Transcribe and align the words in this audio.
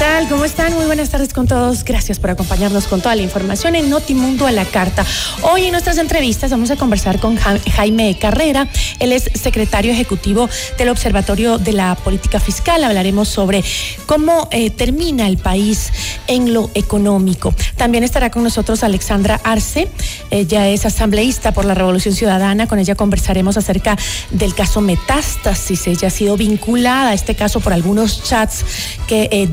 Tal? 0.00 0.28
¿Cómo 0.30 0.46
están? 0.46 0.72
Muy 0.72 0.86
buenas 0.86 1.10
tardes 1.10 1.34
con 1.34 1.46
todos. 1.46 1.84
Gracias 1.84 2.18
por 2.18 2.30
acompañarnos 2.30 2.86
con 2.86 3.02
toda 3.02 3.14
la 3.14 3.20
información 3.20 3.74
en 3.76 3.90
Notimundo 3.90 4.46
a 4.46 4.50
la 4.50 4.64
Carta. 4.64 5.04
Hoy 5.42 5.66
en 5.66 5.72
nuestras 5.72 5.98
entrevistas 5.98 6.50
vamos 6.50 6.70
a 6.70 6.76
conversar 6.76 7.20
con 7.20 7.36
Jaime 7.36 8.16
Carrera. 8.18 8.66
Él 8.98 9.12
es 9.12 9.30
secretario 9.34 9.92
ejecutivo 9.92 10.48
del 10.78 10.88
Observatorio 10.88 11.58
de 11.58 11.74
la 11.74 11.96
Política 11.96 12.40
Fiscal. 12.40 12.82
Hablaremos 12.82 13.28
sobre 13.28 13.62
cómo 14.06 14.48
eh, 14.52 14.70
termina 14.70 15.28
el 15.28 15.36
país 15.36 15.92
en 16.28 16.54
lo 16.54 16.70
económico. 16.72 17.54
También 17.76 18.02
estará 18.02 18.30
con 18.30 18.42
nosotros 18.42 18.82
Alexandra 18.82 19.38
Arce. 19.44 19.90
Ella 20.30 20.66
es 20.68 20.86
asambleísta 20.86 21.52
por 21.52 21.66
la 21.66 21.74
Revolución 21.74 22.14
Ciudadana. 22.14 22.66
Con 22.68 22.78
ella 22.78 22.94
conversaremos 22.94 23.58
acerca 23.58 23.98
del 24.30 24.54
caso 24.54 24.80
Metástasis. 24.80 25.86
Ella 25.88 26.08
ha 26.08 26.10
sido 26.10 26.38
vinculada 26.38 27.10
a 27.10 27.14
este 27.14 27.34
caso 27.34 27.60
por 27.60 27.74
algunos 27.74 28.24
chats 28.24 28.64
que 29.06 29.28
eh, 29.30 29.46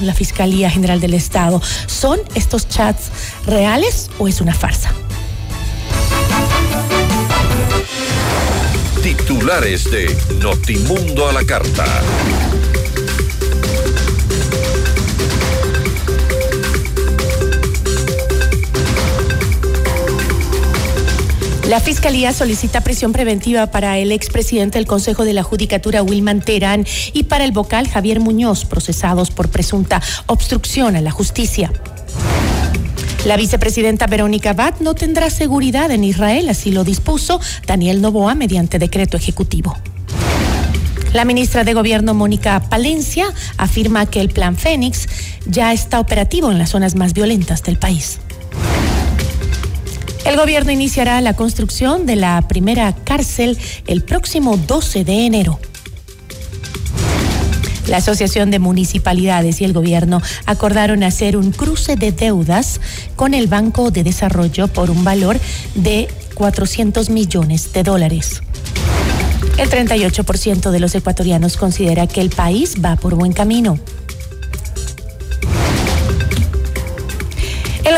la 0.00 0.14
Fiscalía 0.14 0.70
General 0.70 1.00
del 1.00 1.14
Estado. 1.14 1.60
¿Son 1.86 2.20
estos 2.34 2.68
chats 2.68 3.10
reales 3.46 4.10
o 4.18 4.28
es 4.28 4.40
una 4.40 4.54
farsa? 4.54 4.92
Titulares 9.02 9.90
de 9.90 10.16
Notimundo 10.38 11.28
a 11.28 11.32
la 11.32 11.44
Carta. 11.44 11.84
La 21.72 21.80
Fiscalía 21.80 22.34
solicita 22.34 22.82
prisión 22.82 23.12
preventiva 23.12 23.66
para 23.68 23.96
el 23.96 24.12
expresidente 24.12 24.76
del 24.76 24.86
Consejo 24.86 25.24
de 25.24 25.32
la 25.32 25.42
Judicatura, 25.42 26.02
Wilman 26.02 26.42
Terán, 26.42 26.84
y 27.14 27.22
para 27.22 27.46
el 27.46 27.52
vocal 27.52 27.88
Javier 27.88 28.20
Muñoz, 28.20 28.66
procesados 28.66 29.30
por 29.30 29.48
presunta 29.48 30.02
obstrucción 30.26 30.96
a 30.96 31.00
la 31.00 31.10
justicia. 31.10 31.72
La 33.24 33.38
vicepresidenta 33.38 34.06
Verónica 34.06 34.52
Bat 34.52 34.80
no 34.80 34.94
tendrá 34.94 35.30
seguridad 35.30 35.90
en 35.92 36.04
Israel, 36.04 36.50
así 36.50 36.72
lo 36.72 36.84
dispuso 36.84 37.40
Daniel 37.66 38.02
Novoa 38.02 38.34
mediante 38.34 38.78
decreto 38.78 39.16
ejecutivo. 39.16 39.74
La 41.14 41.24
ministra 41.24 41.64
de 41.64 41.72
Gobierno, 41.72 42.12
Mónica 42.12 42.60
Palencia, 42.68 43.32
afirma 43.56 44.04
que 44.04 44.20
el 44.20 44.28
Plan 44.28 44.58
Fénix 44.58 45.08
ya 45.46 45.72
está 45.72 46.00
operativo 46.00 46.52
en 46.52 46.58
las 46.58 46.68
zonas 46.68 46.96
más 46.96 47.14
violentas 47.14 47.62
del 47.62 47.78
país. 47.78 48.18
El 50.24 50.36
gobierno 50.36 50.70
iniciará 50.70 51.20
la 51.20 51.34
construcción 51.34 52.06
de 52.06 52.14
la 52.16 52.40
primera 52.42 52.94
cárcel 52.94 53.58
el 53.86 54.02
próximo 54.02 54.56
12 54.56 55.04
de 55.04 55.26
enero. 55.26 55.58
La 57.88 57.96
Asociación 57.96 58.52
de 58.52 58.60
Municipalidades 58.60 59.60
y 59.60 59.64
el 59.64 59.72
Gobierno 59.72 60.22
acordaron 60.46 61.02
hacer 61.02 61.36
un 61.36 61.50
cruce 61.50 61.96
de 61.96 62.12
deudas 62.12 62.80
con 63.16 63.34
el 63.34 63.48
Banco 63.48 63.90
de 63.90 64.04
Desarrollo 64.04 64.68
por 64.68 64.90
un 64.90 65.02
valor 65.02 65.40
de 65.74 66.08
400 66.34 67.10
millones 67.10 67.72
de 67.72 67.82
dólares. 67.82 68.42
El 69.58 69.68
38% 69.68 70.70
de 70.70 70.80
los 70.80 70.94
ecuatorianos 70.94 71.56
considera 71.56 72.06
que 72.06 72.20
el 72.20 72.30
país 72.30 72.76
va 72.82 72.94
por 72.94 73.16
buen 73.16 73.32
camino. 73.32 73.78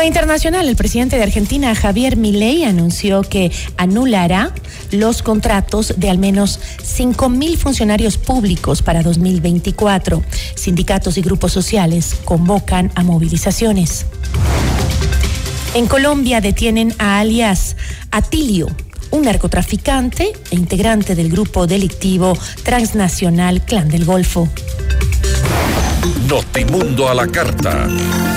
Internacional, 0.05 0.67
el 0.67 0.75
presidente 0.75 1.15
de 1.15 1.23
Argentina, 1.23 1.73
Javier 1.75 2.17
Milei, 2.17 2.63
anunció 2.63 3.21
que 3.21 3.51
anulará 3.77 4.53
los 4.91 5.21
contratos 5.21 5.93
de 5.97 6.09
al 6.09 6.17
menos 6.17 6.59
5 6.83 7.29
mil 7.29 7.57
funcionarios 7.57 8.17
públicos 8.17 8.81
para 8.81 9.03
2024. 9.03 10.23
Sindicatos 10.55 11.17
y 11.17 11.21
grupos 11.21 11.51
sociales 11.51 12.15
convocan 12.25 12.91
a 12.95 13.03
movilizaciones. 13.03 14.05
En 15.73 15.87
Colombia 15.87 16.41
detienen 16.41 16.93
a 16.99 17.19
alias 17.19 17.75
Atilio, 18.11 18.67
un 19.11 19.23
narcotraficante 19.23 20.33
e 20.51 20.55
integrante 20.55 21.15
del 21.15 21.29
grupo 21.29 21.67
delictivo 21.67 22.37
transnacional 22.63 23.61
Clan 23.61 23.89
del 23.89 24.05
Golfo. 24.05 24.49
Notimundo 26.05 27.09
a 27.09 27.15
la 27.15 27.25
carta. 27.25 27.87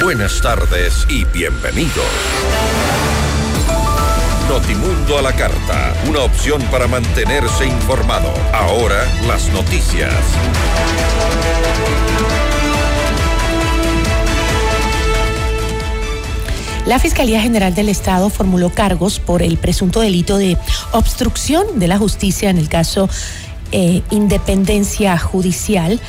Buenas 0.03 0.41
tardes 0.41 1.07
y 1.11 1.27
bienvenidos. 1.27 2.07
Notimundo 4.49 5.19
a 5.19 5.23
la 5.23 5.35
carta, 5.35 5.93
una 6.09 6.21
opción 6.21 6.63
para 6.71 6.87
mantenerse 6.87 7.67
informado. 7.67 8.33
Ahora 8.55 9.05
las 9.27 9.53
noticias. 9.53 10.15
La 16.87 16.99
Fiscalía 16.99 17.43
General 17.43 17.75
del 17.75 17.91
Estado 17.91 18.31
formuló 18.31 18.71
cargos 18.71 19.21
por 19.21 19.43
el 19.43 19.59
presunto 19.59 20.01
delito 20.01 20.39
de 20.39 20.57
obstrucción 20.93 21.79
de 21.79 21.89
la 21.89 21.99
justicia 21.99 22.49
en 22.49 22.57
el 22.57 22.71
caso 22.71 23.11
eh, 23.73 24.01
Independencia 24.11 25.19
Judicial 25.19 26.01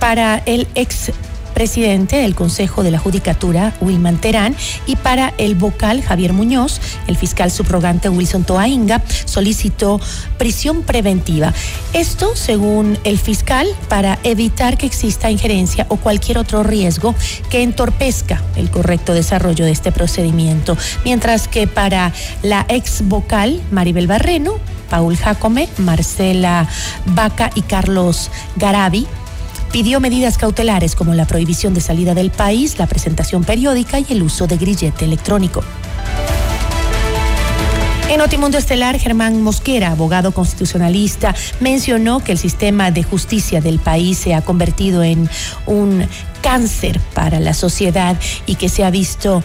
para 0.00 0.42
el 0.46 0.66
ex 0.74 1.12
presidente 1.60 2.16
del 2.16 2.34
Consejo 2.34 2.82
de 2.82 2.90
la 2.90 2.98
Judicatura, 2.98 3.74
Wilman 3.82 4.18
Terán, 4.18 4.56
y 4.86 4.96
para 4.96 5.34
el 5.36 5.54
vocal 5.54 6.02
Javier 6.02 6.32
Muñoz, 6.32 6.80
el 7.06 7.18
fiscal 7.18 7.50
subrogante 7.50 8.08
Wilson 8.08 8.44
Toainga 8.44 9.02
solicitó 9.26 10.00
prisión 10.38 10.82
preventiva. 10.82 11.52
Esto, 11.92 12.34
según 12.34 12.98
el 13.04 13.18
fiscal, 13.18 13.68
para 13.88 14.18
evitar 14.24 14.78
que 14.78 14.86
exista 14.86 15.30
injerencia 15.30 15.84
o 15.90 15.96
cualquier 15.96 16.38
otro 16.38 16.62
riesgo 16.62 17.14
que 17.50 17.62
entorpezca 17.62 18.42
el 18.56 18.70
correcto 18.70 19.12
desarrollo 19.12 19.66
de 19.66 19.72
este 19.72 19.92
procedimiento. 19.92 20.78
Mientras 21.04 21.46
que 21.46 21.66
para 21.66 22.12
la 22.42 22.64
ex 22.68 23.06
vocal 23.06 23.60
Maribel 23.70 24.06
Barreno, 24.06 24.54
Paul 24.88 25.16
Jacome, 25.16 25.68
Marcela 25.78 26.66
Vaca 27.06 27.50
y 27.54 27.62
Carlos 27.62 28.30
Garabi, 28.56 29.06
pidió 29.72 30.00
medidas 30.00 30.38
cautelares 30.38 30.94
como 30.94 31.14
la 31.14 31.26
prohibición 31.26 31.74
de 31.74 31.80
salida 31.80 32.14
del 32.14 32.30
país, 32.30 32.78
la 32.78 32.86
presentación 32.86 33.44
periódica 33.44 33.98
y 34.00 34.06
el 34.10 34.22
uso 34.22 34.46
de 34.46 34.56
grillete 34.56 35.04
electrónico. 35.04 35.62
En 38.10 38.18
Notimundo 38.18 38.58
Estelar, 38.58 38.98
Germán 38.98 39.40
Mosquera, 39.40 39.92
abogado 39.92 40.32
constitucionalista, 40.32 41.32
mencionó 41.60 42.18
que 42.18 42.32
el 42.32 42.38
sistema 42.38 42.90
de 42.90 43.04
justicia 43.04 43.60
del 43.60 43.78
país 43.78 44.18
se 44.18 44.34
ha 44.34 44.42
convertido 44.42 45.04
en 45.04 45.30
un 45.66 46.08
cáncer 46.42 46.98
para 47.14 47.38
la 47.38 47.54
sociedad 47.54 48.16
y 48.46 48.56
que 48.56 48.68
se 48.68 48.82
ha 48.82 48.90
visto 48.90 49.44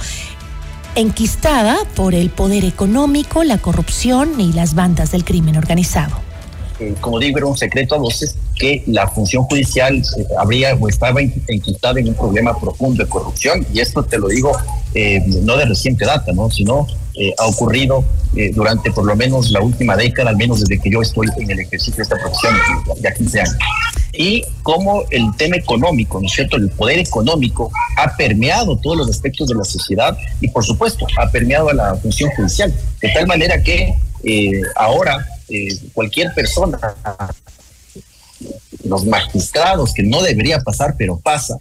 enquistada 0.96 1.78
por 1.96 2.16
el 2.16 2.32
poder 2.32 2.66
económico, 2.66 3.44
la 3.44 3.60
corrupción 3.60 4.40
y 4.40 4.52
las 4.54 4.74
bandas 4.74 5.12
del 5.12 5.26
crimen 5.26 5.58
organizado. 5.58 6.25
Eh, 6.80 6.94
como 7.00 7.20
digo, 7.20 7.38
era 7.38 7.48
un 7.48 7.58
secreto 7.58 7.96
a 7.96 7.98
voces 7.98 8.36
que 8.54 8.84
la 8.88 9.08
función 9.08 9.44
judicial 9.44 9.96
eh, 9.96 10.26
habría 10.38 10.76
o 10.76 10.90
estaba 10.90 11.22
enquistada 11.22 12.00
en 12.00 12.10
un 12.10 12.16
problema 12.16 12.58
profundo 12.60 13.04
de 13.04 13.10
corrupción. 13.10 13.66
Y 13.74 13.80
esto 13.80 14.04
te 14.04 14.18
lo 14.18 14.28
digo 14.28 14.52
eh, 14.94 15.24
no 15.44 15.56
de 15.56 15.66
reciente 15.66 16.06
data, 16.06 16.34
¿no? 16.34 16.50
sino 16.50 16.88
ha 17.38 17.46
ocurrido 17.46 18.04
durante 18.52 18.92
por 18.92 19.06
lo 19.06 19.16
menos 19.16 19.50
la 19.50 19.62
última 19.62 19.96
década, 19.96 20.32
al 20.32 20.36
menos 20.36 20.60
desde 20.60 20.82
que 20.82 20.90
yo 20.90 21.02
estoy 21.02 21.28
en 21.38 21.50
el 21.50 21.62
ejercicio 21.62 21.96
de 21.96 22.04
esta 22.04 22.18
profesión, 22.18 22.54
ya 23.00 23.14
15 23.14 23.40
años. 23.40 23.56
Y 24.12 24.44
cómo 24.64 25.04
el 25.12 25.34
tema 25.38 25.56
económico, 25.56 26.20
¿no 26.20 26.28
es 26.28 26.34
cierto? 26.34 26.58
El 26.58 26.70
poder 26.72 27.00
económico 27.00 27.72
ha 27.96 28.18
permeado 28.18 28.76
todos 28.76 28.98
los 28.98 29.10
aspectos 29.10 29.48
de 29.48 29.56
la 29.56 29.64
sociedad 29.64 30.18
y, 30.42 30.50
por 30.50 30.66
supuesto, 30.66 31.08
ha 31.18 31.32
permeado 31.32 31.70
a 31.70 31.74
la 31.74 31.96
función 31.96 32.30
judicial. 32.32 32.74
De 33.02 33.08
tal 33.14 33.28
manera 33.28 33.64
que 33.64 33.94
ahora 34.76 35.26
eh, 35.50 35.78
cualquier 35.94 36.34
persona, 36.34 36.80
los 38.84 39.06
magistrados, 39.06 39.94
que 39.94 40.04
no 40.04 40.22
debería 40.22 40.60
pasar, 40.60 40.96
pero 40.98 41.18
pasa, 41.18 41.58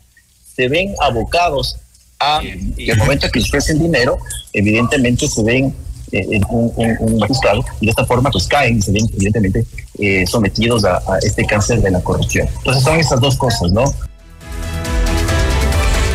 se 0.55 0.69
ven 0.69 0.95
abocados 1.01 1.77
a, 2.19 2.41
en 2.43 2.75
el 2.77 2.97
momento 2.97 3.29
que 3.31 3.41
les 3.41 3.49
ofrecen 3.49 3.79
dinero, 3.79 4.19
evidentemente 4.53 5.27
se 5.29 5.43
ven 5.43 5.75
eh, 6.13 6.41
un, 6.49 7.19
magistrado 7.19 7.65
y 7.81 7.87
de 7.87 7.91
esta 7.91 8.07
forma 8.07 8.31
pues 8.31 8.47
caen 8.47 8.79
y 8.79 8.83
se 8.83 8.93
ven 8.93 9.09
evidentemente 9.15 9.65
eh, 9.99 10.25
sometidos 10.27 10.85
a, 10.85 10.99
a 10.99 11.19
este 11.23 11.45
cáncer 11.45 11.81
de 11.81 11.91
la 11.91 12.01
corrupción. 12.01 12.49
Entonces 12.59 12.83
son 12.85 13.01
estas 13.01 13.21
dos 13.21 13.37
cosas, 13.37 13.73
¿no? 13.73 13.85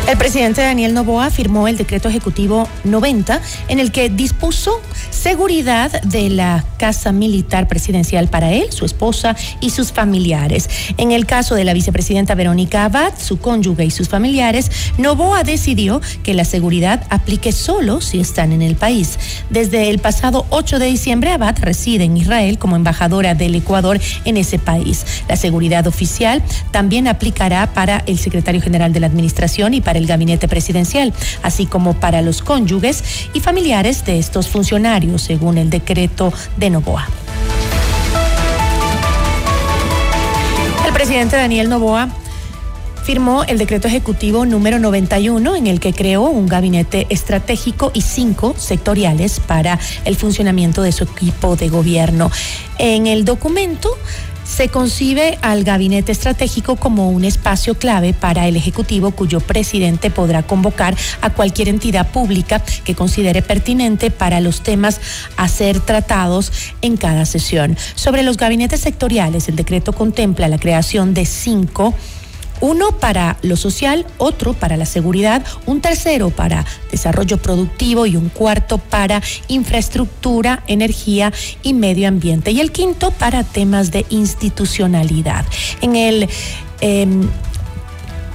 El 0.08 0.18
presidente 0.18 0.62
Daniel 0.62 0.92
Novoa 0.92 1.30
firmó 1.30 1.68
el 1.68 1.76
decreto 1.76 2.08
ejecutivo 2.08 2.68
90 2.84 3.40
en 3.68 3.78
el 3.78 3.92
que 3.92 4.08
dispuso 4.08 4.80
seguridad 5.10 6.02
de 6.02 6.30
la 6.30 6.64
casa 6.78 7.12
militar 7.12 7.68
presidencial 7.68 8.28
para 8.28 8.50
él, 8.50 8.72
su 8.72 8.84
esposa 8.84 9.36
y 9.60 9.70
sus 9.70 9.92
familiares. 9.92 10.68
En 10.96 11.12
el 11.12 11.26
caso 11.26 11.54
de 11.54 11.64
la 11.64 11.74
vicepresidenta 11.74 12.34
Verónica 12.34 12.86
Abad, 12.86 13.12
su 13.18 13.38
cónyuge 13.38 13.84
y 13.84 13.90
sus 13.90 14.08
familiares, 14.08 14.70
Novoa 14.98 15.44
decidió 15.44 16.00
que 16.22 16.34
la 16.34 16.44
seguridad 16.44 17.06
aplique 17.10 17.52
solo 17.52 18.00
si 18.00 18.18
están 18.18 18.52
en 18.52 18.62
el 18.62 18.76
país. 18.76 19.18
Desde 19.50 19.90
el 19.90 19.98
pasado 19.98 20.46
8 20.50 20.78
de 20.78 20.86
diciembre, 20.86 21.30
Abad 21.30 21.56
reside 21.60 22.04
en 22.04 22.16
Israel 22.16 22.58
como 22.58 22.76
embajadora 22.76 23.34
del 23.34 23.54
Ecuador 23.54 24.00
en 24.24 24.38
ese 24.38 24.58
país. 24.58 25.04
La 25.28 25.36
seguridad 25.36 25.86
oficial 25.86 26.42
también 26.72 27.06
aplicará 27.06 27.72
para 27.74 28.02
el 28.06 28.18
secretario 28.18 28.60
general 28.60 28.92
de 28.92 29.00
la 29.00 29.06
Administración 29.06 29.74
y 29.74 29.80
para 29.80 29.89
el 29.98 30.06
gabinete 30.06 30.48
presidencial, 30.48 31.12
así 31.42 31.66
como 31.66 31.94
para 31.94 32.22
los 32.22 32.42
cónyuges 32.42 33.02
y 33.32 33.40
familiares 33.40 34.04
de 34.04 34.18
estos 34.18 34.48
funcionarios, 34.48 35.22
según 35.22 35.58
el 35.58 35.70
decreto 35.70 36.32
de 36.56 36.70
Novoa. 36.70 37.08
El 40.86 40.92
presidente 40.92 41.36
Daniel 41.36 41.68
Novoa 41.68 42.08
firmó 43.04 43.44
el 43.44 43.58
decreto 43.58 43.88
ejecutivo 43.88 44.46
número 44.46 44.78
91 44.78 45.56
en 45.56 45.66
el 45.66 45.80
que 45.80 45.92
creó 45.92 46.24
un 46.24 46.46
gabinete 46.46 47.06
estratégico 47.10 47.90
y 47.94 48.02
cinco 48.02 48.54
sectoriales 48.56 49.40
para 49.40 49.78
el 50.04 50.16
funcionamiento 50.16 50.82
de 50.82 50.92
su 50.92 51.04
equipo 51.04 51.56
de 51.56 51.68
gobierno. 51.68 52.30
En 52.78 53.06
el 53.06 53.24
documento 53.24 53.90
se 54.50 54.68
concibe 54.68 55.38
al 55.42 55.62
gabinete 55.62 56.12
estratégico 56.12 56.76
como 56.76 57.10
un 57.10 57.24
espacio 57.24 57.76
clave 57.76 58.12
para 58.12 58.48
el 58.48 58.56
Ejecutivo 58.56 59.12
cuyo 59.12 59.40
presidente 59.40 60.10
podrá 60.10 60.42
convocar 60.42 60.96
a 61.20 61.30
cualquier 61.30 61.68
entidad 61.68 62.10
pública 62.10 62.60
que 62.84 62.96
considere 62.96 63.42
pertinente 63.42 64.10
para 64.10 64.40
los 64.40 64.62
temas 64.62 65.00
a 65.36 65.48
ser 65.48 65.80
tratados 65.80 66.52
en 66.82 66.96
cada 66.96 67.26
sesión. 67.26 67.76
Sobre 67.94 68.22
los 68.24 68.36
gabinetes 68.36 68.80
sectoriales, 68.80 69.48
el 69.48 69.56
decreto 69.56 69.92
contempla 69.92 70.48
la 70.48 70.58
creación 70.58 71.14
de 71.14 71.26
cinco 71.26 71.94
uno 72.60 72.92
para 72.92 73.36
lo 73.42 73.56
social, 73.56 74.06
otro 74.18 74.54
para 74.54 74.76
la 74.76 74.86
seguridad, 74.86 75.44
un 75.66 75.80
tercero 75.80 76.30
para 76.30 76.64
desarrollo 76.90 77.38
productivo 77.38 78.06
y 78.06 78.16
un 78.16 78.28
cuarto 78.28 78.78
para 78.78 79.22
infraestructura, 79.48 80.62
energía 80.66 81.32
y 81.62 81.74
medio 81.74 82.08
ambiente 82.08 82.50
y 82.50 82.60
el 82.60 82.72
quinto 82.72 83.10
para 83.10 83.44
temas 83.44 83.90
de 83.90 84.06
institucionalidad. 84.10 85.44
En 85.80 85.96
el 85.96 86.28
em, 86.80 87.28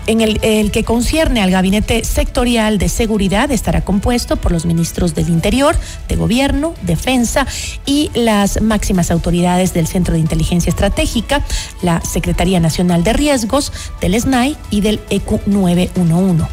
en 0.07 0.21
el, 0.21 0.71
que 0.71 0.83
concierne 0.83 1.41
al 1.41 1.51
Gabinete 1.51 2.03
Sectorial 2.03 2.77
de 2.77 2.89
Seguridad 2.89 3.51
estará 3.51 3.81
compuesto 3.81 4.35
por 4.35 4.51
los 4.51 4.65
ministros 4.65 5.15
del 5.15 5.29
Interior, 5.29 5.75
de 6.07 6.15
Gobierno, 6.15 6.73
Defensa 6.83 7.47
y 7.85 8.11
las 8.13 8.61
máximas 8.61 9.11
autoridades 9.11 9.73
del 9.73 9.87
Centro 9.87 10.13
de 10.13 10.19
Inteligencia 10.19 10.69
Estratégica, 10.69 11.43
la 11.81 12.01
Secretaría 12.01 12.59
Nacional 12.59 13.03
de 13.03 13.13
Riesgos, 13.13 13.71
del 14.01 14.19
SNAI 14.19 14.55
y 14.69 14.81
del 14.81 14.99
EQ 15.09 15.47
911. 15.47 16.45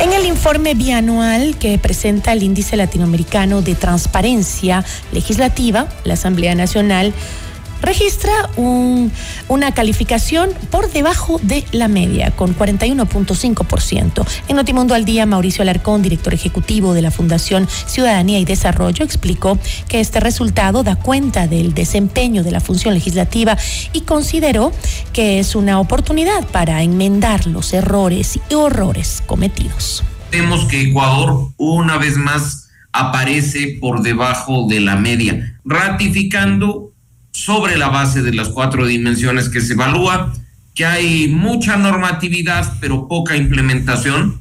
En 0.00 0.14
el 0.14 0.24
informe 0.24 0.74
bianual 0.74 1.58
que 1.58 1.78
presenta 1.78 2.32
el 2.32 2.42
Índice 2.42 2.76
Latinoamericano 2.76 3.60
de 3.60 3.74
Transparencia 3.74 4.82
Legislativa, 5.12 5.88
la 6.04 6.14
Asamblea 6.14 6.54
Nacional 6.54 7.12
registra 7.82 8.32
un, 8.56 9.12
una 9.48 9.72
calificación 9.72 10.50
por 10.70 10.92
debajo 10.92 11.40
de 11.42 11.64
la 11.72 11.88
media, 11.88 12.30
con 12.32 12.56
41.5%. 12.56 14.26
En 14.48 14.56
Notimundo 14.56 14.94
al 14.94 15.04
Día, 15.04 15.26
Mauricio 15.26 15.62
Alarcón, 15.62 16.02
director 16.02 16.34
ejecutivo 16.34 16.94
de 16.94 17.02
la 17.02 17.10
Fundación 17.10 17.68
Ciudadanía 17.86 18.38
y 18.38 18.44
Desarrollo, 18.44 19.04
explicó 19.04 19.58
que 19.88 20.00
este 20.00 20.20
resultado 20.20 20.82
da 20.82 20.96
cuenta 20.96 21.46
del 21.46 21.74
desempeño 21.74 22.42
de 22.42 22.50
la 22.50 22.60
función 22.60 22.94
legislativa 22.94 23.56
y 23.92 24.02
consideró 24.02 24.72
que 25.12 25.38
es 25.38 25.54
una 25.54 25.80
oportunidad 25.80 26.46
para 26.48 26.82
enmendar 26.82 27.46
los 27.46 27.72
errores 27.72 28.38
y 28.48 28.54
horrores 28.54 29.22
cometidos. 29.26 30.02
Vemos 30.30 30.64
que 30.66 30.82
Ecuador 30.82 31.48
una 31.56 31.98
vez 31.98 32.16
más 32.16 32.68
aparece 32.92 33.78
por 33.80 34.02
debajo 34.02 34.66
de 34.68 34.80
la 34.80 34.96
media, 34.96 35.58
ratificando 35.64 36.89
sobre 37.44 37.78
la 37.78 37.88
base 37.88 38.20
de 38.20 38.34
las 38.34 38.50
cuatro 38.50 38.86
dimensiones 38.86 39.48
que 39.48 39.62
se 39.62 39.72
evalúa, 39.72 40.30
que 40.74 40.84
hay 40.84 41.28
mucha 41.28 41.78
normatividad 41.78 42.74
pero 42.80 43.08
poca 43.08 43.34
implementación, 43.34 44.40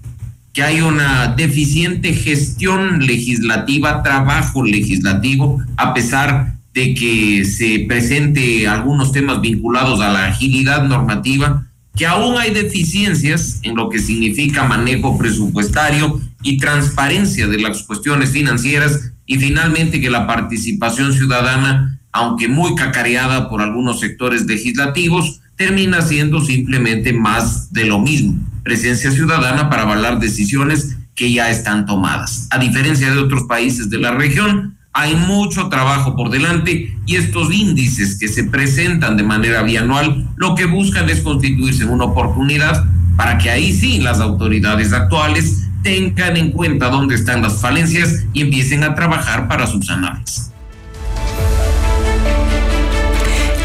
que 0.52 0.64
hay 0.64 0.82
una 0.82 1.28
deficiente 1.30 2.14
gestión 2.14 3.06
legislativa, 3.06 4.04
trabajo 4.04 4.66
legislativo, 4.66 5.64
a 5.78 5.94
pesar 5.94 6.56
de 6.74 6.94
que 6.94 7.46
se 7.46 7.86
presente 7.88 8.68
algunos 8.68 9.14
temas 9.14 9.40
vinculados 9.40 10.02
a 10.02 10.10
la 10.10 10.26
agilidad 10.26 10.84
normativa, 10.84 11.68
que 11.96 12.06
aún 12.06 12.38
hay 12.38 12.52
deficiencias 12.52 13.60
en 13.64 13.78
lo 13.78 13.90
que 13.90 14.00
significa 14.00 14.66
manejo 14.66 15.18
presupuestario 15.18 16.20
y 16.44 16.58
transparencia 16.58 17.48
de 17.48 17.60
las 17.60 17.84
cuestiones 17.84 18.32
financieras 18.32 19.14
y 19.26 19.38
finalmente 19.38 20.02
que 20.02 20.10
la 20.10 20.28
participación 20.28 21.14
ciudadana 21.14 21.99
aunque 22.12 22.48
muy 22.48 22.76
cacareada 22.76 23.50
por 23.50 23.62
algunos 23.62 24.00
sectores 24.00 24.46
legislativos, 24.46 25.42
termina 25.56 26.02
siendo 26.02 26.40
simplemente 26.40 27.14
más 27.14 27.72
de 27.74 27.86
lo 27.86 28.00
mismo, 28.00 28.40
presencia 28.64 29.12
ciudadana 29.12 29.70
para 29.70 29.84
avalar 29.84 30.20
decisiones 30.20 30.98
que 31.16 31.32
ya 31.32 31.50
están 31.50 31.86
tomadas. 31.86 32.48
A 32.50 32.58
diferencia 32.58 33.12
de 33.12 33.20
otros 33.20 33.44
países 33.44 33.90
de 33.90 33.98
la 33.98 34.12
región, 34.12 34.78
hay 34.94 35.16
mucho 35.16 35.70
trabajo 35.70 36.16
por 36.16 36.30
delante 36.30 36.96
y 37.06 37.16
estos 37.16 37.54
índices 37.54 38.18
que 38.18 38.28
se 38.28 38.46
presentan 38.46 39.18
de 39.18 39.24
manera 39.24 39.62
bianual 39.62 40.28
lo 40.36 40.56
que 40.56 40.66
buscan 40.66 41.10
es 41.10 41.22
constituirse 41.22 41.84
en 41.84 41.90
una 41.90 42.06
oportunidad 42.06 42.86
para 43.16 43.38
que 43.38 43.50
ahí 43.50 43.74
sí 43.74 44.00
las 44.00 44.20
autoridades 44.20 44.94
actuales 44.94 45.68
tengan 45.84 46.38
en 46.38 46.52
cuenta 46.52 46.90
dónde 46.90 47.16
están 47.16 47.42
las 47.42 47.60
falencias 47.62 48.24
y 48.34 48.42
empiecen 48.42 48.84
a 48.84 48.96
trabajar 48.96 49.48
para 49.48 49.68
subsanarlas. 49.68 50.49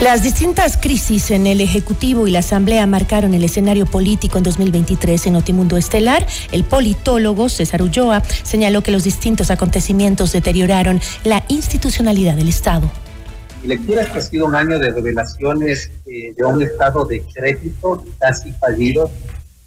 Las 0.04 0.22
distintas 0.22 0.76
crisis 0.76 1.30
en 1.30 1.46
el 1.46 1.62
Ejecutivo 1.62 2.28
y 2.28 2.30
la 2.30 2.40
Asamblea 2.40 2.86
marcaron 2.86 3.32
el 3.32 3.42
escenario 3.42 3.86
político 3.86 4.36
en 4.36 4.44
2023 4.44 5.28
en 5.28 5.32
Notimundo 5.32 5.78
Estelar. 5.78 6.26
El 6.52 6.62
politólogo 6.62 7.48
César 7.48 7.80
Ulloa 7.80 8.22
señaló 8.42 8.82
que 8.82 8.90
los 8.90 9.04
distintos 9.04 9.50
acontecimientos 9.50 10.32
deterioraron 10.32 11.00
la 11.24 11.42
institucionalidad 11.48 12.36
del 12.36 12.50
Estado. 12.50 12.92
Mi 13.62 13.68
lectura 13.68 14.02
es 14.02 14.10
que 14.10 14.18
ha 14.18 14.20
sido 14.20 14.44
un 14.44 14.54
año 14.54 14.78
de 14.78 14.90
revelaciones 14.90 15.90
eh, 16.04 16.34
de 16.36 16.44
un 16.44 16.60
estado 16.60 17.06
de 17.06 17.22
crédito 17.22 18.04
casi 18.18 18.52
fallido, 18.52 19.10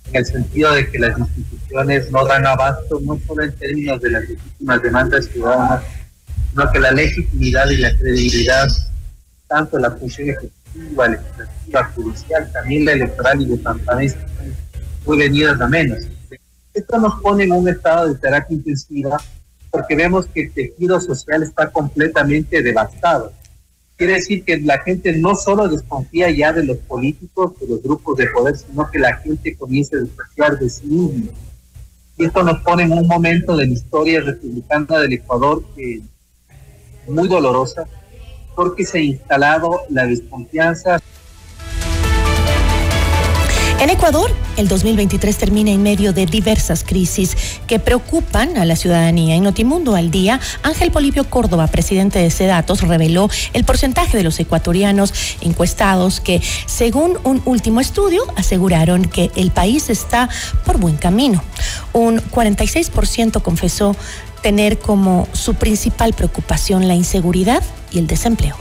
en 0.10 0.18
el 0.18 0.26
sentido 0.28 0.72
de 0.72 0.88
que 0.88 1.00
las 1.00 1.18
instituciones 1.18 2.12
no 2.12 2.24
dan 2.28 2.46
abasto, 2.46 3.00
no 3.02 3.20
solo 3.26 3.42
en 3.44 3.54
términos 3.54 4.00
de 4.02 4.12
las 4.12 4.30
legítimas 4.30 4.84
demandas 4.84 5.26
ciudadanas, 5.34 5.84
sino 6.52 6.72
que 6.72 6.80
la 6.80 6.92
legitimidad 6.92 7.68
y 7.72 7.78
la 7.78 7.98
credibilidad 7.98 8.68
tanto 9.48 9.80
la 9.80 9.92
función 9.92 10.30
ejecutiva, 10.30 11.08
legislativa, 11.08 11.84
judicial, 11.96 12.52
también 12.52 12.86
la 12.86 12.92
electoral 12.94 13.42
y 13.42 13.46
de 13.46 13.58
transparencia, 13.58 14.26
muy 15.06 15.18
venidas 15.18 15.60
a 15.62 15.68
menos. 15.68 16.00
Esto 16.74 17.00
nos 17.00 17.22
pone 17.22 17.46
en 17.46 17.54
un 17.54 17.68
estado 17.68 18.08
de 18.08 18.16
terapia 18.16 18.56
intensiva 18.56 19.18
porque 19.72 19.96
vemos 19.96 20.28
que 20.28 20.44
el 20.44 20.52
tejido 20.52 21.00
social 21.00 21.44
está 21.44 21.72
completamente 21.72 22.62
devastado. 22.62 23.32
Quiere 23.96 24.14
decir 24.14 24.44
que 24.44 24.60
la 24.60 24.80
gente 24.80 25.12
no 25.14 25.36
solo 25.36 25.68
desconfía 25.68 26.30
ya 26.30 26.54
de 26.54 26.64
los 26.64 26.78
políticos, 26.78 27.60
de 27.60 27.68
los 27.68 27.82
grupos 27.82 28.18
de 28.18 28.28
poder, 28.28 28.56
sino 28.56 28.90
que 28.92 29.00
la 29.00 29.16
gente 29.18 29.56
comienza 29.56 29.98
a 29.98 30.02
desconfiar 30.02 30.60
de 30.60 30.70
sí 30.70 30.86
mismo. 30.86 31.32
Y 32.16 32.26
esto 32.26 32.44
nos 32.44 32.62
pone 32.62 32.84
en 32.84 32.94
un 32.94 33.08
momento 33.08 33.56
de 33.58 33.66
la 33.66 33.74
historia 33.74 34.22
republicana 34.22 35.00
del 35.00 35.14
Ecuador 35.14 35.64
muy 37.08 37.28
dolorosa, 37.28 37.88
porque 38.58 38.86
se 38.86 38.98
ha 38.98 39.02
instalado 39.02 39.82
la 39.88 40.08
desconfianza. 40.08 41.00
En 43.80 43.92
Ecuador, 43.92 44.32
el 44.58 44.68
2023 44.68 45.38
termina 45.38 45.70
en 45.70 45.84
medio 45.84 46.12
de 46.12 46.26
diversas 46.26 46.84
crisis 46.84 47.38
que 47.68 47.78
preocupan 47.78 48.58
a 48.58 48.66
la 48.66 48.76
ciudadanía. 48.76 49.36
En 49.36 49.44
Notimundo 49.44 49.94
al 49.94 50.10
día, 50.10 50.40
Ángel 50.64 50.90
Polipio 50.90 51.30
Córdoba, 51.30 51.68
presidente 51.68 52.18
de 52.18 52.32
Sedatos, 52.32 52.82
reveló 52.82 53.30
el 53.54 53.64
porcentaje 53.64 54.18
de 54.18 54.24
los 54.24 54.40
ecuatorianos 54.40 55.14
encuestados 55.42 56.20
que, 56.20 56.42
según 56.66 57.20
un 57.24 57.44
último 57.46 57.80
estudio, 57.80 58.24
aseguraron 58.36 59.06
que 59.06 59.30
el 59.36 59.52
país 59.52 59.92
está 59.92 60.28
por 60.66 60.80
buen 60.80 60.98
camino. 60.98 61.44
Un 61.94 62.20
46% 62.20 63.44
confesó 63.44 63.96
tener 64.42 64.80
como 64.80 65.28
su 65.34 65.56
principal 65.56 66.14
preocupación 66.14 66.88
la 66.88 66.96
inseguridad 66.96 67.64
y 67.92 68.00
el 68.00 68.08
desempleo. 68.08 68.56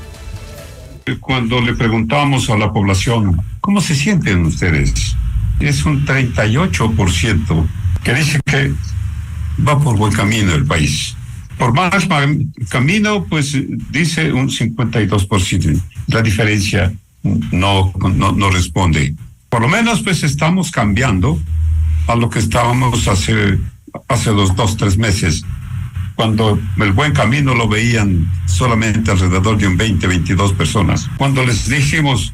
Cuando 1.21 1.61
le 1.61 1.75
preguntamos 1.75 2.51
a 2.51 2.57
la 2.57 2.73
población, 2.73 3.41
¿cómo 3.61 3.81
se 3.81 3.95
sienten 3.95 4.45
ustedes? 4.45 5.17
Es 5.61 5.85
un 5.85 6.05
38% 6.05 7.67
que 8.03 8.15
dice 8.15 8.41
que 8.45 8.73
va 9.67 9.79
por 9.79 9.97
buen 9.97 10.13
camino 10.13 10.55
el 10.55 10.65
país. 10.65 11.17
Por 11.59 11.73
más 11.73 12.07
camino, 12.69 13.25
pues 13.25 13.57
dice 13.91 14.33
un 14.33 14.49
52%. 14.49 15.81
La 16.09 16.23
diferencia 16.23 16.93
no, 17.23 17.93
no, 18.15 18.33
no 18.33 18.51
responde. 18.51 19.15
Por 19.49 19.63
lo 19.63 19.69
menos, 19.69 20.03
pues 20.03 20.23
estamos 20.23 20.71
cambiando 20.71 21.41
a 22.09 22.15
lo 22.15 22.29
que 22.29 22.41
estábamos 22.41 23.09
hace, 23.09 23.59
hace 24.09 24.31
dos, 24.31 24.55
dos, 24.55 24.77
tres 24.77 24.99
meses 24.99 25.45
cuando 26.17 26.59
el 26.79 26.93
buen 26.93 27.13
camino 27.13 27.55
lo 27.55 27.69
veían 27.69 28.29
solamente 28.47 29.11
alrededor 29.11 29.59
de 29.59 29.69
un 29.69 29.77
20, 29.77 30.07
22 30.07 30.55
personas. 30.55 31.09
Cuando 31.19 31.45
les 31.45 31.69
dijimos, 31.69 32.33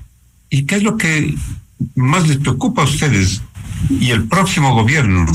¿y 0.48 0.62
qué 0.62 0.76
es 0.76 0.84
lo 0.84 0.96
que 0.96 1.34
más 1.96 2.28
les 2.28 2.38
preocupa 2.38 2.82
a 2.82 2.84
ustedes 2.84 3.42
y 3.90 4.10
el 4.10 4.28
próximo 4.28 4.72
gobierno? 4.72 5.26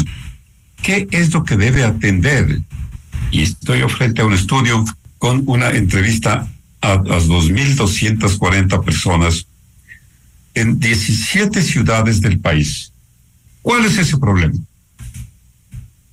¿Qué 0.82 1.08
es 1.12 1.34
lo 1.34 1.44
que 1.44 1.58
debe 1.58 1.84
atender? 1.84 2.62
Y 3.32 3.42
estoy 3.42 3.82
frente 3.89 4.22
a 4.22 4.25
un 4.25 4.34
estudio 4.34 4.86
con 5.18 5.44
una 5.46 5.72
entrevista 5.72 6.48
a, 6.82 6.92
a 6.94 7.04
2.240 7.04 8.84
personas 8.86 9.46
en 10.54 10.80
17 10.80 11.62
ciudades 11.62 12.22
del 12.22 12.39
país. 12.39 12.94
¿Cuál 13.62 13.84
es 13.86 13.98
ese 13.98 14.18
problema? 14.18 14.56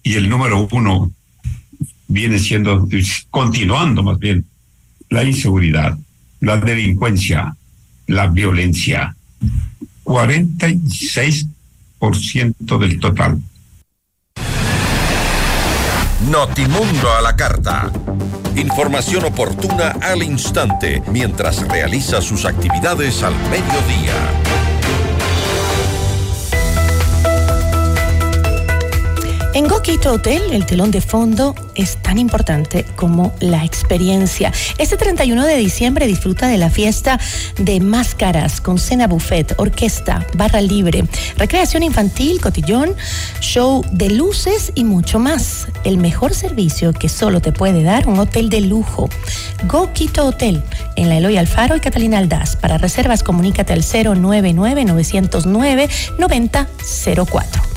Y 0.03 0.15
el 0.15 0.29
número 0.29 0.67
uno 0.73 1.13
viene 2.15 2.39
siendo, 2.39 2.89
continuando 3.29 4.03
más 4.05 4.19
bien, 4.19 4.47
la 5.11 5.23
inseguridad, 5.25 5.99
la 6.41 6.57
delincuencia, 6.57 7.55
la 8.07 8.29
violencia. 8.29 9.15
46% 10.05 12.79
del 12.79 13.01
total. 13.01 13.43
Notimundo 16.31 17.13
a 17.13 17.21
la 17.21 17.35
carta. 17.35 17.91
Información 18.57 19.25
oportuna 19.25 19.97
al 20.01 20.23
instante 20.23 21.03
mientras 21.11 21.67
realiza 21.67 22.21
sus 22.21 22.45
actividades 22.45 23.25
al 23.25 23.35
mediodía. 23.51 24.74
En 29.55 29.69
Goquito 29.69 30.15
Hotel, 30.15 30.43
el 30.51 30.67
telón 30.67 30.91
de 30.91 31.01
fondo 31.01 31.55
es 31.77 31.97
tan 32.03 32.19
importante 32.19 32.85
como 32.97 33.33
la 33.39 33.65
experiencia. 33.65 34.53
Este 34.79 34.97
31 34.97 35.47
de 35.47 35.57
diciembre 35.57 36.09
disfruta 36.09 36.49
de 36.49 36.59
la 36.59 36.71
fiesta 36.71 37.21
de 37.57 37.79
máscaras 37.79 38.61
con 38.61 38.81
cena 38.81 39.07
buffet, 39.07 39.55
orquesta, 39.59 40.27
barra 40.35 40.61
libre, 40.61 41.05
recreación 41.37 41.85
infantil, 41.85 42.41
cotillón, 42.41 42.97
show 43.39 43.85
de 43.93 44.11
luces 44.11 44.73
y 44.75 44.83
mucho 44.83 45.21
más. 45.21 45.69
El 45.85 45.99
mejor 45.99 46.35
servicio 46.35 46.93
que 46.93 47.09
solo 47.09 47.41
te 47.41 47.53
puede 47.53 47.85
dar 47.85 48.09
un 48.09 48.19
hotel 48.19 48.51
de 48.51 48.61
lujo. 48.61 49.09
Goquito 49.69 50.27
Hotel, 50.27 50.65
en 50.97 51.09
la 51.09 51.19
Eloy 51.19 51.37
Alfaro 51.37 51.77
y 51.77 51.81
Catalina 51.81 52.19
Aldaz. 52.19 52.57
Para 52.57 52.77
reservas, 52.77 53.23
comunícate 53.23 53.73
al 53.73 53.85
099 53.85 54.85
909 54.85 55.89
9004. 56.19 57.74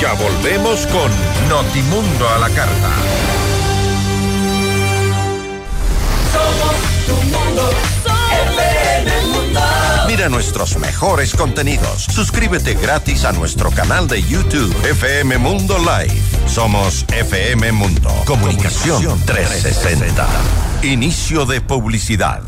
Ya 0.00 0.14
volvemos 0.14 0.86
con 0.86 1.10
Notimundo 1.50 2.26
a 2.30 2.38
la 2.38 2.48
carta. 2.48 2.88
Nuestros 10.28 10.78
mejores 10.78 11.34
contenidos. 11.34 12.04
Suscríbete 12.04 12.74
gratis 12.74 13.24
a 13.24 13.32
nuestro 13.32 13.70
canal 13.72 14.06
de 14.06 14.22
YouTube 14.22 14.72
FM 14.88 15.36
Mundo 15.38 15.76
Live. 15.78 16.14
Somos 16.46 17.04
FM 17.12 17.72
Mundo. 17.72 18.10
Comunicación 18.24 19.20
360. 19.26 20.26
Inicio 20.84 21.44
de 21.44 21.60
publicidad. 21.60 22.42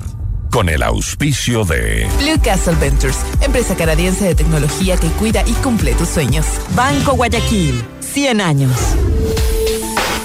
Con 0.52 0.68
el 0.68 0.84
auspicio 0.84 1.64
de 1.64 2.08
Blue 2.20 2.40
Castle 2.42 2.76
Ventures, 2.76 3.18
empresa 3.40 3.74
canadiense 3.74 4.24
de 4.24 4.34
tecnología 4.36 4.96
que 4.96 5.08
cuida 5.08 5.42
y 5.44 5.52
cumple 5.54 5.94
tus 5.94 6.10
sueños. 6.10 6.46
Banco 6.76 7.14
Guayaquil, 7.14 7.84
100 8.00 8.40
años. 8.40 8.78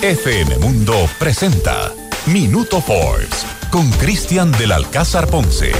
FM 0.03 0.60
Mundo 0.60 1.10
presenta 1.18 1.91
Minuto 2.27 2.79
Forbes 2.79 3.46
con 3.72 3.89
Cristian 3.94 4.51
del 4.51 4.72
Alcázar 4.72 5.27
Ponce. 5.27 5.72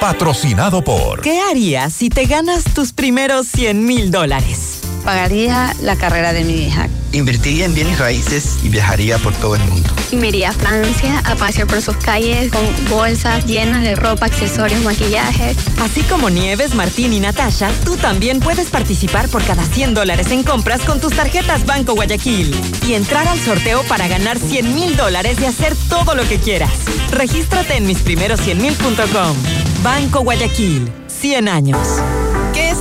Patrocinado 0.00 0.82
por... 0.82 1.20
¿Qué 1.20 1.38
harías 1.38 1.92
si 1.92 2.08
te 2.08 2.24
ganas 2.24 2.64
tus 2.72 2.94
primeros 2.94 3.46
100 3.48 3.84
mil 3.84 4.10
dólares? 4.10 4.79
Pagaría 5.04 5.74
la 5.80 5.96
carrera 5.96 6.32
de 6.32 6.44
mi 6.44 6.54
hija 6.54 6.88
Invertiría 7.12 7.64
en 7.64 7.74
bienes 7.74 7.98
raíces 7.98 8.58
y 8.62 8.68
viajaría 8.68 9.18
por 9.18 9.34
todo 9.34 9.56
el 9.56 9.62
mundo. 9.64 9.88
Y 10.12 10.16
me 10.16 10.28
iría 10.28 10.50
a 10.50 10.52
Francia 10.52 11.20
a 11.24 11.34
pasear 11.34 11.66
por 11.66 11.82
sus 11.82 11.96
calles 11.96 12.52
con 12.52 12.62
bolsas 12.88 13.46
llenas 13.46 13.82
de 13.82 13.96
ropa, 13.96 14.26
accesorios, 14.26 14.80
maquillaje. 14.82 15.56
Así 15.80 16.02
como 16.02 16.30
Nieves, 16.30 16.74
Martín 16.74 17.12
y 17.12 17.18
Natasha, 17.18 17.70
tú 17.84 17.96
también 17.96 18.38
puedes 18.38 18.68
participar 18.68 19.28
por 19.28 19.42
cada 19.42 19.64
100 19.64 19.94
dólares 19.94 20.30
en 20.30 20.44
compras 20.44 20.82
con 20.82 21.00
tus 21.00 21.12
tarjetas 21.14 21.66
Banco 21.66 21.94
Guayaquil 21.94 22.54
y 22.86 22.94
entrar 22.94 23.26
al 23.26 23.40
sorteo 23.40 23.82
para 23.84 24.06
ganar 24.06 24.38
100 24.38 24.74
mil 24.74 24.96
dólares 24.96 25.38
y 25.40 25.46
hacer 25.46 25.74
todo 25.88 26.14
lo 26.14 26.22
que 26.28 26.38
quieras. 26.38 26.70
Regístrate 27.10 27.76
en 27.76 27.88
misprimeros100mil.com. 27.88 29.36
Banco 29.82 30.20
Guayaquil, 30.20 30.92
100 31.08 31.48
años. 31.48 31.88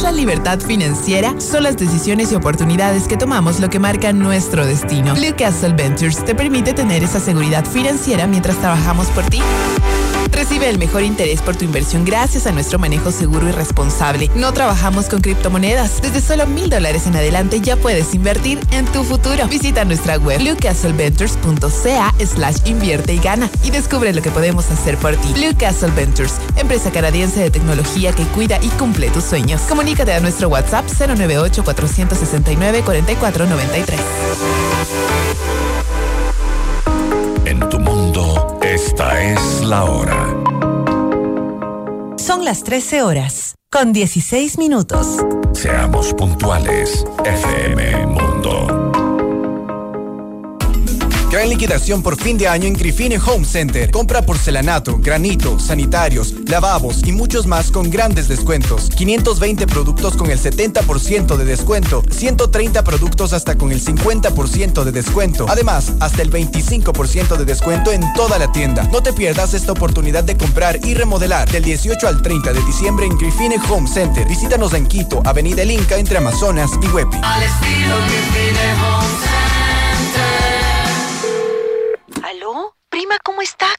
¿Qué 0.09 0.13
es 0.13 0.21
la 0.21 0.25
libertad 0.25 0.59
financiera? 0.59 1.39
Son 1.39 1.61
las 1.61 1.77
decisiones 1.77 2.31
y 2.31 2.35
oportunidades 2.35 3.07
que 3.07 3.15
tomamos 3.15 3.59
lo 3.59 3.69
que 3.69 3.77
marca 3.77 4.11
nuestro 4.11 4.65
destino. 4.65 5.13
Blue 5.13 5.35
Castle 5.37 5.73
Ventures 5.73 6.25
te 6.25 6.33
permite 6.33 6.73
tener 6.73 7.03
esa 7.03 7.19
seguridad 7.19 7.63
financiera 7.63 8.25
mientras 8.25 8.57
trabajamos 8.57 9.05
por 9.09 9.23
ti. 9.25 9.39
Recibe 10.31 10.69
el 10.69 10.77
mejor 10.79 11.03
interés 11.03 11.41
por 11.41 11.55
tu 11.55 11.65
inversión 11.65 12.05
gracias 12.05 12.47
a 12.47 12.51
nuestro 12.51 12.79
manejo 12.79 13.11
seguro 13.11 13.49
y 13.49 13.51
responsable. 13.51 14.29
No 14.35 14.53
trabajamos 14.53 15.07
con 15.07 15.21
criptomonedas. 15.21 16.01
Desde 16.01 16.21
solo 16.21 16.47
mil 16.47 16.69
dólares 16.69 17.07
en 17.07 17.15
adelante 17.15 17.59
ya 17.61 17.75
puedes 17.75 18.13
invertir 18.13 18.59
en 18.71 18.85
tu 18.85 19.03
futuro. 19.03 19.47
Visita 19.47 19.85
nuestra 19.85 20.17
web 20.17 20.39
bluecastleventures.ca 20.39 22.13
slash 22.25 22.57
invierte 22.65 23.13
y 23.13 23.19
gana 23.19 23.49
y 23.63 23.71
descubre 23.71 24.13
lo 24.13 24.21
que 24.21 24.31
podemos 24.31 24.69
hacer 24.71 24.97
por 24.97 25.15
ti. 25.17 25.33
Blue 25.33 25.55
Castle 25.57 25.91
Ventures, 25.91 26.35
empresa 26.55 26.91
canadiense 26.91 27.39
de 27.39 27.51
tecnología 27.51 28.11
que 28.13 28.23
cuida 28.25 28.59
y 28.61 28.69
cumple 28.69 29.09
tus 29.09 29.25
sueños. 29.25 29.61
Comunícate 29.63 30.13
a 30.13 30.19
nuestro 30.19 30.49
WhatsApp 30.49 30.85
098 30.87 31.63
469 31.63 32.83
4493. 32.83 33.99
Es 39.33 39.61
la 39.61 39.83
hora. 39.83 40.35
Son 42.17 42.43
las 42.45 42.63
13 42.63 43.03
horas, 43.03 43.55
con 43.71 43.93
16 43.93 44.57
minutos. 44.57 45.07
Seamos 45.53 46.13
puntuales, 46.13 47.05
FM 47.25 48.07
Mundo. 48.07 48.38
Gran 51.29 51.47
liquidación 51.47 52.01
por 52.01 52.19
fin 52.19 52.39
de 52.39 52.47
año 52.47 52.65
en 52.65 52.73
Grifine 52.73 53.19
Home 53.19 53.45
Center. 53.45 53.91
Compra 53.91 54.23
porcelanato, 54.23 54.97
granito, 54.97 55.59
sanitarios, 55.59 56.33
lavabos 56.47 57.05
y 57.05 57.11
muchos 57.11 57.45
más 57.45 57.69
con 57.69 57.91
grandes 57.91 58.27
descuentos. 58.27 58.89
520 58.89 59.67
productos 59.67 60.17
con 60.17 60.31
el 60.31 60.39
70% 60.39 61.37
de 61.37 61.45
descuento. 61.45 62.01
130 62.09 62.83
productos 62.83 63.33
hasta 63.33 63.55
con 63.55 63.71
el 63.71 63.79
50% 63.79 64.83
de 64.83 64.91
descuento. 64.91 65.45
Además, 65.47 65.93
hasta 65.99 66.23
el 66.23 66.31
25% 66.31 67.37
de 67.37 67.45
descuento 67.45 67.91
en 67.91 68.01
toda 68.13 68.39
la 68.39 68.51
tienda. 68.51 68.89
No 68.91 69.03
te 69.03 69.13
pierdas 69.13 69.53
esta 69.53 69.73
oportunidad 69.73 70.23
de 70.23 70.35
comprar 70.35 70.79
y 70.83 70.95
remodelar 70.95 71.47
del 71.51 71.63
18 71.63 72.07
al 72.07 72.23
30 72.23 72.53
de 72.53 72.61
diciembre 72.63 73.05
en 73.05 73.15
Grifine 73.19 73.57
Home 73.69 73.87
Center. 73.87 74.27
Visítanos 74.27 74.73
en 74.73 74.87
Quito, 74.87 75.21
Avenida 75.23 75.61
El 75.61 75.69
Inca 75.69 75.97
entre 75.97 76.17
Amazonas 76.17 76.71
y 76.81 76.87
Huepi. 76.87 77.17
Al 77.21 77.43
estilo 77.43 77.95
Grifine 78.07 78.73
Home 78.81 79.07
Center. 79.21 79.58
¿Cómo 83.39 83.43
está? 83.43 83.78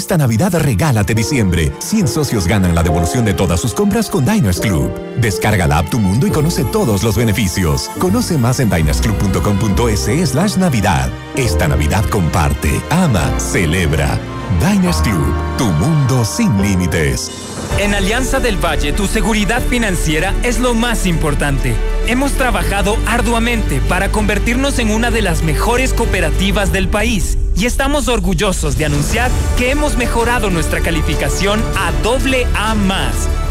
Esta 0.00 0.16
Navidad 0.16 0.54
regálate 0.58 1.14
diciembre. 1.14 1.70
100 1.78 2.08
socios 2.08 2.46
ganan 2.46 2.74
la 2.74 2.82
devolución 2.82 3.26
de 3.26 3.34
todas 3.34 3.60
sus 3.60 3.74
compras 3.74 4.08
con 4.08 4.24
Diners 4.24 4.58
Club. 4.58 4.90
Descarga 5.20 5.66
la 5.66 5.76
app 5.76 5.90
Tu 5.90 6.00
Mundo 6.00 6.26
y 6.26 6.30
conoce 6.30 6.64
todos 6.64 7.02
los 7.02 7.18
beneficios. 7.18 7.90
Conoce 7.98 8.38
más 8.38 8.60
en 8.60 8.70
dinersclub.com.es 8.70 10.30
slash 10.30 10.56
Navidad. 10.56 11.10
Esta 11.36 11.68
Navidad 11.68 12.02
comparte, 12.06 12.80
ama, 12.88 13.38
celebra. 13.38 14.18
Diners 14.58 15.02
Club, 15.02 15.34
tu 15.58 15.66
mundo 15.66 16.24
sin 16.24 16.62
límites. 16.62 17.30
En 17.78 17.94
Alianza 17.94 18.40
del 18.40 18.56
Valle, 18.56 18.94
tu 18.94 19.06
seguridad 19.06 19.60
financiera 19.60 20.32
es 20.42 20.60
lo 20.60 20.72
más 20.72 21.04
importante. 21.04 21.74
Hemos 22.06 22.32
trabajado 22.32 22.96
arduamente 23.06 23.82
para 23.86 24.10
convertirnos 24.10 24.78
en 24.78 24.92
una 24.92 25.10
de 25.10 25.20
las 25.20 25.42
mejores 25.42 25.92
cooperativas 25.92 26.72
del 26.72 26.88
país 26.88 27.36
y 27.60 27.66
estamos 27.66 28.08
orgullosos 28.08 28.78
de 28.78 28.86
anunciar 28.86 29.30
que 29.58 29.70
hemos 29.70 29.98
mejorado 29.98 30.48
nuestra 30.48 30.80
calificación 30.80 31.60
a 31.76 31.92
doble 32.02 32.46
A 32.54 32.74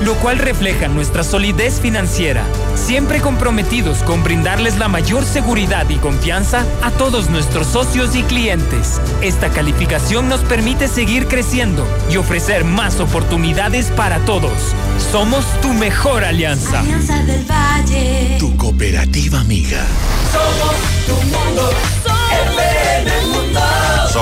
lo 0.02 0.15
cual 0.15 0.39
refleja 0.39 0.88
nuestra 0.88 1.24
solidez 1.24 1.80
financiera, 1.80 2.43
siempre 2.76 3.19
comprometidos 3.19 4.00
con 4.00 4.24
brindarles 4.24 4.78
la 4.78 4.88
mayor 4.88 5.26
seguridad 5.26 5.88
y 5.89 5.98
confianza 5.98 6.65
a 6.82 6.89
todos 6.91 7.30
nuestros 7.30 7.67
socios 7.67 8.15
y 8.15 8.24
clientes. 8.24 9.00
Esta 9.22 9.50
calificación 9.50 10.30
nos 10.30 10.41
permite 10.41 10.88
seguir 10.88 11.28
creciendo 11.28 11.86
y 12.10 12.17
ofrecer 12.17 12.63
más 12.63 13.00
oportunidades 13.00 13.91
para 13.91 14.19
todos. 14.19 14.74
Somos 15.12 15.45
tu 15.62 15.74
mejor 15.74 16.24
alianza. 16.24 16.80
Alianza 16.80 17.24
del 17.26 17.45
Valle. 17.45 18.38
Tu 18.39 18.48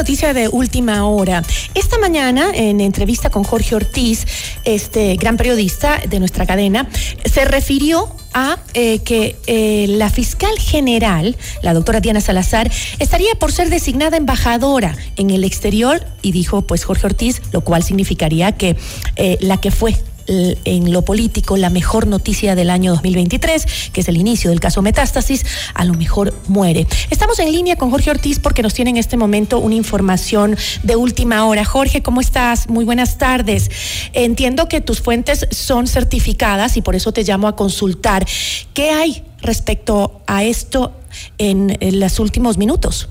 Noticia 0.00 0.32
de 0.32 0.48
última 0.48 1.06
hora. 1.06 1.42
Esta 1.74 1.98
mañana, 1.98 2.52
en 2.54 2.80
entrevista 2.80 3.28
con 3.28 3.44
Jorge 3.44 3.74
Ortiz, 3.74 4.26
este 4.64 5.14
gran 5.16 5.36
periodista 5.36 6.00
de 6.08 6.18
nuestra 6.18 6.46
cadena, 6.46 6.88
se 7.30 7.44
refirió 7.44 8.08
a 8.32 8.56
eh, 8.72 9.00
que 9.00 9.36
eh, 9.46 9.84
la 9.88 10.08
fiscal 10.08 10.58
general, 10.58 11.36
la 11.60 11.74
doctora 11.74 12.00
Diana 12.00 12.22
Salazar, 12.22 12.70
estaría 12.98 13.34
por 13.34 13.52
ser 13.52 13.68
designada 13.68 14.16
embajadora 14.16 14.96
en 15.16 15.28
el 15.28 15.44
exterior 15.44 16.02
y 16.22 16.32
dijo 16.32 16.62
pues 16.62 16.84
Jorge 16.84 17.08
Ortiz, 17.08 17.42
lo 17.52 17.60
cual 17.60 17.82
significaría 17.82 18.52
que 18.52 18.76
eh, 19.16 19.36
la 19.42 19.58
que 19.58 19.70
fue 19.70 19.94
en 20.30 20.92
lo 20.92 21.02
político 21.02 21.56
la 21.56 21.70
mejor 21.70 22.06
noticia 22.06 22.54
del 22.54 22.70
año 22.70 22.92
2023, 22.92 23.90
que 23.92 24.00
es 24.00 24.08
el 24.08 24.16
inicio 24.16 24.50
del 24.50 24.60
caso 24.60 24.80
Metástasis, 24.80 25.44
a 25.74 25.84
lo 25.84 25.94
mejor 25.94 26.32
muere. 26.46 26.86
Estamos 27.10 27.38
en 27.40 27.50
línea 27.52 27.76
con 27.76 27.90
Jorge 27.90 28.10
Ortiz 28.10 28.38
porque 28.38 28.62
nos 28.62 28.72
tiene 28.74 28.90
en 28.90 28.96
este 28.96 29.16
momento 29.16 29.58
una 29.58 29.74
información 29.74 30.56
de 30.84 30.96
última 30.96 31.44
hora. 31.46 31.64
Jorge, 31.64 32.02
¿cómo 32.02 32.20
estás? 32.20 32.68
Muy 32.68 32.84
buenas 32.84 33.18
tardes. 33.18 33.70
Entiendo 34.12 34.68
que 34.68 34.80
tus 34.80 35.00
fuentes 35.00 35.46
son 35.50 35.86
certificadas 35.86 36.76
y 36.76 36.82
por 36.82 36.94
eso 36.94 37.12
te 37.12 37.24
llamo 37.24 37.48
a 37.48 37.56
consultar. 37.56 38.26
¿Qué 38.72 38.90
hay 38.90 39.24
respecto 39.42 40.20
a 40.26 40.44
esto 40.44 40.92
en, 41.38 41.76
los 41.98 42.20
últimos 42.20 42.56
minutos? 42.56 43.08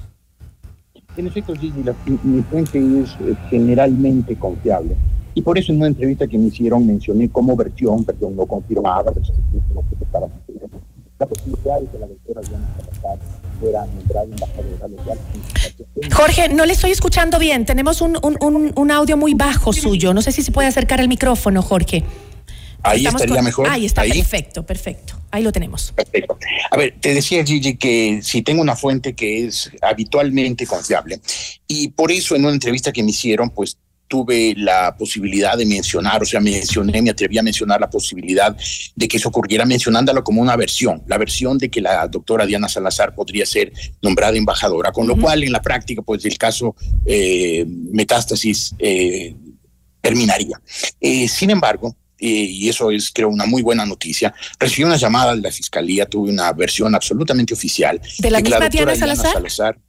En 1.18 1.28
efecto, 1.28 1.54
Gigi, 1.54 1.84
la- 1.84 1.94
mi, 2.06 2.18
mi 2.24 2.44
fuente 2.44 2.78
es 2.80 3.10
eh, 3.28 3.36
generalmente 3.50 4.36
confiable. 4.38 4.96
Y 5.36 5.42
por 5.42 5.58
eso 5.58 5.72
en 5.72 5.78
una 5.78 5.88
entrevista 5.88 6.28
que 6.28 6.38
me 6.38 6.48
hicieron 6.48 6.86
mencioné 6.86 7.30
como 7.30 7.56
versión, 7.56 8.04
versión 8.06 8.36
no 8.36 8.46
confirmada, 8.46 9.12
versión 9.12 9.38
que 9.52 10.04
estaba- 10.06 10.28
la 11.20 11.26
posibilidad 11.26 11.80
de 11.82 11.88
que 11.88 12.00
la 12.00 12.08
doctora 12.08 12.42
Diana 12.42 12.68
Salazar 12.78 13.18
fuera 13.60 13.86
nombrada 13.86 14.24
embajadora 14.24 14.88
local. 14.88 15.18
Jorge, 16.14 16.50
no 16.50 16.66
le 16.66 16.74
estoy 16.74 16.92
escuchando 16.92 17.38
bien. 17.40 17.66
Tenemos 17.66 18.02
un, 18.02 18.18
un, 18.24 18.38
un, 18.42 18.72
un 18.76 18.92
audio 18.92 19.18
muy 19.18 19.34
bajo 19.34 19.74
suyo. 19.74 20.14
No 20.14 20.22
sé 20.22 20.32
si 20.32 20.42
se 20.44 20.52
puede 20.52 20.70
acercar 20.70 21.02
al 21.02 21.10
micrófono, 21.10 21.62
Jorge. 21.62 22.04
Ahí 22.84 23.00
Estamos 23.00 23.22
estaría 23.22 23.36
con- 23.36 23.46
mejor. 23.46 23.68
Ahí 23.70 23.86
está, 23.86 24.02
Ahí. 24.02 24.12
perfecto, 24.14 24.66
perfecto. 24.66 25.16
Ahí 25.32 25.44
lo 25.44 25.52
tenemos. 25.52 25.92
Perfecto. 25.92 26.38
A 26.72 26.78
ver, 26.78 26.96
te 27.02 27.14
decía 27.14 27.44
Gigi 27.46 27.76
que 27.76 28.22
si 28.24 28.42
tengo 28.42 28.62
una 28.62 28.78
fuente 28.78 29.14
que 29.14 29.46
es 29.46 29.70
habitualmente 29.82 30.66
confiable 30.66 31.20
y 31.68 31.90
por 31.90 32.14
eso 32.14 32.36
en 32.38 32.46
una 32.46 32.54
entrevista 32.54 32.94
que 32.94 33.04
me 33.04 33.10
hicieron, 33.10 33.50
pues 33.50 33.78
tuve 34.10 34.56
la 34.58 34.96
posibilidad 34.98 35.56
de 35.56 35.66
mencionar, 35.68 36.22
o 36.22 36.26
sea, 36.26 36.42
mencioné, 36.42 37.02
me 37.02 37.12
atreví 37.12 37.38
a 37.38 37.44
mencionar 37.44 37.80
la 37.80 37.90
posibilidad 37.90 38.58
de 38.96 39.08
que 39.08 39.18
eso 39.18 39.30
ocurriera 39.30 39.66
mencionándola 39.66 40.24
como 40.24 40.42
una 40.42 40.56
versión, 40.58 41.04
la 41.08 41.20
versión 41.20 41.60
de 41.60 41.70
que 41.70 41.80
la 41.80 42.08
doctora 42.08 42.48
Diana 42.48 42.68
Salazar 42.68 43.14
podría 43.14 43.46
ser 43.46 43.72
nombrada 44.02 44.36
embajadora, 44.36 44.92
con 44.92 45.08
lo 45.08 45.16
cual 45.16 45.44
en 45.44 45.52
la 45.52 45.62
práctica, 45.62 46.02
pues 46.02 46.26
el 46.26 46.40
caso 46.40 46.76
eh, 47.06 47.64
metástasis 47.68 48.74
eh, 48.80 49.36
terminaría. 50.02 50.60
Eh, 51.00 51.28
sin 51.28 51.52
embargo, 51.52 51.96
y 52.18 52.68
eso 52.68 52.92
es 52.92 53.12
creo 53.12 53.30
una 53.30 53.46
muy 53.46 53.62
buena 53.62 53.86
noticia, 53.86 54.34
recibí 54.60 54.84
una 54.84 54.98
llamada 54.98 55.36
de 55.36 55.42
la 55.42 55.52
fiscalía, 55.52 56.08
tuve 56.08 56.32
una 56.32 56.52
versión 56.52 56.94
absolutamente 56.96 57.54
oficial. 57.54 58.02
¿De 58.18 58.32
la 58.32 58.42
misma 58.42 58.60
doctora 58.60 58.96
Diana 58.96 59.16
Salazar? 59.16 59.80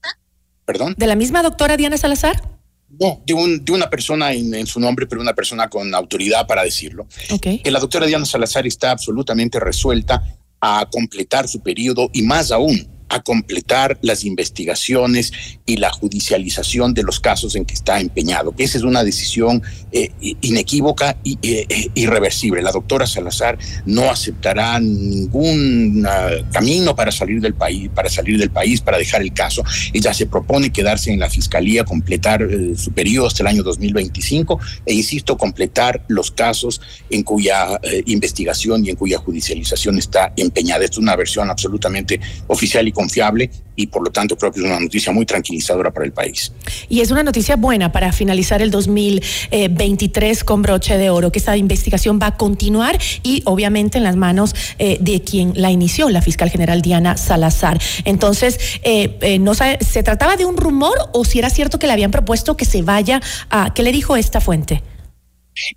¿Perdón? 0.66 0.94
¿De 0.96 1.06
la 1.06 1.16
misma 1.16 1.42
doctora 1.42 1.78
Diana 1.78 1.96
Salazar? 1.96 2.59
No, 2.98 3.22
de, 3.24 3.34
un, 3.34 3.64
de 3.64 3.72
una 3.72 3.88
persona 3.88 4.32
en, 4.32 4.52
en 4.54 4.66
su 4.66 4.80
nombre, 4.80 5.06
pero 5.06 5.20
una 5.20 5.34
persona 5.34 5.68
con 5.68 5.94
autoridad 5.94 6.46
para 6.46 6.64
decirlo. 6.64 7.06
Que 7.40 7.70
la 7.70 7.78
doctora 7.78 8.06
Diana 8.06 8.26
Salazar 8.26 8.66
está 8.66 8.90
absolutamente 8.90 9.60
resuelta 9.60 10.22
a 10.60 10.88
completar 10.90 11.48
su 11.48 11.62
periodo 11.62 12.10
y 12.12 12.22
más 12.22 12.50
aún 12.50 12.99
a 13.10 13.20
completar 13.20 13.98
las 14.02 14.24
investigaciones 14.24 15.32
y 15.66 15.76
la 15.76 15.90
judicialización 15.90 16.94
de 16.94 17.02
los 17.02 17.20
casos 17.20 17.54
en 17.56 17.64
que 17.64 17.74
está 17.74 18.00
empeñado. 18.00 18.54
Esa 18.56 18.78
es 18.78 18.84
una 18.84 19.04
decisión 19.04 19.62
eh, 19.92 20.10
inequívoca 20.40 21.16
y 21.22 21.38
eh, 21.42 21.90
irreversible. 21.94 22.62
La 22.62 22.72
doctora 22.72 23.06
Salazar 23.06 23.58
no 23.84 24.10
aceptará 24.10 24.80
ningún 24.80 26.06
ah, 26.08 26.30
camino 26.52 26.94
para 26.94 27.12
salir 27.12 27.40
del 27.40 27.54
país, 27.54 27.90
para 27.94 28.08
salir 28.08 28.38
del 28.38 28.50
país, 28.50 28.80
para 28.80 28.98
dejar 28.98 29.22
el 29.22 29.32
caso. 29.32 29.62
Ella 29.92 30.14
se 30.14 30.26
propone 30.26 30.72
quedarse 30.72 31.12
en 31.12 31.20
la 31.20 31.28
fiscalía, 31.28 31.84
completar 31.84 32.42
eh, 32.42 32.72
su 32.76 32.92
periodo 32.92 33.26
hasta 33.26 33.42
el 33.42 33.48
año 33.48 33.62
2025 33.62 34.60
e 34.86 34.94
insisto, 34.94 35.36
completar 35.36 36.04
los 36.08 36.30
casos 36.30 36.80
en 37.10 37.22
cuya 37.22 37.80
eh, 37.82 38.02
investigación 38.06 38.84
y 38.84 38.90
en 38.90 38.96
cuya 38.96 39.18
judicialización 39.18 39.98
está 39.98 40.32
empeñada. 40.36 40.84
Esto 40.84 41.00
es 41.00 41.02
una 41.02 41.16
versión 41.16 41.50
absolutamente 41.50 42.20
oficial 42.46 42.86
y 42.86 42.92
confiable 43.00 43.50
y 43.76 43.86
por 43.86 44.04
lo 44.04 44.10
tanto 44.10 44.36
creo 44.36 44.52
que 44.52 44.60
es 44.60 44.66
una 44.66 44.78
noticia 44.78 45.10
muy 45.10 45.24
tranquilizadora 45.24 45.90
para 45.90 46.04
el 46.04 46.12
país. 46.12 46.52
Y 46.88 47.00
es 47.00 47.10
una 47.10 47.22
noticia 47.22 47.56
buena 47.56 47.90
para 47.92 48.12
finalizar 48.12 48.60
el 48.60 48.70
2023 48.70 50.44
con 50.44 50.60
broche 50.60 50.98
de 50.98 51.08
oro, 51.08 51.32
que 51.32 51.38
esta 51.38 51.56
investigación 51.56 52.18
va 52.20 52.26
a 52.26 52.36
continuar 52.36 52.98
y 53.22 53.42
obviamente 53.46 53.96
en 53.96 54.04
las 54.04 54.16
manos 54.16 54.54
eh, 54.78 54.98
de 55.00 55.22
quien 55.22 55.52
la 55.56 55.70
inició, 55.70 56.10
la 56.10 56.20
fiscal 56.20 56.50
general 56.50 56.82
Diana 56.82 57.16
Salazar. 57.16 57.80
Entonces, 58.04 58.58
eh, 58.82 59.16
eh, 59.22 59.38
no 59.38 59.54
sabe, 59.54 59.78
¿se 59.82 60.02
trataba 60.02 60.36
de 60.36 60.44
un 60.44 60.58
rumor 60.58 60.98
o 61.12 61.24
si 61.24 61.38
era 61.38 61.48
cierto 61.48 61.78
que 61.78 61.86
le 61.86 61.94
habían 61.94 62.10
propuesto 62.10 62.56
que 62.56 62.66
se 62.66 62.82
vaya 62.82 63.22
a... 63.48 63.72
¿Qué 63.72 63.82
le 63.82 63.92
dijo 63.92 64.16
esta 64.16 64.40
fuente? 64.40 64.82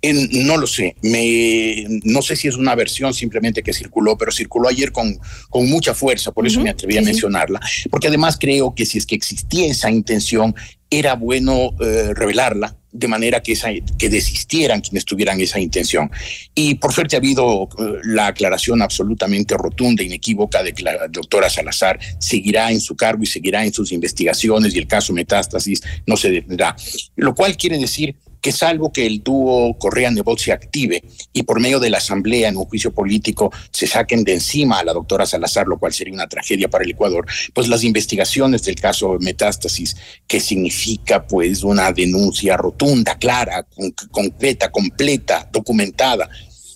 En- 0.00 0.46
no 0.46 0.56
lo 0.56 0.66
sé, 0.66 0.96
me, 1.02 1.84
no 2.04 2.22
sé 2.22 2.36
si 2.36 2.48
es 2.48 2.56
una 2.56 2.74
versión 2.74 3.12
simplemente 3.12 3.62
que 3.62 3.72
circuló, 3.72 4.16
pero 4.16 4.32
circuló 4.32 4.68
ayer 4.68 4.92
con, 4.92 5.18
con 5.50 5.68
mucha 5.68 5.94
fuerza, 5.94 6.32
por 6.32 6.46
eso 6.46 6.60
me 6.60 6.70
atreví 6.70 6.96
a 6.96 7.02
mencionarla, 7.02 7.60
porque 7.90 8.08
además 8.08 8.36
creo 8.40 8.74
que 8.74 8.86
si 8.86 8.98
es 8.98 9.06
que 9.06 9.14
existía 9.14 9.66
esa 9.70 9.90
intención, 9.90 10.54
era 10.90 11.14
bueno 11.14 11.74
eh, 11.80 12.12
revelarla 12.14 12.76
de 12.92 13.08
manera 13.08 13.42
que, 13.42 13.52
esa, 13.52 13.70
que 13.98 14.08
desistieran 14.08 14.80
quienes 14.80 15.04
tuvieran 15.04 15.40
esa 15.40 15.58
intención. 15.58 16.08
Y 16.54 16.76
por 16.76 16.92
suerte 16.92 17.16
ha 17.16 17.18
habido 17.18 17.68
eh, 17.76 17.98
la 18.04 18.28
aclaración 18.28 18.80
absolutamente 18.80 19.56
rotunda, 19.56 20.04
inequívoca, 20.04 20.62
de 20.62 20.72
que 20.72 20.84
la 20.84 21.08
doctora 21.08 21.50
Salazar 21.50 21.98
seguirá 22.20 22.70
en 22.70 22.80
su 22.80 22.94
cargo 22.94 23.24
y 23.24 23.26
seguirá 23.26 23.64
en 23.64 23.72
sus 23.72 23.90
investigaciones 23.90 24.72
y 24.72 24.78
el 24.78 24.86
caso 24.86 25.12
Metástasis 25.12 25.82
no 26.06 26.16
se 26.16 26.30
detendrá. 26.30 26.76
Lo 27.16 27.34
cual 27.34 27.56
quiere 27.56 27.76
decir 27.78 28.14
que 28.44 28.52
salvo 28.52 28.92
que 28.92 29.06
el 29.06 29.22
dúo 29.22 29.74
Correa-Nebot 29.78 30.38
se 30.38 30.52
active 30.52 31.02
y 31.32 31.44
por 31.44 31.60
medio 31.60 31.80
de 31.80 31.88
la 31.88 31.96
Asamblea 31.96 32.50
en 32.50 32.58
un 32.58 32.66
juicio 32.66 32.92
político 32.92 33.50
se 33.70 33.86
saquen 33.86 34.22
de 34.22 34.34
encima 34.34 34.80
a 34.80 34.84
la 34.84 34.92
doctora 34.92 35.24
Salazar, 35.24 35.66
lo 35.66 35.78
cual 35.78 35.94
sería 35.94 36.12
una 36.12 36.26
tragedia 36.28 36.68
para 36.68 36.84
el 36.84 36.90
Ecuador, 36.90 37.24
pues 37.54 37.68
las 37.68 37.82
investigaciones 37.84 38.62
del 38.64 38.74
caso 38.74 39.16
Metástasis, 39.18 39.96
que 40.26 40.40
significa 40.40 41.26
pues 41.26 41.62
una 41.62 41.90
denuncia 41.90 42.58
rotunda, 42.58 43.16
clara, 43.16 43.62
con- 43.62 43.94
concreta, 44.10 44.70
completa, 44.70 45.48
documentada, 45.50 46.28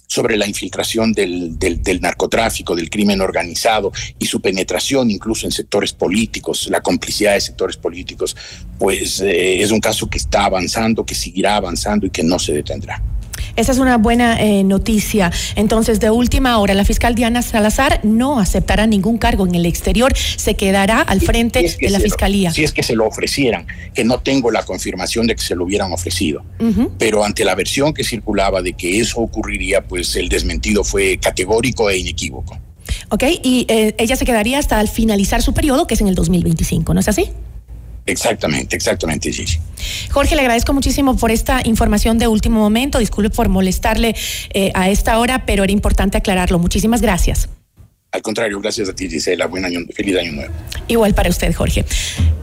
sobre 0.09 0.39
la 0.39 0.47
infiltración 0.49 1.13
del, 1.13 1.59
del, 1.59 2.01
narcotráfico, 2.01 2.75
del 2.75 2.89
crimen 2.89 3.21
organizado 3.21 3.93
y 4.19 4.25
su 4.25 4.41
penetración 4.41 5.11
incluso 5.11 5.47
en 5.47 5.53
sectores 5.53 5.93
políticos, 5.93 6.67
la 6.71 6.81
complicidad 6.81 7.35
de 7.35 7.43
sectores 7.43 7.77
políticos, 7.77 8.35
pues 8.79 9.21
eh, 9.21 9.61
es 9.61 9.71
un 9.71 9.81
caso 9.81 10.09
que 10.09 10.17
está 10.17 10.47
avanzando, 10.47 11.05
que 11.05 11.15
seguirá 11.15 11.57
avanzando 11.57 12.07
y 12.07 12.11
que 12.11 12.25
no 12.25 12.39
se 12.39 12.55
detendrá. 12.55 13.03
Esa 13.59 13.73
es 13.73 13.79
una 13.79 13.99
buena 13.99 14.41
eh, 14.41 14.63
noticia. 14.65 15.31
Entonces, 15.57 15.99
de 16.01 16.11
última 16.11 16.59
hora, 16.59 16.75
la 16.75 16.85
fiscal 16.85 17.15
Diana 17.15 17.43
Salazar 17.43 18.01
no 18.05 18.39
aceptará 18.39 18.87
ningún 18.87 19.19
cargo 19.19 19.47
en 19.47 19.55
el 19.55 19.67
exterior, 19.67 20.13
se 20.17 20.55
quedará 20.55 21.01
al 21.03 21.21
frente 21.21 21.59
Si 21.61 21.67
es 21.67 21.77
que 21.77 21.87
de 21.87 21.93
la 21.93 21.99
lo- 21.99 22.05
fiscalía. 22.05 22.51
si 22.53 22.63
es 22.65 22.73
que 22.73 22.83
se 22.83 22.95
lo 22.95 23.07
ofrecieran, 23.07 23.67
que 23.95 24.05
no 24.05 24.21
tengo 24.21 24.51
la 24.51 24.65
confirmación 24.65 25.27
de 25.27 25.35
que 25.35 25.43
se 25.43 25.55
lo 25.57 25.65
hubieran 25.65 25.93
ofrecido. 25.93 26.43
Pero 26.99 27.25
ante 27.25 27.45
la 27.45 27.55
versión 27.55 27.93
que 27.93 28.05
circulaba 28.05 28.63
de 28.63 28.75
que 28.75 29.01
eso 29.01 29.19
ocurriría, 29.21 29.83
pues 29.83 30.15
el 30.17 30.29
desmentido 30.29 30.85
fue 30.85 31.19
categórico 31.19 31.91
e 31.91 31.99
inequívoco. 31.99 32.59
Ok, 33.11 33.25
y 33.43 33.67
eh, 33.69 33.95
ella 33.99 34.17
se 34.17 34.25
quedaría 34.25 34.59
hasta 34.59 34.79
al 34.79 34.89
finalizar 34.89 35.43
su 35.43 35.53
periodo, 35.53 35.87
que 35.87 35.95
es 35.95 36.01
en 36.01 36.09
el 36.09 36.15
2025, 36.15 36.95
¿no 36.95 37.01
es 37.01 37.09
así? 37.09 37.31
Exactamente, 38.09 38.75
exactamente, 38.75 39.31
Gigi. 39.31 39.59
Jorge, 40.11 40.35
le 40.35 40.41
agradezco 40.41 40.73
muchísimo 40.73 41.17
por 41.17 41.31
esta 41.31 41.61
información 41.65 42.19
de 42.19 42.27
último 42.27 42.59
momento. 42.59 42.99
Disculpe 42.99 43.29
por 43.29 43.51
molestarle 43.51 44.15
eh, 44.55 44.71
a 44.75 44.89
esta 44.89 45.19
hora, 45.19 45.45
pero 45.45 45.63
era 45.63 45.73
importante 45.73 46.17
aclararlo. 46.17 46.59
Muchísimas 46.59 47.03
gracias. 47.03 47.51
Al 48.11 48.23
contrario, 48.23 48.59
gracias 48.59 48.89
a 48.89 48.95
ti, 48.95 49.09
Gisela. 49.09 49.47
Buen 49.47 49.67
año, 49.67 49.81
feliz 49.95 50.17
año 50.17 50.33
nuevo. 50.33 50.55
Igual 50.89 51.13
para 51.13 51.29
usted, 51.29 51.55
Jorge. 51.55 51.85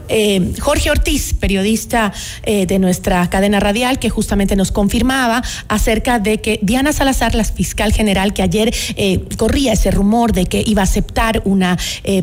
Eh, 0.08 0.52
Jorge 0.60 0.92
Ortiz, 0.92 1.34
periodista 1.34 2.12
eh, 2.44 2.66
de 2.66 2.78
nuestra 2.78 3.28
cadena 3.28 3.58
radial, 3.58 3.98
que 3.98 4.08
justamente 4.08 4.54
nos 4.54 4.70
confirmaba 4.70 5.42
acerca 5.66 6.20
de 6.20 6.40
que 6.40 6.60
Diana 6.62 6.92
Salazar, 6.92 7.34
la 7.34 7.42
fiscal 7.42 7.92
general, 7.92 8.32
que 8.32 8.42
ayer 8.42 8.72
eh, 8.96 9.24
corría 9.36 9.72
ese 9.72 9.90
rumor 9.90 10.32
de 10.32 10.46
que 10.46 10.62
iba 10.64 10.82
a 10.82 10.84
aceptar 10.84 11.42
una 11.44 11.76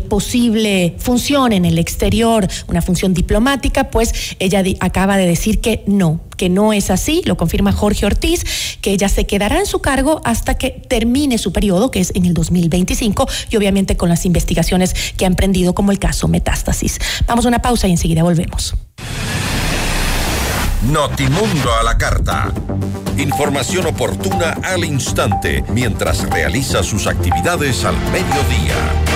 posible 0.08 0.95
función 0.97 1.51
en 1.51 1.65
el 1.65 1.77
exterior, 1.77 2.47
una 2.67 2.82
función 2.82 3.13
diplomática, 3.13 3.89
pues 3.89 4.36
ella 4.39 4.63
acaba 4.79 5.17
de 5.17 5.27
decir 5.27 5.60
que 5.60 5.84
no, 5.86 6.21
que 6.43 6.49
no 6.49 6.73
es 6.73 6.89
así, 6.89 7.21
lo 7.23 7.38
confirma 7.38 7.71
Jorge 7.71 8.06
Ortiz, 8.06 8.43
que 8.82 8.91
ella 8.91 9.08
se 9.08 9.25
quedará 9.25 9.60
en 9.60 9.65
su 9.65 9.79
cargo 9.79 10.19
hasta 10.25 10.58
que 10.58 10.71
termine 10.71 11.38
su 11.38 11.53
periodo, 11.53 11.89
que 11.89 12.01
es 12.01 12.12
en 12.15 12.25
el 12.25 12.34
2025, 12.34 13.25
y 13.49 13.56
obviamente 13.56 13.95
con 13.95 14.10
las 14.10 14.25
investigaciones 14.25 14.93
que 15.15 15.23
ha 15.23 15.29
emprendido, 15.29 15.73
como 15.73 15.93
el 15.93 15.99
caso 15.99 16.27
Metástasis. 16.27 16.99
Vamos 17.27 17.45
a 17.45 17.47
una 17.47 17.60
pausa 17.60 17.88
y 17.88 17.91
enseguida 17.91 18.23
volvemos. 18.23 18.75
Notimundo 20.91 21.73
a 21.79 21.82
la 21.82 21.97
carta. 21.97 22.51
Información 23.17 23.86
oportuna 23.86 24.58
al 24.63 24.84
instante 24.84 25.63
mientras 25.69 26.29
realiza 26.29 26.84
sus 26.84 27.08
actividades 27.08 27.86
al 27.86 27.95
mediodía. 28.12 29.12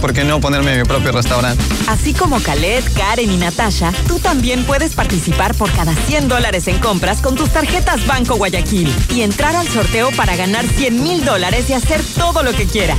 ¿Por 0.00 0.12
qué 0.14 0.24
no 0.24 0.40
ponerme 0.40 0.78
mi 0.78 0.84
propio 0.84 1.12
restaurante? 1.12 1.62
Así 1.86 2.14
como 2.14 2.40
Khaled, 2.40 2.84
Karen 2.96 3.30
y 3.30 3.36
Natasha, 3.36 3.92
tú 4.08 4.18
también 4.18 4.64
puedes 4.64 4.94
participar 4.94 5.54
por 5.54 5.70
cada 5.72 5.94
100 5.94 6.28
dólares 6.28 6.68
en 6.68 6.78
compras 6.78 7.20
con 7.20 7.34
tus 7.34 7.50
tarjetas 7.50 8.06
Banco 8.06 8.36
Guayaquil 8.36 8.90
y 9.10 9.22
entrar 9.22 9.56
al 9.56 9.68
sorteo 9.68 10.10
para 10.12 10.36
ganar 10.36 10.66
100 10.66 11.02
mil 11.02 11.24
dólares 11.24 11.68
y 11.68 11.74
hacer 11.74 12.00
todo 12.16 12.42
lo 12.42 12.52
que 12.52 12.66
quieras. 12.66 12.98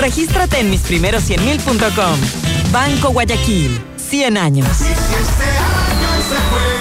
Regístrate 0.00 0.58
en 0.58 0.72
misprimeros100mil.com. 0.72 2.18
Banco 2.72 3.10
Guayaquil, 3.10 3.80
100 3.96 4.36
años. 4.36 4.66
Este 4.80 6.71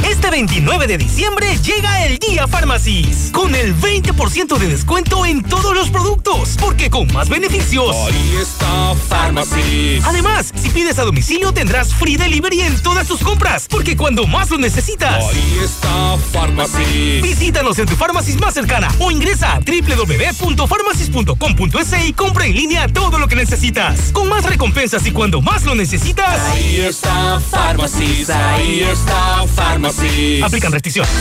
Este 0.09 0.29
29 0.29 0.87
de 0.87 0.97
diciembre 0.97 1.57
llega 1.57 2.05
el 2.05 2.17
Día 2.19 2.47
Pharmacies 2.47 3.31
con 3.31 3.55
el 3.55 3.75
20% 3.75 4.57
de 4.57 4.67
descuento 4.67 5.25
en 5.25 5.41
todos 5.41 5.75
los 5.75 5.89
productos, 5.89 6.57
porque 6.59 6.91
con 6.91 7.11
más 7.11 7.27
beneficios. 7.27 7.95
Ahí 7.95 8.37
está 8.39 8.93
Pharmacies. 9.09 10.05
Además, 10.05 10.51
si 10.55 10.69
pides 10.69 10.99
a 10.99 11.03
domicilio 11.03 11.51
tendrás 11.53 11.91
free 11.93 12.17
delivery 12.17 12.61
en 12.61 12.79
todas 12.83 13.07
tus 13.07 13.21
compras, 13.21 13.65
porque 13.69 13.97
cuando 13.97 14.27
más 14.27 14.51
lo 14.51 14.59
necesitas. 14.59 15.23
Ahí 15.23 15.59
está 15.63 16.17
Pharmacies. 16.31 17.23
Visítanos 17.23 17.79
en 17.79 17.87
tu 17.87 17.95
Pharmacies 17.95 18.39
más 18.39 18.53
cercana 18.53 18.89
o 18.99 19.09
ingresa 19.09 19.53
a 19.53 19.59
www.pharmacies.com.es 19.59 22.07
y 22.07 22.13
compra 22.13 22.45
en 22.45 22.55
línea 22.55 22.87
todo 22.87 23.17
lo 23.17 23.27
que 23.27 23.35
necesitas. 23.35 24.11
Con 24.11 24.29
más 24.29 24.45
recompensas 24.45 25.03
y 25.07 25.11
cuando 25.11 25.41
más 25.41 25.63
lo 25.63 25.73
necesitas. 25.73 26.39
Ahí 26.51 26.81
está 26.81 27.39
Pharmacies. 27.49 28.29
Ahí 28.29 28.81
está 28.81 29.43
Aplican 30.43 30.71
restricciones. 30.71 31.11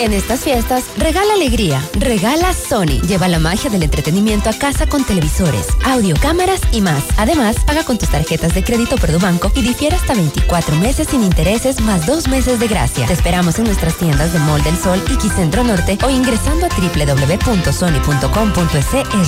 En 0.00 0.12
estas 0.12 0.40
fiestas, 0.40 0.84
regala 0.96 1.34
alegría, 1.34 1.80
regala 1.94 2.52
Sony. 2.52 3.00
Lleva 3.06 3.28
la 3.28 3.38
magia 3.38 3.70
del 3.70 3.84
entretenimiento 3.84 4.50
a 4.50 4.52
casa 4.52 4.86
con 4.86 5.04
televisores, 5.04 5.68
audio, 5.84 6.16
cámaras 6.20 6.60
y 6.72 6.80
más. 6.80 7.04
Además, 7.16 7.56
paga 7.64 7.84
con 7.84 7.96
tus 7.96 8.08
tarjetas 8.10 8.54
de 8.54 8.64
crédito 8.64 8.96
Banco 9.20 9.52
y 9.54 9.62
difiere 9.62 9.94
hasta 9.96 10.14
24 10.14 10.76
meses 10.76 11.08
sin 11.08 11.22
intereses 11.22 11.80
más 11.80 12.06
dos 12.06 12.26
meses 12.28 12.58
de 12.58 12.66
gracia. 12.68 13.06
Te 13.06 13.12
esperamos 13.12 13.58
en 13.58 13.64
nuestras 13.64 13.96
tiendas 13.96 14.32
de 14.32 14.38
Mall 14.40 14.62
del 14.64 14.76
Sol 14.76 15.02
y 15.12 15.16
Quicentro 15.16 15.62
Norte 15.62 15.96
o 16.04 16.10
ingresando 16.10 16.66
a 16.66 16.68
www.sony.com.es 16.68 17.68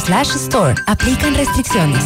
slash 0.01 0.35
store. 0.35 0.75
Aplican 0.87 1.35
restricciones. 1.35 2.05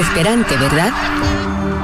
Desesperante, 0.00 0.56
¿verdad? 0.56 0.94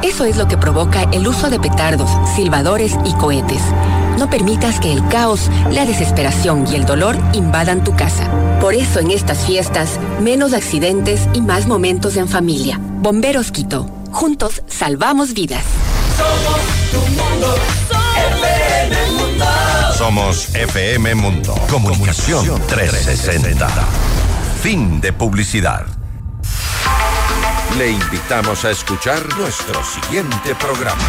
Eso 0.03 0.25
es 0.25 0.39
lo 0.39 0.49
que 0.49 0.57
provoca 0.57 1.03
el 1.13 1.29
uso 1.29 1.51
de 1.51 1.61
petardos, 1.61 2.09
silbadores 2.35 2.97
y 3.05 3.13
cohetes. 3.13 3.61
No 4.17 4.31
permitas 4.31 4.81
que 4.81 4.91
el 4.91 5.07
caos, 5.09 5.51
la 5.71 5.85
desesperación 5.85 6.67
y 6.67 6.77
el 6.77 6.87
dolor 6.87 7.19
invadan 7.35 7.85
tu 7.85 7.95
casa. 7.95 8.31
Por 8.59 8.73
eso 8.73 9.01
en 9.01 9.11
estas 9.11 9.45
fiestas, 9.45 10.01
menos 10.19 10.55
accidentes 10.55 11.29
y 11.35 11.43
más 11.43 11.67
momentos 11.67 12.17
en 12.17 12.27
familia. 12.27 12.81
Bomberos 12.81 13.51
Quito. 13.51 13.87
Juntos 14.13 14.63
salvamos 14.67 15.35
vidas. 15.35 15.65
Somos 16.17 16.61
tu 16.91 17.01
mundo, 17.21 17.55
FM 18.33 19.11
Mundo. 19.11 19.45
Somos 19.93 20.55
FM 20.55 21.15
Mundo. 21.17 21.55
Comunicación 21.69 22.63
360. 22.67 23.69
Fin 24.63 25.03
de 25.03 25.13
publicidad. 25.13 25.96
Le 27.79 27.91
invitamos 27.91 28.65
a 28.65 28.71
escuchar 28.71 29.21
nuestro 29.37 29.83
siguiente 29.85 30.55
programa. 30.55 31.03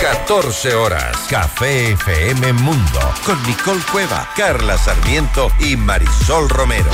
14 0.00 0.74
horas, 0.74 1.14
Café 1.28 1.92
FM 1.92 2.54
Mundo, 2.54 3.00
con 3.26 3.42
Nicole 3.42 3.82
Cueva, 3.92 4.26
Carla 4.34 4.78
Sarmiento 4.78 5.50
y 5.60 5.76
Marisol 5.76 6.48
Romero. 6.48 6.90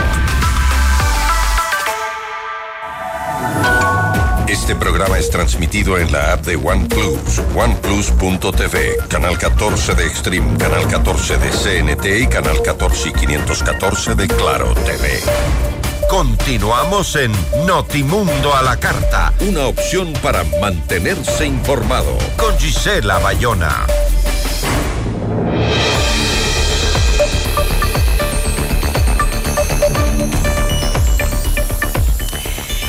Este 4.49 4.75
programa 4.75 5.19
es 5.19 5.31
transmitido 5.31 5.97
en 5.97 6.11
la 6.11 6.33
app 6.33 6.45
de 6.45 6.57
OnePlus, 6.57 7.41
oneplus.tv, 7.55 8.97
canal 9.09 9.39
14 9.39 9.95
de 9.95 10.07
Extreme, 10.07 10.59
canal 10.59 10.89
14 10.89 11.37
de 11.37 11.51
CNT 11.51 12.07
y 12.23 12.27
canal 12.27 12.61
14 12.61 13.11
y 13.11 13.13
514 13.13 14.17
de 14.17 14.27
Claro 14.27 14.75
TV. 14.75 15.80
Continuamos 16.11 17.15
en 17.15 17.31
Notimundo 17.69 18.53
a 18.53 18.65
la 18.65 18.81
Carta, 18.81 19.33
una 19.49 19.69
opción 19.69 20.13
para 20.15 20.43
mantenerse 20.61 21.47
informado 21.47 22.19
con 22.37 22.59
Gisela 22.59 23.21
Bayona. 23.21 23.87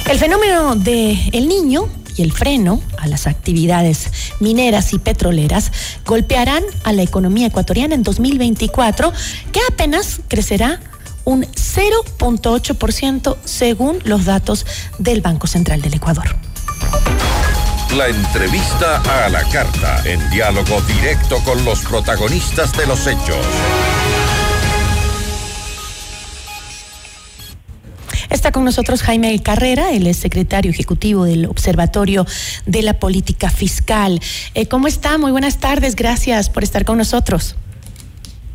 El 0.09 0.17
fenómeno 0.17 0.75
de 0.75 1.11
El 1.31 1.47
Niño 1.47 1.89
y 2.17 2.23
el 2.23 2.31
freno 2.31 2.81
a 2.97 3.05
las 3.05 3.27
actividades 3.27 4.09
mineras 4.39 4.93
y 4.93 4.99
petroleras 4.99 5.71
golpearán 6.07 6.63
a 6.83 6.91
la 6.91 7.03
economía 7.03 7.45
ecuatoriana 7.45 7.93
en 7.93 8.01
2024, 8.01 9.13
que 9.51 9.59
apenas 9.69 10.21
crecerá 10.27 10.79
un 11.25 11.43
0.8% 11.43 13.37
según 13.45 13.99
los 14.03 14.25
datos 14.25 14.65
del 14.97 15.21
Banco 15.21 15.47
Central 15.47 15.81
del 15.81 15.93
Ecuador. 15.93 16.35
La 17.95 18.07
entrevista 18.07 19.01
a 19.25 19.29
la 19.29 19.43
carta, 19.49 20.01
en 20.05 20.29
diálogo 20.29 20.79
directo 20.81 21.39
con 21.43 21.63
los 21.65 21.81
protagonistas 21.81 22.71
de 22.77 22.87
los 22.87 23.05
hechos. 23.05 23.45
Está 28.29 28.53
con 28.53 28.63
nosotros 28.63 29.01
Jaime 29.01 29.37
Carrera, 29.43 29.91
él 29.91 30.07
es 30.07 30.15
secretario 30.15 30.71
ejecutivo 30.71 31.25
del 31.25 31.47
Observatorio 31.47 32.25
de 32.65 32.81
la 32.81 32.93
Política 32.93 33.49
Fiscal. 33.49 34.21
Eh, 34.53 34.67
¿Cómo 34.67 34.87
está? 34.87 35.17
Muy 35.17 35.31
buenas 35.31 35.57
tardes, 35.57 35.97
gracias 35.97 36.49
por 36.49 36.63
estar 36.63 36.85
con 36.85 36.97
nosotros. 36.97 37.57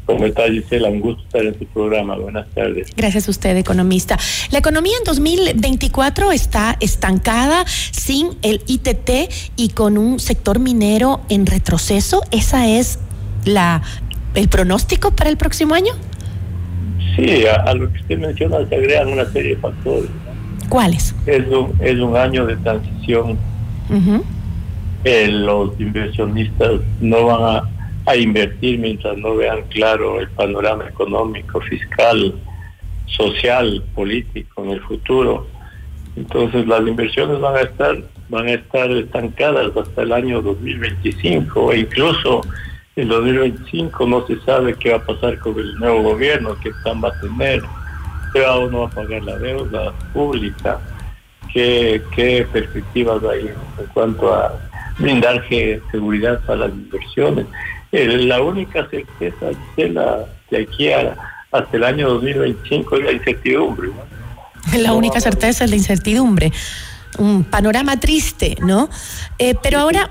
¿Cómo 0.07 0.25
está 0.25 0.45
Gisela? 0.49 0.89
Un 0.89 1.01
gusto 1.01 1.23
estar 1.25 1.45
en 1.45 1.59
su 1.59 1.67
programa. 1.67 2.17
Buenas 2.17 2.47
tardes. 2.55 2.93
Gracias 2.97 3.27
a 3.27 3.31
usted, 3.33 3.57
economista. 3.57 4.17
La 4.53 4.61
economía 4.61 4.95
en 4.99 5.05
2024 5.05 6.31
está 6.31 6.77
estancada 6.79 7.65
sin 7.67 8.39
el 8.43 8.63
ITT 8.69 9.11
y 9.57 9.71
con 9.71 9.99
un 9.99 10.21
sector 10.21 10.61
minero 10.61 11.23
en 11.29 11.45
retroceso. 11.45 12.23
¿Esa 12.31 12.69
es 12.69 13.01
la 13.45 13.83
el 14.37 14.49
pronóstico 14.49 15.11
para 15.11 15.29
el 15.29 15.37
próximo 15.37 15.75
año? 15.75 15.93
Sí, 17.17 17.45
a, 17.47 17.75
lo 17.75 17.91
que 17.93 17.99
usted 18.01 18.19
menciona 18.19 18.59
se 18.69 18.75
agregan 18.77 19.09
una 19.09 19.25
serie 19.33 19.57
de 19.57 19.61
factores. 19.61 20.11
¿Cuáles? 20.69 21.15
Es 21.27 21.49
un, 21.49 21.75
es 21.81 21.99
un 21.99 22.17
año 22.17 22.47
de 22.47 22.57
transición. 22.57 23.39
Eh, 25.05 25.29
los 25.29 25.79
inversionistas 25.81 26.81
no 27.01 27.27
van 27.27 27.57
a, 27.57 27.76
a, 28.07 28.17
invertir 28.17 28.79
mientras 28.79 29.17
no 29.19 29.37
vean 29.37 29.63
claro 29.69 30.21
el 30.21 30.29
panorama 30.31 30.89
económico, 30.89 31.61
fiscal, 31.61 32.35
social, 33.07 33.83
político 33.95 34.65
en 34.65 34.71
el 34.71 34.81
futuro. 34.81 35.47
Entonces 36.17 36.67
las 36.67 36.81
inversiones 36.81 37.41
van 37.41 37.57
a 37.57 37.61
estar 37.61 37.97
van 38.29 38.47
a 38.49 38.53
estar 38.55 38.91
estancadas 38.91 39.77
hasta 39.77 40.03
el 40.03 40.13
año 40.13 40.43
2025 40.43 41.73
e 41.73 41.79
incluso 41.79 42.41
en 42.97 43.09
2025 43.09 44.07
no 44.07 44.27
se 44.27 44.41
sabe 44.41 44.75
qué 44.75 44.91
va 44.91 44.97
a 44.97 45.05
pasar 45.05 45.39
con 45.39 45.59
el 45.59 45.75
nuevo 45.77 46.03
gobierno, 46.03 46.57
qué 46.63 46.71
plan 46.83 47.03
va 47.05 47.09
a 47.09 47.21
tener, 47.21 47.63
qué 48.33 48.41
va 48.41 48.57
o 48.57 48.71
no 48.71 48.85
a 48.85 48.91
pagar 48.91 49.23
la 49.23 49.39
deuda 49.39 49.93
pública, 50.15 50.81
qué, 51.53 52.03
qué 52.15 52.47
perspectivas 52.51 53.23
hay 53.25 53.49
en 53.79 53.87
cuanto 53.93 54.35
a 54.35 54.59
brindar 54.99 55.47
seguridad 55.91 56.41
para 56.47 56.61
las 56.61 56.71
inversiones. 56.71 57.47
La 58.05 58.43
única 58.43 58.89
certeza 58.91 59.47
de, 59.77 59.89
la, 59.89 60.27
aquí 60.53 60.91
hasta 60.91 61.77
el 61.77 61.85
año 61.85 62.09
2025 62.11 62.97
es 62.97 63.05
la 63.05 63.13
incertidumbre. 63.13 63.91
La 64.77 64.95
única 64.95 65.21
certeza 65.21 65.65
es 65.65 65.71
la 65.71 65.77
incertidumbre. 65.77 66.53
Un 67.19 67.45
panorama 67.45 68.01
triste, 68.01 68.57
¿no? 68.61 68.91
Eh, 69.39 69.55
pero 69.63 69.79
ahora 69.79 70.11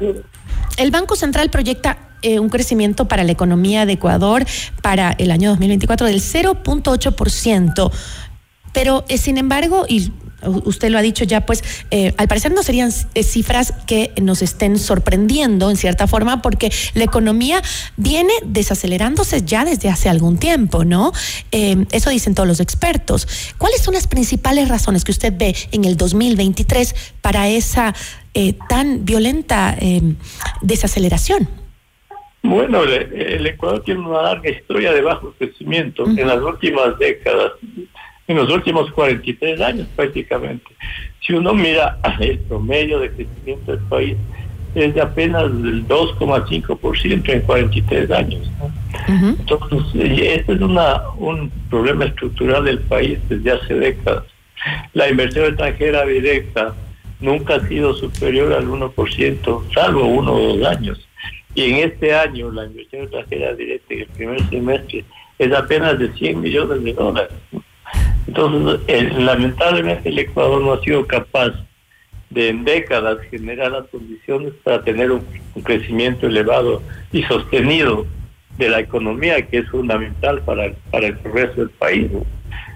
el 0.77 0.91
Banco 0.91 1.17
Central 1.17 1.49
proyecta 1.49 1.97
eh, 2.21 2.39
un 2.39 2.49
crecimiento 2.49 3.07
para 3.07 3.23
la 3.23 3.31
economía 3.31 3.85
de 3.85 3.93
Ecuador 3.93 4.45
para 4.81 5.11
el 5.11 5.29
año 5.31 5.49
2024 5.51 6.07
del 6.07 6.21
0.8%. 6.21 7.91
Pero, 8.73 9.05
eh, 9.07 9.17
sin 9.17 9.37
embargo, 9.37 9.85
y 9.87 10.11
usted 10.47 10.89
lo 10.89 10.97
ha 10.97 11.01
dicho 11.01 11.23
ya, 11.23 11.45
pues 11.45 11.63
eh, 11.91 12.13
al 12.17 12.27
parecer 12.27 12.51
no 12.51 12.63
serían 12.63 12.91
cifras 12.91 13.73
que 13.87 14.11
nos 14.21 14.41
estén 14.41 14.79
sorprendiendo 14.79 15.69
en 15.69 15.77
cierta 15.77 16.07
forma 16.07 16.41
porque 16.41 16.71
la 16.93 17.03
economía 17.03 17.61
viene 17.97 18.33
desacelerándose 18.45 19.43
ya 19.43 19.65
desde 19.65 19.89
hace 19.89 20.09
algún 20.09 20.37
tiempo, 20.37 20.83
¿no? 20.83 21.11
eso 21.51 22.09
dicen 22.09 22.35
todos 22.35 22.47
los 22.47 22.59
expertos. 22.59 23.27
¿Cuáles 23.57 23.81
son 23.81 23.93
las 23.93 24.07
principales 24.07 24.67
razones 24.67 25.03
que 25.03 25.11
usted 25.11 25.33
ve 25.35 25.55
en 25.71 25.85
el 25.85 25.97
2023 25.97 26.95
para 27.21 27.47
esa 27.47 27.93
tan 28.67 29.05
violenta 29.05 29.77
desaceleración? 30.61 31.47
Bueno, 32.45 32.83
el, 32.83 33.47
Ecuador 33.47 33.81
tiene 33.83 34.01
una 34.01 34.21
larga 34.21 34.49
historia 34.49 34.93
de 34.93 35.01
bajo 35.01 35.33
crecimiento 35.37 36.05
en 36.05 36.27
las 36.27 36.41
últimas 36.41 36.97
décadas, 36.99 37.53
en 38.27 38.37
los 38.37 38.49
últimos 38.51 38.91
43 38.91 39.61
años 39.61 39.87
prácticamente. 39.95 40.65
Si 41.25 41.33
uno 41.33 41.53
mira 41.53 41.99
el 42.19 42.39
promedio 42.39 42.99
de 42.99 43.11
crecimiento 43.11 43.71
del 43.71 43.81
país, 43.85 44.17
es 44.75 44.93
de 44.93 45.01
apenas 45.01 45.43
del 45.63 45.87
2,5% 45.87 47.29
en 47.29 47.41
43 47.41 48.11
años. 48.11 48.51
Entonces, 49.07 49.79
este 49.95 50.53
es 50.53 50.61
una, 50.61 51.01
un 51.17 51.49
problema 51.69 52.05
estructural 52.05 52.65
del 52.65 52.79
país 52.79 53.17
desde 53.29 53.51
hace 53.51 53.73
décadas. 53.73 54.25
La 54.93 55.09
inversión 55.09 55.45
extranjera 55.45 56.05
directa 56.05 56.75
nunca 57.21 57.55
ha 57.55 57.67
sido 57.67 57.93
superior 57.93 58.51
al 58.51 58.67
1%, 58.67 59.73
salvo 59.73 60.07
uno 60.07 60.33
o 60.33 60.57
dos 60.57 60.67
años. 60.67 61.07
Y 61.53 61.71
en 61.71 61.75
este 61.89 62.13
año 62.13 62.51
la 62.51 62.65
inversión 62.65 63.03
extranjera 63.03 63.53
directa 63.53 63.93
en 63.93 63.99
el 64.01 64.07
primer 64.07 64.49
semestre 64.49 65.05
es 65.39 65.53
apenas 65.53 65.97
de 65.99 66.11
100 66.11 66.41
millones 66.41 66.83
de 66.83 66.93
dólares. 66.93 67.33
Entonces, 68.27 69.13
lamentablemente 69.17 70.09
el 70.09 70.19
Ecuador 70.19 70.61
no 70.61 70.73
ha 70.73 70.81
sido 70.81 71.05
capaz 71.05 71.53
de 72.29 72.49
en 72.49 72.65
décadas 72.65 73.19
generar 73.29 73.71
las 73.71 73.87
condiciones 73.87 74.53
para 74.63 74.83
tener 74.83 75.11
un, 75.11 75.23
crecimiento 75.63 76.27
elevado 76.27 76.81
y 77.13 77.23
sostenido 77.23 78.05
de 78.57 78.67
la 78.67 78.81
economía, 78.81 79.41
que 79.47 79.59
es 79.59 79.69
fundamental 79.69 80.41
para, 80.41 80.73
para 80.91 81.07
el 81.07 81.17
progreso 81.17 81.61
del 81.61 81.69
país. 81.69 82.11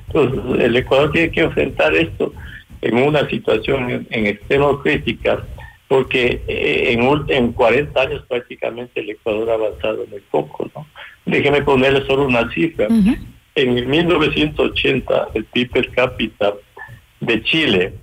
Entonces, 0.08 0.66
el 0.66 0.76
Ecuador 0.78 1.12
tiene 1.12 1.32
que 1.32 1.42
enfrentar 1.42 1.94
esto 1.96 2.34
en 2.82 2.98
una 2.98 3.28
situación 3.30 3.90
en, 3.90 4.08
en 4.12 4.28
extremo 4.28 4.80
crítica 4.80 5.44
porque 5.90 6.44
eh, 6.48 6.94
en, 6.94 7.02
en 7.30 7.52
40 7.52 8.00
años 8.00 8.24
prácticamente 8.30 9.02
el 9.02 9.10
Ecuador 9.10 9.50
ha 9.50 9.54
avanzado 9.56 10.06
muy 10.06 10.22
poco, 10.32 10.70
¿no? 10.76 10.86
Déjeme 11.26 11.64
ponerle 11.64 12.06
solo 12.06 12.26
una 12.26 12.50
cifra. 12.52 12.88
En 13.56 13.90
1980 13.90 15.30
el 15.34 15.46
PIB 15.46 15.72
per 15.72 15.90
cápita 15.92 16.54
de 17.20 17.44
Chile 17.44 17.94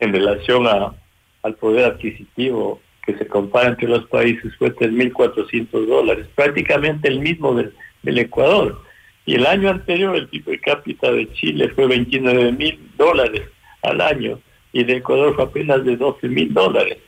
en 0.00 0.12
relación 0.12 0.66
a, 0.66 0.94
al 1.42 1.54
poder 1.54 1.84
adquisitivo 1.84 2.80
que 3.02 3.16
se 3.16 3.26
compara 3.26 3.68
entre 3.68 3.88
los 3.88 4.06
países 4.06 4.54
fue 4.56 4.74
3.400 4.74 5.86
dólares, 5.86 6.26
prácticamente 6.34 7.08
el 7.08 7.20
mismo 7.20 7.54
del, 7.54 7.74
del 8.02 8.18
Ecuador. 8.18 8.82
Y 9.26 9.34
el 9.34 9.46
año 9.46 9.70
anterior 9.70 10.16
el 10.16 10.28
PIB 10.28 10.44
per 10.44 10.60
cápita 10.60 11.12
de 11.12 11.32
Chile 11.32 11.68
fue 11.70 11.86
29.000 11.86 12.78
dólares 12.96 13.42
al 13.82 14.00
año 14.00 14.40
y 14.72 14.84
de 14.84 14.96
Ecuador 14.96 15.34
fue 15.34 15.44
apenas 15.44 15.84
de 15.84 15.96
12 15.96 16.28
mil 16.28 16.52
dólares. 16.52 16.98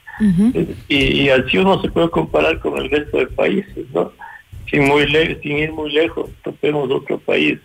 y, 0.88 1.28
así 1.30 1.58
uno 1.58 1.80
se 1.80 1.90
puede 1.90 2.10
comparar 2.10 2.58
con 2.60 2.78
el 2.78 2.90
resto 2.90 3.18
de 3.18 3.26
países, 3.28 3.86
¿no? 3.92 4.12
Sin, 4.72 4.86
muy 4.86 5.06
sin 5.42 5.58
ir 5.58 5.70
muy 5.72 5.92
lejos, 5.92 6.30
topemos 6.42 6.90
otro 6.90 7.18
país. 7.18 7.58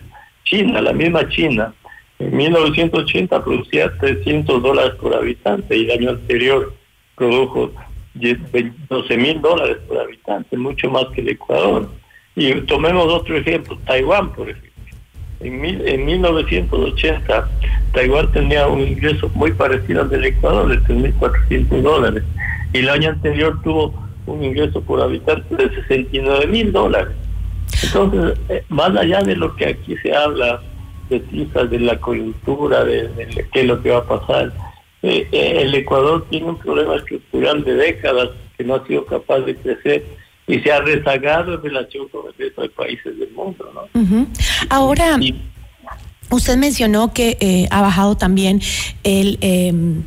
China, 0.44 0.82
la 0.82 0.92
misma 0.92 1.28
China, 1.30 1.74
en 2.20 2.36
1980 2.36 3.44
producía 3.44 3.98
300 3.98 4.62
dólares 4.62 4.94
por 5.00 5.16
habitante 5.16 5.78
y 5.78 5.86
el 5.86 5.92
año 5.92 6.10
anterior 6.12 6.74
produjo 7.16 7.72
12 8.14 9.18
mil 9.18 9.42
dólares 9.42 9.78
por 9.88 10.00
habitante, 10.00 10.58
mucho 10.58 10.90
más 10.90 11.06
que 11.14 11.22
el 11.22 11.30
Ecuador. 11.30 11.90
Y 12.36 12.54
tomemos 12.62 13.06
otro 13.06 13.38
ejemplo, 13.38 13.78
Taiwán, 13.86 14.34
por 14.34 14.50
ejemplo. 14.50 14.68
En, 15.40 15.64
en 15.64 16.06
1980, 16.06 17.50
Taiwán 17.94 18.32
tenía 18.34 18.68
un 18.68 18.82
ingreso 18.82 19.30
muy 19.34 19.54
parecido 19.54 20.02
al 20.02 20.10
del 20.10 20.26
Ecuador, 20.26 20.68
de 20.68 20.80
3.400 20.94 21.82
dólares. 21.82 22.24
Y 22.74 22.80
el 22.80 22.90
año 22.90 23.12
anterior 23.12 23.62
tuvo 23.64 24.07
un 24.28 24.44
ingreso 24.44 24.82
por 24.82 25.02
habitante 25.02 25.56
de 25.56 25.70
69 25.76 26.48
mil 26.48 26.72
dólares. 26.72 27.16
Entonces, 27.84 28.38
eh, 28.50 28.64
más 28.70 28.96
allá 28.96 29.22
de 29.22 29.36
lo 29.36 29.56
que 29.56 29.68
aquí 29.68 29.96
se 29.98 30.14
habla, 30.14 30.62
de 31.10 31.22
cifras 31.32 31.70
de 31.70 31.80
la 31.80 32.00
coyuntura, 32.00 32.84
de, 32.84 33.10
qué 33.52 33.62
es 33.62 33.66
lo 33.66 33.82
que 33.82 33.92
va 33.92 34.00
a 34.00 34.08
pasar, 34.08 34.54
eh, 35.04 35.28
eh, 35.32 35.62
el 35.62 35.74
Ecuador 35.76 36.26
tiene 36.30 36.48
un 36.48 36.58
problema 36.58 36.96
estructural 36.96 37.64
de 37.64 37.74
décadas 37.76 38.30
que 38.58 38.64
no 38.64 38.76
ha 38.76 38.86
sido 38.86 39.06
capaz 39.06 39.40
de 39.40 39.56
crecer 39.56 40.06
y 40.48 40.60
se 40.60 40.72
ha 40.72 40.82
rezagado 40.82 41.56
en 41.56 41.62
relación 41.62 42.08
con 42.10 42.28
el 42.28 42.34
resto 42.38 42.62
de 42.62 42.70
países 42.70 43.18
del 43.20 43.32
mundo. 43.32 43.70
¿no? 43.74 44.28
Ahora, 44.70 45.20
usted 46.32 46.58
mencionó 46.58 47.14
que 47.14 47.38
eh, 47.40 47.68
ha 47.72 47.82
bajado 47.82 48.18
también 48.18 48.62
el... 49.04 50.04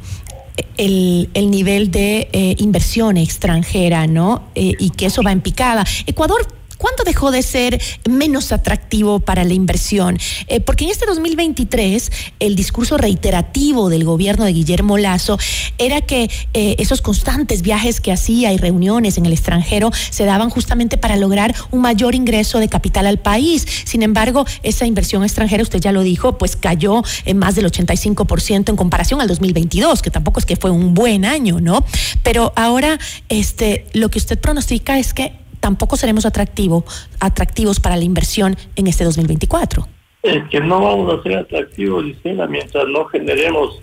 El, 0.77 1.29
el, 1.35 1.51
nivel 1.51 1.91
de 1.91 2.29
eh, 2.33 2.55
inversión 2.59 3.17
extranjera, 3.17 4.07
¿no? 4.07 4.45
Eh, 4.55 4.75
y 4.79 4.91
que 4.91 5.07
eso 5.07 5.23
va 5.23 5.33
en 5.33 5.41
picada. 5.41 5.85
Ecuador 6.07 6.47
¿Cuándo 6.81 7.05
dejó 7.05 7.31
de 7.31 7.43
ser 7.43 7.79
menos 8.09 8.53
atractivo 8.53 9.21
para 9.21 9.45
la 9.45 9.53
inversión? 9.53 10.19
Eh, 10.47 10.61
porque 10.61 10.85
en 10.85 10.91
este 10.91 11.05
2023 11.05 12.11
el 12.39 12.57
discurso 12.57 12.97
reiterativo 12.97 13.91
del 13.91 14.05
gobierno 14.05 14.47
de 14.47 14.55
Guillermo 14.55 14.97
Lazo 14.97 15.37
era 15.77 16.01
que 16.01 16.31
eh, 16.55 16.77
esos 16.79 17.03
constantes 17.03 17.61
viajes 17.61 18.01
que 18.01 18.13
hacía 18.13 18.55
y 18.55 18.57
reuniones 18.57 19.19
en 19.19 19.27
el 19.27 19.35
extranjero 19.35 19.91
se 20.09 20.25
daban 20.25 20.49
justamente 20.49 20.97
para 20.97 21.17
lograr 21.17 21.55
un 21.71 21.83
mayor 21.83 22.15
ingreso 22.15 22.59
de 22.61 22.71
capital 22.71 23.07
al 23.07 23.19
país. 23.19 23.67
Sin 23.85 24.03
embargo, 24.03 24.47
esa 24.63 24.87
inversión 24.87 25.23
extranjera, 25.23 25.63
usted 25.63 25.81
ya 25.81 25.93
lo 25.93 26.01
dijo, 26.01 26.39
pues 26.39 26.57
cayó 26.57 27.03
en 27.27 27.37
más 27.37 27.57
del 27.57 27.71
85% 27.71 28.71
en 28.71 28.77
comparación 28.77 29.21
al 29.21 29.29
2022, 29.29 30.01
que 30.01 30.11
tampoco 30.11 30.41
es 30.41 30.47
que 30.47 30.57
fue 30.57 30.71
un 30.71 30.95
buen 30.95 31.27
año, 31.27 31.61
¿no? 31.61 31.85
Pero 32.23 32.55
ahora, 32.57 32.99
este, 33.29 33.85
lo 33.93 34.09
que 34.09 34.17
usted 34.17 34.39
pronostica 34.39 34.99
es 34.99 35.13
que 35.13 35.35
tampoco 35.61 35.97
seremos 35.97 36.27
atractivo, 36.27 36.85
atractivos 37.21 37.81
para 37.81 37.97
la 37.97 38.05
inversión 38.05 38.57
en 38.77 38.87
este 38.87 39.05
2024. 39.05 39.87
Es 40.23 40.43
que 40.49 40.61
no 40.61 40.83
vamos 40.83 41.15
a 41.15 41.23
ser 41.23 41.39
atractivos, 41.39 42.05
Gisela, 42.05 42.47
mientras 42.47 42.87
no 42.89 43.07
generemos 43.07 43.81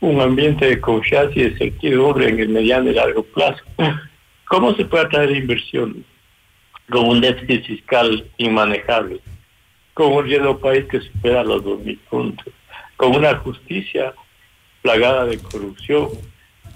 un 0.00 0.20
ambiente 0.20 0.66
de 0.66 0.80
confianza 0.80 1.32
y 1.38 1.50
de 1.50 1.58
certidumbre 1.58 2.28
en 2.28 2.40
el 2.40 2.48
mediano 2.48 2.90
y 2.90 2.94
largo 2.94 3.22
plazo. 3.22 3.62
¿Cómo 4.48 4.74
se 4.74 4.84
puede 4.84 5.04
atraer 5.04 5.30
inversión? 5.30 6.04
Con 6.90 7.08
un 7.08 7.20
déficit 7.20 7.66
fiscal 7.66 8.28
inmanejable, 8.36 9.20
con 9.94 10.12
un 10.12 10.24
riesgo 10.24 10.58
país 10.58 10.84
que 10.86 11.00
supera 11.00 11.42
los 11.42 11.62
2.000 11.64 11.98
puntos, 12.10 12.52
con 12.96 13.16
una 13.16 13.36
justicia 13.38 14.14
plagada 14.82 15.24
de 15.24 15.38
corrupción, 15.38 16.08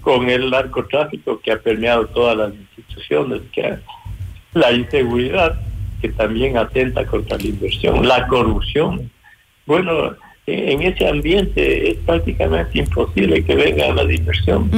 con 0.01 0.29
el 0.29 0.49
narcotráfico 0.49 1.39
que 1.39 1.51
ha 1.51 1.59
permeado 1.59 2.07
todas 2.07 2.35
las 2.35 2.53
instituciones, 2.53 3.41
que 3.53 3.77
la 4.53 4.71
inseguridad 4.71 5.59
que 6.01 6.09
también 6.09 6.57
atenta 6.57 7.05
contra 7.05 7.37
la 7.37 7.43
inversión, 7.43 8.07
la 8.07 8.27
corrupción. 8.27 9.09
Bueno, 9.65 10.15
en 10.47 10.81
ese 10.81 11.07
ambiente 11.07 11.91
es 11.91 11.97
prácticamente 11.97 12.79
imposible 12.79 13.43
que 13.43 13.55
venga 13.55 13.93
la 13.93 14.11
inversión. 14.11 14.69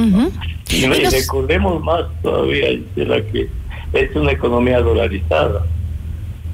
Y 0.70 0.86
recordemos 0.86 1.82
más 1.82 2.04
todavía 2.22 2.78
de 2.94 3.06
la 3.06 3.22
que 3.22 3.48
es 3.92 4.14
una 4.16 4.32
economía 4.32 4.80
dolarizada. 4.80 5.64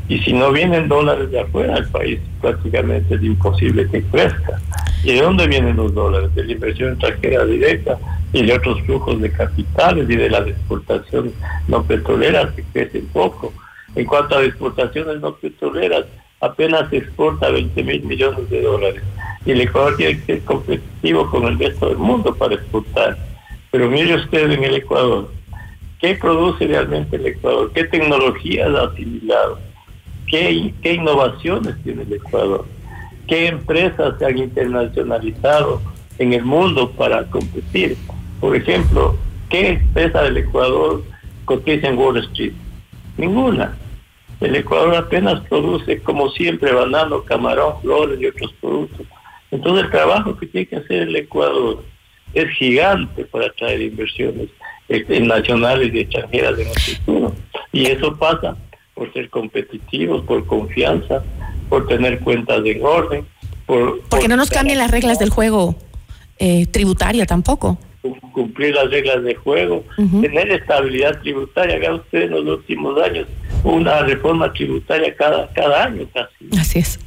Y 0.08 0.18
si 0.20 0.32
no 0.32 0.50
vienen 0.50 0.88
dólares 0.88 1.30
de 1.30 1.40
afuera, 1.40 1.76
el 1.78 1.88
país 1.88 2.18
prácticamente 2.40 3.14
es 3.14 3.22
imposible 3.22 3.88
que 3.88 4.02
crezca. 4.02 4.60
¿Y 5.04 5.12
de 5.12 5.22
dónde 5.22 5.46
vienen 5.46 5.76
los 5.76 5.94
dólares? 5.94 6.34
De 6.34 6.44
la 6.44 6.52
inversión 6.52 6.92
extranjera 6.92 7.44
directa 7.44 7.98
y 8.33 8.43
de 8.43 8.53
otros 8.53 8.81
flujos 8.83 9.20
de 9.20 9.33
capitales 9.33 10.09
y 10.09 10.16
de 10.16 10.31
las 10.31 10.47
exportaciones 10.47 11.33
no 11.68 11.83
petroleras 11.83 12.53
que 12.55 12.62
crecen 12.62 13.07
poco. 13.09 13.53
En 13.97 14.05
cuanto 14.07 14.37
a 14.37 14.45
exportaciones 14.45 15.20
no 15.20 15.35
petroleras, 15.35 16.07
apenas 16.41 16.93
exporta 16.93 17.51
20 17.51 17.83
mil 17.83 18.03
millones 18.05 18.49
de 18.49 18.62
dólares. 18.62 19.03
Y 19.45 19.53
el 19.53 19.62
Ecuador 19.62 19.97
tiene 19.97 20.20
que 20.20 20.26
ser 20.26 20.45
competitivo 20.45 21.28
con 21.31 21.45
el 21.45 21.59
resto 21.59 21.89
del 21.89 21.99
mundo 21.99 22.35
para 22.35 22.55
exportar. 22.55 23.18
Pero 23.70 23.91
mire 23.91 24.14
usted 24.14 24.51
en 24.51 24.64
el 24.64 24.76
Ecuador, 24.76 25.31
¿qué 26.01 26.14
produce 26.14 26.66
realmente 26.66 27.16
el 27.16 27.26
Ecuador? 27.26 27.72
¿Qué 27.72 27.85
tecnologías 27.85 28.68
ha 28.74 28.85
asimilado? 28.85 29.59
¿Qué, 30.26 30.72
qué 30.83 30.95
innovaciones 30.95 31.74
tiene 31.83 32.03
el 32.03 32.12
Ecuador? 32.12 32.64
¿Qué 33.26 33.49
empresas 33.49 34.18
se 34.18 34.26
han 34.26 34.39
internacionalizado 34.39 35.81
en 36.18 36.33
el 36.33 36.45
mundo 36.45 36.91
para 36.93 37.24
competir? 37.24 37.97
Por 38.41 38.57
ejemplo, 38.57 39.16
¿qué 39.51 39.68
empresa 39.68 40.22
del 40.22 40.38
Ecuador 40.38 41.05
cotiza 41.45 41.88
en 41.88 41.99
Wall 41.99 42.16
Street? 42.18 42.55
Ninguna. 43.18 43.76
El 44.41 44.57
Ecuador 44.57 44.97
apenas 44.97 45.41
produce, 45.49 46.01
como 46.01 46.30
siempre, 46.30 46.72
banano, 46.72 47.22
camarón, 47.24 47.74
flores 47.82 48.18
y 48.18 48.26
otros 48.26 48.55
productos. 48.59 49.07
Entonces 49.51 49.84
el 49.84 49.91
trabajo 49.91 50.36
que 50.38 50.47
tiene 50.47 50.66
que 50.66 50.76
hacer 50.76 51.03
el 51.03 51.16
Ecuador 51.16 51.84
es 52.32 52.49
gigante 52.57 53.24
para 53.26 53.47
atraer 53.47 53.82
inversiones 53.82 54.49
este, 54.88 55.20
nacionales 55.20 55.93
y 55.93 56.01
extranjeras 56.01 56.59
en 56.59 56.68
el 56.68 56.80
futuro. 56.80 57.34
Y 57.72 57.86
eso 57.86 58.16
pasa 58.16 58.57
por 58.95 59.12
ser 59.12 59.28
competitivos, 59.28 60.24
por 60.24 60.47
confianza, 60.47 61.22
por 61.68 61.86
tener 61.86 62.20
cuentas 62.20 62.64
en 62.64 62.82
orden. 62.82 63.26
Por, 63.66 64.01
Porque 64.09 64.28
no 64.28 64.36
nos 64.36 64.49
cambien 64.49 64.78
las 64.78 64.91
reglas 64.91 65.18
del 65.18 65.28
juego 65.28 65.74
eh, 66.38 66.66
tributaria 66.66 67.26
tampoco 67.26 67.78
cumplir 68.32 68.74
las 68.74 68.90
reglas 68.90 69.22
de 69.22 69.34
juego, 69.34 69.84
tener 69.96 70.51
estabilidad 70.51 71.20
tributaria. 71.20 71.76
Haga 71.76 71.94
usted 71.94 72.22
en 72.22 72.30
los 72.30 72.59
últimos 72.59 73.01
años 73.03 73.26
una 73.64 74.03
reforma 74.03 74.53
tributaria 74.53 75.14
cada, 75.16 75.48
cada 75.53 75.84
año 75.84 76.07
casi. 76.12 76.59
Así 76.59 76.78
es. 76.78 76.98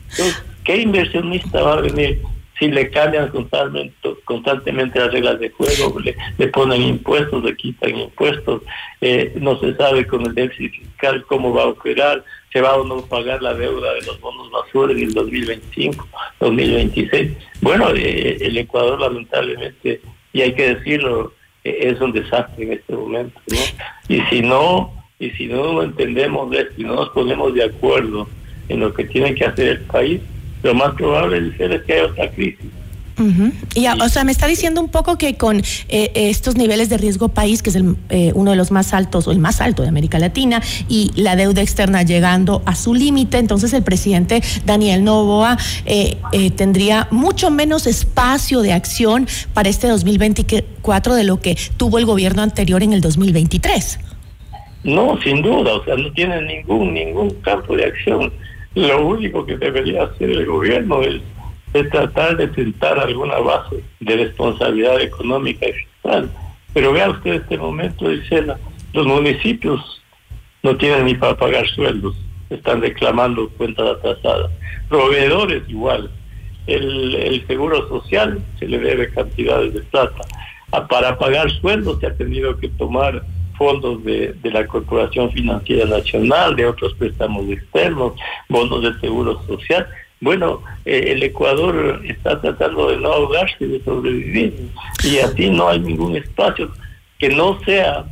¿qué 0.64 0.78
inversionista 0.78 1.62
va 1.62 1.74
a 1.74 1.82
venir 1.82 2.22
si 2.60 2.68
le 2.68 2.89
cambian 2.91 3.30
constantemente, 3.30 3.96
constantemente 4.26 5.00
las 5.00 5.12
reglas 5.12 5.39
de 5.39 5.50
juego, 5.50 6.00
le, 6.00 6.48
ponen 6.50 6.82
impuestos, 6.82 7.44
le 7.44 7.56
quitan 7.56 7.98
impuestos, 7.98 8.62
eh, 9.02 9.34
no 9.36 9.60
se 9.60 9.76
sabe 9.76 10.06
con 10.06 10.26
el 10.26 10.36
déficit 10.36 10.72
fiscal 10.72 11.26
cómo 11.28 11.54
va 11.54 11.64
a 11.64 11.68
operar, 11.68 12.24
se 12.52 12.62
va 12.62 12.76
o 12.76 12.84
no 12.86 13.02
pagar 13.02 13.41
la 13.41 13.56
deuda 13.56 13.94
de 13.96 14.04
los 14.04 14.22
bonos 14.22 14.52
basura 14.52 14.94
en 14.94 15.00
el 15.00 15.14
2025, 15.14 16.08
2026. 16.39 17.32
Bueno, 17.62 17.89
eh, 17.96 18.38
el 18.39 18.58
Ecuador 18.58 19.00
lamentablemente 19.00 20.00
y 20.34 20.42
hay 20.42 20.54
que 20.54 20.76
decirlo, 20.76 21.34
e-, 21.64 21.90
es 21.90 22.02
un 22.02 22.12
desastre 22.12 22.66
en 22.66 22.74
este 22.74 22.96
momento. 22.96 23.40
Y 24.10 24.20
si 24.22 24.42
no, 24.42 24.92
y 25.20 25.30
si 25.32 25.48
no 25.48 25.82
entendemos 25.82 26.54
esto 26.54 26.74
y 26.78 26.84
no 26.84 26.96
nos 26.96 27.10
ponemos 27.10 27.54
de 27.54 27.64
acuerdo 27.64 28.28
en 28.68 28.82
lo 28.82 28.94
que 28.94 29.06
tiene 29.06 29.34
que 29.36 29.46
hacer 29.46 29.68
el 29.68 29.80
país, 29.82 30.22
lo 30.64 30.74
más 30.74 30.94
probable 30.96 31.54
es 31.58 31.82
que 31.84 31.94
haya 31.94 32.06
otra 32.06 32.30
crisis. 32.32 32.72
Y, 33.76 33.88
o 33.88 34.09
sea, 34.09 34.24
me 34.24 34.32
está 34.32 34.47
diciendo 34.47 34.82
un 34.82 34.89
poco 34.89 35.18
que 35.18 35.36
con 35.36 35.57
eh, 35.89 36.11
estos 36.16 36.55
niveles 36.55 36.89
de 36.89 36.97
riesgo 36.97 37.30
país, 37.30 37.61
que 37.61 37.70
es 37.70 37.76
el, 37.76 37.95
eh, 38.09 38.32
uno 38.36 38.51
de 38.51 38.57
los 38.57 38.72
más 38.72 38.93
altos 38.93 39.28
o 39.28 39.32
el 39.32 39.39
más 39.39 39.61
alto 39.61 39.84
de 39.84 39.89
América 39.89 40.20
Latina, 40.20 40.61
y 40.88 41.11
la 41.16 41.36
deuda 41.36 41.61
externa 41.61 42.03
llegando 42.03 42.61
a 42.66 42.76
su 42.76 42.93
límite, 42.93 43.38
entonces 43.38 43.74
el 43.74 43.84
presidente 43.84 44.41
Daniel 44.66 45.03
Novoa 45.03 45.57
eh, 45.86 46.18
tendría 46.55 47.07
mucho 47.11 47.51
menos 47.51 47.88
espacio 47.88 48.61
de 48.61 48.74
acción 48.74 49.28
para 49.53 49.70
este 49.70 49.88
2024 49.88 51.16
de 51.16 51.24
lo 51.24 51.39
que 51.39 51.57
tuvo 51.78 51.99
el 51.99 52.05
gobierno 52.05 52.41
anterior 52.41 52.84
en 52.84 52.93
el 52.93 53.01
2023. 53.01 53.99
No, 54.84 55.18
sin 55.22 55.41
duda, 55.41 55.76
o 55.76 55.84
sea, 55.86 55.95
no 55.95 56.11
tiene 56.11 56.41
ningún 56.41 56.93
ningún 56.93 57.30
campo 57.41 57.76
de 57.76 57.86
acción. 57.86 58.34
Lo 58.76 59.07
único 59.07 59.45
que 59.45 59.57
debería 59.57 60.03
hacer 60.03 60.30
el 60.30 60.45
gobierno 60.45 61.01
es 61.03 61.22
es 61.74 61.90
tratar 61.90 62.38
de 62.38 62.54
sentar 62.54 63.00
alguna 63.00 63.38
base 63.40 63.84
de 64.00 64.16
responsabilidad 64.16 65.02
económica 65.02 65.68
y 65.68 65.74
fiscal. 65.74 66.30
Pero 66.74 66.94
vea 66.94 67.10
usted 67.10 67.34
este 67.34 67.58
momento, 67.58 68.10
dice 68.10 68.46
los 68.94 69.08
municipios 69.08 70.02
no 70.62 70.78
tienen 70.78 71.06
ni 71.06 71.16
para 71.16 71.36
pagar 71.36 71.68
sueldos, 71.68 72.16
están 72.50 72.82
reclamando 72.82 73.50
cuentas 73.50 73.98
atrasadas. 73.98 74.52
Proveedores 74.88 75.64
igual. 75.68 76.10
El, 76.68 77.16
el 77.16 77.46
seguro 77.48 77.88
social 77.90 78.42
se 78.58 78.68
le 78.68 78.78
debe 78.80 79.10
cantidades 79.10 79.74
de 79.74 79.82
plata. 79.82 80.24
para 80.88 81.18
pagar 81.18 81.52
sueldos 81.60 82.00
se 82.00 82.08
ha 82.08 82.16
tenido 82.16 82.58
que 82.58 82.70
tomar 82.70 83.24
fondos 83.58 84.04
de, 84.04 84.34
de, 84.42 84.52
la 84.52 84.66
Corporación 84.66 85.32
Financiera 85.32 85.86
Nacional, 85.86 86.56
de 86.56 86.66
otros 86.66 86.94
préstamos 86.96 87.48
externos, 87.50 88.14
bonos 88.50 88.82
de 88.82 89.00
seguro 89.00 89.42
social. 89.46 89.88
Bueno, 90.24 90.64
eh, 90.86 91.08
el 91.08 91.22
Ecuador 91.22 92.02
está 92.06 92.40
tratando 92.40 92.90
de 92.90 92.98
no 92.98 93.12
ahogarse, 93.12 93.68
de 93.68 93.84
sobrevivir, 93.84 94.70
y 95.04 95.18
así 95.18 95.50
no 95.50 95.68
hay 95.68 95.82
ningún 95.82 96.16
espacio 96.16 96.72
que 97.20 97.28
no 97.28 97.60
sea 97.66 98.06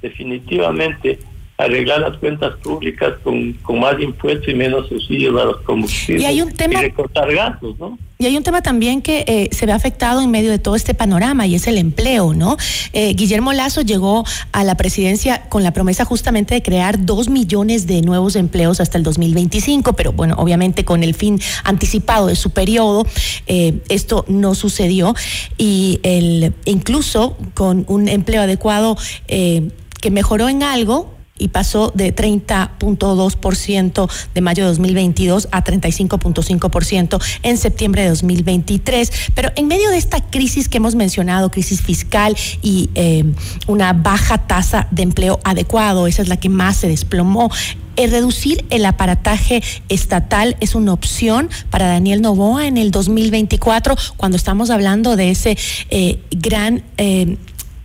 definitivamente 0.00 1.18
arreglar 1.58 2.00
las 2.00 2.16
cuentas 2.18 2.54
públicas 2.62 3.14
con, 3.22 3.54
con 3.54 3.80
más 3.80 4.00
impuestos 4.00 4.48
y 4.48 4.54
menos 4.54 4.88
subsidios 4.88 5.40
a 5.40 5.44
los 5.44 5.62
combustibles. 5.62 6.22
Y 6.22 6.26
hay 6.26 6.42
un 6.42 6.52
tema. 6.52 6.80
recortar 6.80 7.32
gastos, 7.32 7.78
¿no? 7.78 7.98
Y 8.18 8.24
hay 8.24 8.36
un 8.36 8.42
tema 8.42 8.62
también 8.62 9.02
que 9.02 9.24
eh, 9.26 9.50
se 9.52 9.66
ve 9.66 9.72
afectado 9.72 10.22
en 10.22 10.30
medio 10.30 10.50
de 10.50 10.58
todo 10.58 10.74
este 10.74 10.94
panorama 10.94 11.46
y 11.46 11.54
es 11.54 11.66
el 11.66 11.76
empleo, 11.76 12.32
¿no? 12.32 12.56
Eh, 12.94 13.12
Guillermo 13.14 13.52
Lazo 13.52 13.82
llegó 13.82 14.24
a 14.52 14.64
la 14.64 14.74
presidencia 14.74 15.50
con 15.50 15.62
la 15.62 15.72
promesa 15.72 16.06
justamente 16.06 16.54
de 16.54 16.62
crear 16.62 17.04
dos 17.04 17.28
millones 17.28 17.86
de 17.86 18.00
nuevos 18.00 18.34
empleos 18.34 18.80
hasta 18.80 18.96
el 18.96 19.04
2025, 19.04 19.92
pero 19.92 20.12
bueno, 20.12 20.34
obviamente 20.38 20.84
con 20.86 21.02
el 21.02 21.14
fin 21.14 21.38
anticipado 21.64 22.28
de 22.28 22.36
su 22.36 22.50
periodo, 22.50 23.06
eh, 23.46 23.80
esto 23.90 24.24
no 24.28 24.54
sucedió 24.54 25.14
y 25.58 26.00
el, 26.02 26.54
incluso 26.64 27.36
con 27.52 27.84
un 27.86 28.08
empleo 28.08 28.42
adecuado 28.42 28.96
que 29.26 30.10
mejoró 30.10 30.48
en 30.48 30.62
algo, 30.62 31.15
y 31.38 31.48
pasó 31.48 31.92
de 31.94 32.14
30.2% 32.14 34.10
de 34.34 34.40
mayo 34.40 34.64
de 34.64 34.68
2022 34.70 35.48
a 35.50 35.62
35.5% 35.64 37.22
en 37.42 37.58
septiembre 37.58 38.02
de 38.02 38.08
2023. 38.10 39.12
Pero 39.34 39.50
en 39.56 39.68
medio 39.68 39.90
de 39.90 39.98
esta 39.98 40.20
crisis 40.20 40.68
que 40.68 40.78
hemos 40.78 40.94
mencionado, 40.94 41.50
crisis 41.50 41.82
fiscal 41.82 42.36
y 42.62 42.90
eh, 42.94 43.24
una 43.66 43.92
baja 43.92 44.38
tasa 44.46 44.88
de 44.90 45.02
empleo 45.02 45.40
adecuado, 45.44 46.06
esa 46.06 46.22
es 46.22 46.28
la 46.28 46.36
que 46.38 46.48
más 46.48 46.76
se 46.76 46.88
desplomó, 46.88 47.50
Eh, 47.96 48.06
reducir 48.08 48.64
el 48.68 48.84
aparataje 48.84 49.62
estatal 49.88 50.56
es 50.60 50.74
una 50.74 50.92
opción 50.92 51.48
para 51.70 51.86
Daniel 51.86 52.20
Novoa 52.20 52.66
en 52.66 52.76
el 52.76 52.90
2024 52.90 53.96
cuando 54.18 54.36
estamos 54.36 54.68
hablando 54.68 55.16
de 55.16 55.30
ese 55.30 55.56
eh, 55.88 56.20
gran 56.30 56.82
eh, 56.98 57.38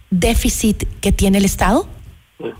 déficit 0.09 0.83
que 0.99 1.13
tiene 1.13 1.37
el 1.37 1.45
Estado. 1.45 1.87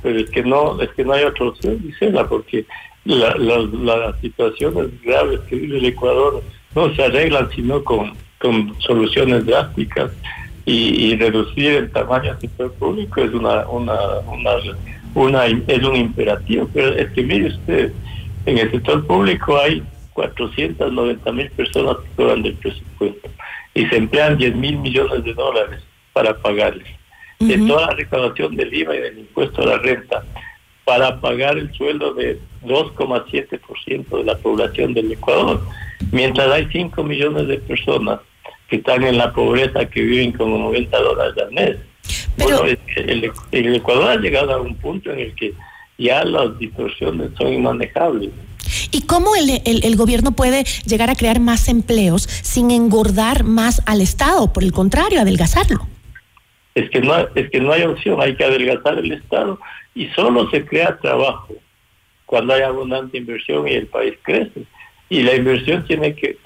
Pero 0.02 0.20
es 0.20 0.30
que 0.30 0.44
no, 0.44 0.82
es 0.82 0.90
que 0.90 1.04
no 1.04 1.14
hay 1.14 1.24
otra 1.24 1.48
opción, 1.48 1.80
Gisela, 1.82 2.28
porque 2.28 2.66
la, 3.06 3.36
las 3.38 4.20
situaciones 4.20 5.02
graves 5.02 5.40
que 5.42 5.56
vive 5.56 5.78
el 5.78 5.86
Ecuador 5.86 6.44
no 6.76 6.94
se 6.96 7.04
arreglan 7.04 7.50
sino 7.52 7.84
con, 7.84 8.14
con 8.40 8.80
soluciones 8.80 9.46
drásticas 9.46 10.12
y, 10.66 11.16
reducir 11.16 11.72
el 11.72 11.92
tamaño 11.92 12.32
del 12.32 12.40
sector 12.40 12.72
público 12.74 13.22
es 13.22 13.34
una, 13.34 13.68
una, 13.68 13.96
una, 14.28 14.52
una, 15.16 15.46
es 15.46 15.84
un 15.84 15.96
imperativo. 15.96 16.70
Pero 16.74 16.96
es 16.96 17.12
que 17.12 17.24
mire 17.24 17.48
usted, 17.48 17.92
en 18.46 18.58
el 18.58 18.72
sector 18.72 19.06
público 19.06 19.58
hay 19.58 19.84
490 20.14 21.32
mil 21.32 21.50
personas 21.52 21.98
que 21.98 22.16
cobran 22.16 22.44
del 22.44 22.54
presupuesto 22.56 23.30
y 23.74 23.86
se 23.88 23.98
emplean 23.98 24.38
10 24.38 24.56
mil 24.56 24.78
millones 24.78 25.24
de 25.24 25.34
dólares 25.34 25.82
para 26.14 26.38
pagarles. 26.38 26.88
De 27.42 27.58
toda 27.58 27.88
la 27.88 27.94
recaudación 27.94 28.56
del 28.56 28.74
IVA 28.74 28.96
y 28.96 29.00
del 29.00 29.20
impuesto 29.20 29.64
a 29.64 29.66
la 29.66 29.78
renta, 29.80 30.24
para 30.86 31.20
pagar 31.20 31.58
el 31.58 31.74
sueldo 31.74 32.14
de 32.14 32.40
2,7% 32.66 34.18
de 34.18 34.24
la 34.24 34.38
población 34.38 34.94
del 34.94 35.12
Ecuador, 35.12 35.62
mientras 36.12 36.52
hay 36.52 36.68
5 36.72 37.04
millones 37.04 37.48
de 37.48 37.58
personas 37.58 38.20
que 38.70 38.78
están 38.78 39.04
en 39.04 39.18
la 39.18 39.34
pobreza, 39.34 39.86
que 39.86 40.02
viven 40.02 40.32
con 40.32 40.50
90 40.50 40.98
dólares 41.00 41.34
al 41.44 41.52
mes. 41.52 41.78
Bueno, 42.38 42.62
el, 42.96 43.76
Ecuador 43.76 44.12
ha 44.12 44.16
llegado 44.16 44.54
a 44.54 44.62
un 44.62 44.76
punto 44.76 45.12
en 45.12 45.20
el 45.20 45.36
que 45.36 45.54
ya 45.98 46.24
las 46.24 46.58
distorsiones 46.58 47.32
son 47.38 47.54
inmanejables. 47.54 48.32
¿Y 48.92 49.02
cómo 49.04 49.36
el, 49.36 49.62
el, 49.66 49.96
gobierno 49.96 50.32
puede 50.32 50.64
llegar 50.86 51.10
a 51.10 51.16
crear 51.16 51.40
más 51.40 51.68
empleos 51.68 52.24
sin 52.24 52.72
engordar 52.72 53.44
más 53.44 53.82
al 53.86 54.02
Estado? 54.02 54.52
Por 54.52 54.64
el 54.64 54.72
contrario, 54.72 55.22
adelgazarlo. 55.22 55.88
Es 56.74 56.90
que 56.90 57.02
no, 57.02 57.14
es 57.36 57.50
que 57.50 57.60
no 57.60 57.74
hay 57.74 57.84
opción, 57.84 58.22
hay 58.22 58.36
que 58.36 58.46
adelgazar 58.46 58.98
el 58.98 59.12
Estado 59.12 59.60
y 59.94 60.08
solo 60.10 60.50
se 60.50 60.66
crea 60.66 60.98
trabajo 60.98 61.54
cuando 62.26 62.54
hay 62.54 62.62
abundante 62.62 63.18
inversión 63.18 63.68
y 63.68 63.74
el 63.74 63.88
país 63.88 64.14
crece. 64.22 64.64
Y 65.10 65.24
la 65.24 65.36
inversión 65.36 65.86
tiene 65.86 66.16
que 66.16 66.38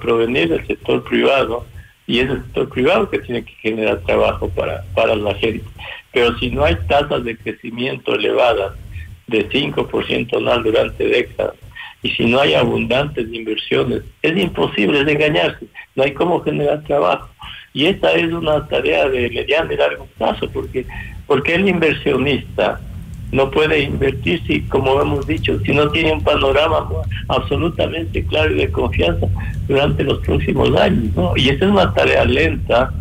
provenir 0.00 0.48
del 0.48 0.66
sector 0.66 1.02
privado 1.02 1.66
y 2.06 2.20
es 2.20 2.30
el 2.30 2.42
sector 2.42 2.68
privado 2.68 3.10
que 3.10 3.18
tiene 3.18 3.44
que 3.44 3.54
generar 3.54 4.00
trabajo 4.02 4.48
para, 4.50 4.84
para 4.94 5.16
la 5.16 5.34
gente. 5.34 5.64
Pero 6.12 6.38
si 6.38 6.50
no 6.50 6.64
hay 6.64 6.76
tasas 6.86 7.24
de 7.24 7.36
crecimiento 7.36 8.14
elevadas 8.14 8.74
de 9.26 9.48
5% 9.48 10.36
anual 10.36 10.62
durante 10.62 11.04
décadas 11.06 11.54
y 12.02 12.10
si 12.10 12.26
no 12.26 12.38
hay 12.38 12.54
abundantes 12.54 13.26
inversiones, 13.32 14.02
es 14.20 14.36
imposible 14.36 15.04
de 15.04 15.12
engañarse, 15.12 15.66
no 15.96 16.02
hay 16.04 16.12
cómo 16.12 16.40
generar 16.42 16.84
trabajo. 16.84 17.30
Y 17.74 17.86
esta 17.86 18.12
es 18.12 18.32
una 18.32 18.66
tarea 18.68 19.08
de 19.08 19.28
mediano 19.30 19.72
y 19.72 19.76
largo 19.76 20.06
plazo, 20.16 20.48
porque, 20.50 20.86
porque 21.26 21.56
el 21.56 21.68
inversionista 21.68 22.80
no 23.32 23.50
puede 23.50 23.80
invertir 23.80 24.40
si, 24.46 24.60
como 24.60 25.00
hemos 25.02 25.26
dicho, 25.26 25.58
si 25.66 25.72
no 25.72 25.90
tiene 25.90 26.12
un 26.12 26.22
panorama 26.22 26.86
absolutamente 27.26 28.24
claro 28.26 28.54
y 28.54 28.58
de 28.58 28.70
confianza 28.70 29.26
durante 29.66 30.04
los 30.04 30.20
próximos 30.20 30.72
años. 30.80 31.10
Y 31.34 31.48
esa 31.48 31.64
es 31.64 31.70
una 31.72 31.92
tarea 31.92 32.24
lenta 32.24 32.94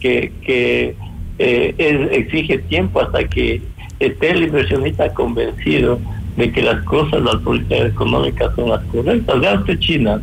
que, 0.00 0.32
que 0.44 0.96
eh, 1.38 2.08
exige 2.10 2.58
tiempo 2.58 3.00
hasta 3.00 3.22
que 3.28 3.62
esté 4.00 4.30
el 4.32 4.42
inversionista 4.42 5.14
convencido 5.14 6.00
de 6.36 6.52
que 6.52 6.62
las 6.62 6.82
cosas, 6.84 7.22
las 7.22 7.36
políticas 7.36 7.90
económicas 7.90 8.54
son 8.54 8.70
las 8.70 8.84
correctas. 8.84 9.40
Vea 9.40 9.54
usted 9.54 9.78
China. 9.78 10.20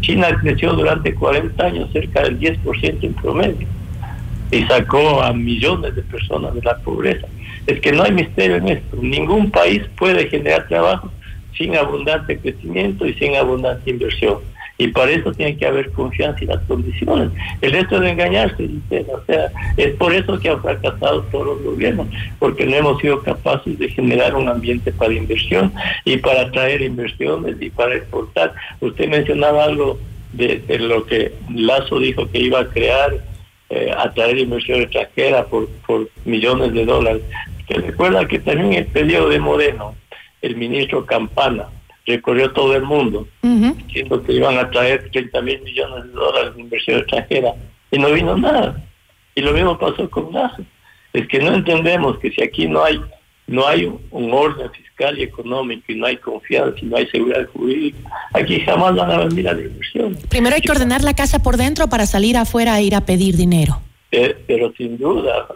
China 0.00 0.28
creció 0.40 0.72
durante 0.74 1.14
40 1.14 1.64
años 1.64 1.90
cerca 1.92 2.22
del 2.22 2.38
10% 2.38 3.02
en 3.02 3.14
promedio 3.14 3.66
y 4.50 4.62
sacó 4.64 5.22
a 5.22 5.32
millones 5.32 5.94
de 5.94 6.02
personas 6.02 6.54
de 6.54 6.62
la 6.62 6.76
pobreza. 6.78 7.26
Es 7.66 7.80
que 7.80 7.92
no 7.92 8.02
hay 8.02 8.12
misterio 8.12 8.56
en 8.56 8.68
esto. 8.68 8.98
Ningún 9.00 9.50
país 9.50 9.82
puede 9.96 10.28
generar 10.28 10.68
trabajo 10.68 11.10
sin 11.56 11.76
abundante 11.76 12.38
crecimiento 12.38 13.06
y 13.06 13.14
sin 13.14 13.36
abundante 13.36 13.90
inversión. 13.90 14.38
Y 14.76 14.88
para 14.88 15.12
eso 15.12 15.30
tiene 15.32 15.56
que 15.56 15.66
haber 15.66 15.90
confianza 15.92 16.42
y 16.42 16.48
las 16.48 16.60
condiciones. 16.64 17.30
El 17.60 17.72
resto 17.72 18.00
de 18.00 18.10
engañarse, 18.10 18.68
o 18.90 19.24
sea, 19.24 19.52
es 19.76 19.94
por 19.94 20.12
eso 20.12 20.38
que 20.40 20.48
han 20.48 20.60
fracasado 20.60 21.22
todos 21.30 21.46
los 21.46 21.62
gobiernos, 21.62 22.08
porque 22.40 22.66
no 22.66 22.74
hemos 22.74 23.00
sido 23.00 23.22
capaces 23.22 23.78
de 23.78 23.88
generar 23.88 24.34
un 24.34 24.48
ambiente 24.48 24.90
para 24.90 25.14
inversión 25.14 25.72
y 26.04 26.16
para 26.16 26.42
atraer 26.42 26.82
inversiones 26.82 27.56
y 27.60 27.70
para 27.70 27.94
exportar. 27.94 28.52
Usted 28.80 29.08
mencionaba 29.08 29.64
algo 29.64 29.98
de, 30.32 30.62
lo 30.80 31.06
que 31.06 31.32
Lazo 31.54 32.00
dijo 32.00 32.28
que 32.30 32.38
iba 32.38 32.60
a 32.60 32.68
crear, 32.68 33.14
eh, 33.70 33.92
atraer 33.96 34.38
inversión 34.38 34.82
extranjera 34.82 35.44
por, 35.46 35.68
por 35.86 36.08
millones 36.24 36.72
de 36.72 36.84
dólares. 36.84 37.22
Usted 37.60 37.86
recuerda 37.86 38.26
que 38.26 38.40
también 38.40 38.72
el 38.72 38.86
periodo 38.86 39.28
de 39.28 39.38
Moreno, 39.38 39.94
el 40.42 40.56
ministro 40.56 41.06
Campana, 41.06 41.68
recorrió 42.06 42.52
todo 42.52 42.74
el 42.76 42.82
mundo, 42.82 43.26
diciendo 43.42 44.22
que 44.22 44.32
iban 44.32 44.58
a 44.58 44.70
traer 44.70 45.10
30 45.10 45.40
mil 45.42 45.60
millones 45.62 46.04
de 46.04 46.10
dólares 46.10 46.54
de 46.54 46.60
inversión 46.60 46.98
extranjera 46.98 47.54
y 47.90 47.98
no 47.98 48.10
vino 48.12 48.36
nada. 48.36 48.82
Y 49.34 49.40
lo 49.40 49.52
mismo 49.52 49.78
pasó 49.78 50.08
con 50.10 50.32
NASA. 50.32 50.62
Es 51.12 51.26
que 51.28 51.38
no 51.38 51.54
entendemos 51.54 52.18
que 52.18 52.30
si 52.30 52.42
aquí 52.42 52.66
no 52.66 52.84
hay 52.84 53.00
no 53.46 53.66
hay 53.66 53.84
un, 53.84 54.32
orden 54.32 54.70
fiscal 54.72 55.18
y 55.18 55.22
económico 55.22 55.84
y 55.88 55.96
no 55.96 56.06
hay 56.06 56.16
confianza 56.16 56.78
y 56.80 56.86
no 56.86 56.96
hay 56.96 57.06
seguridad 57.08 57.46
jurídica, 57.52 57.98
aquí 58.32 58.60
jamás 58.60 58.94
van 58.94 59.10
a 59.10 59.24
venir 59.24 59.48
a 59.48 59.52
la 59.52 59.62
inversión. 59.62 60.16
Primero 60.30 60.54
hay 60.54 60.62
que 60.62 60.72
ordenar 60.72 61.02
la 61.02 61.14
casa 61.14 61.40
por 61.40 61.56
dentro 61.56 61.88
para 61.88 62.06
salir 62.06 62.36
afuera 62.36 62.78
e 62.78 62.84
ir 62.84 62.94
a 62.94 63.02
pedir 63.02 63.36
dinero. 63.36 63.80
Eh, 64.12 64.36
pero 64.46 64.72
sin 64.76 64.96
duda, 64.96 65.46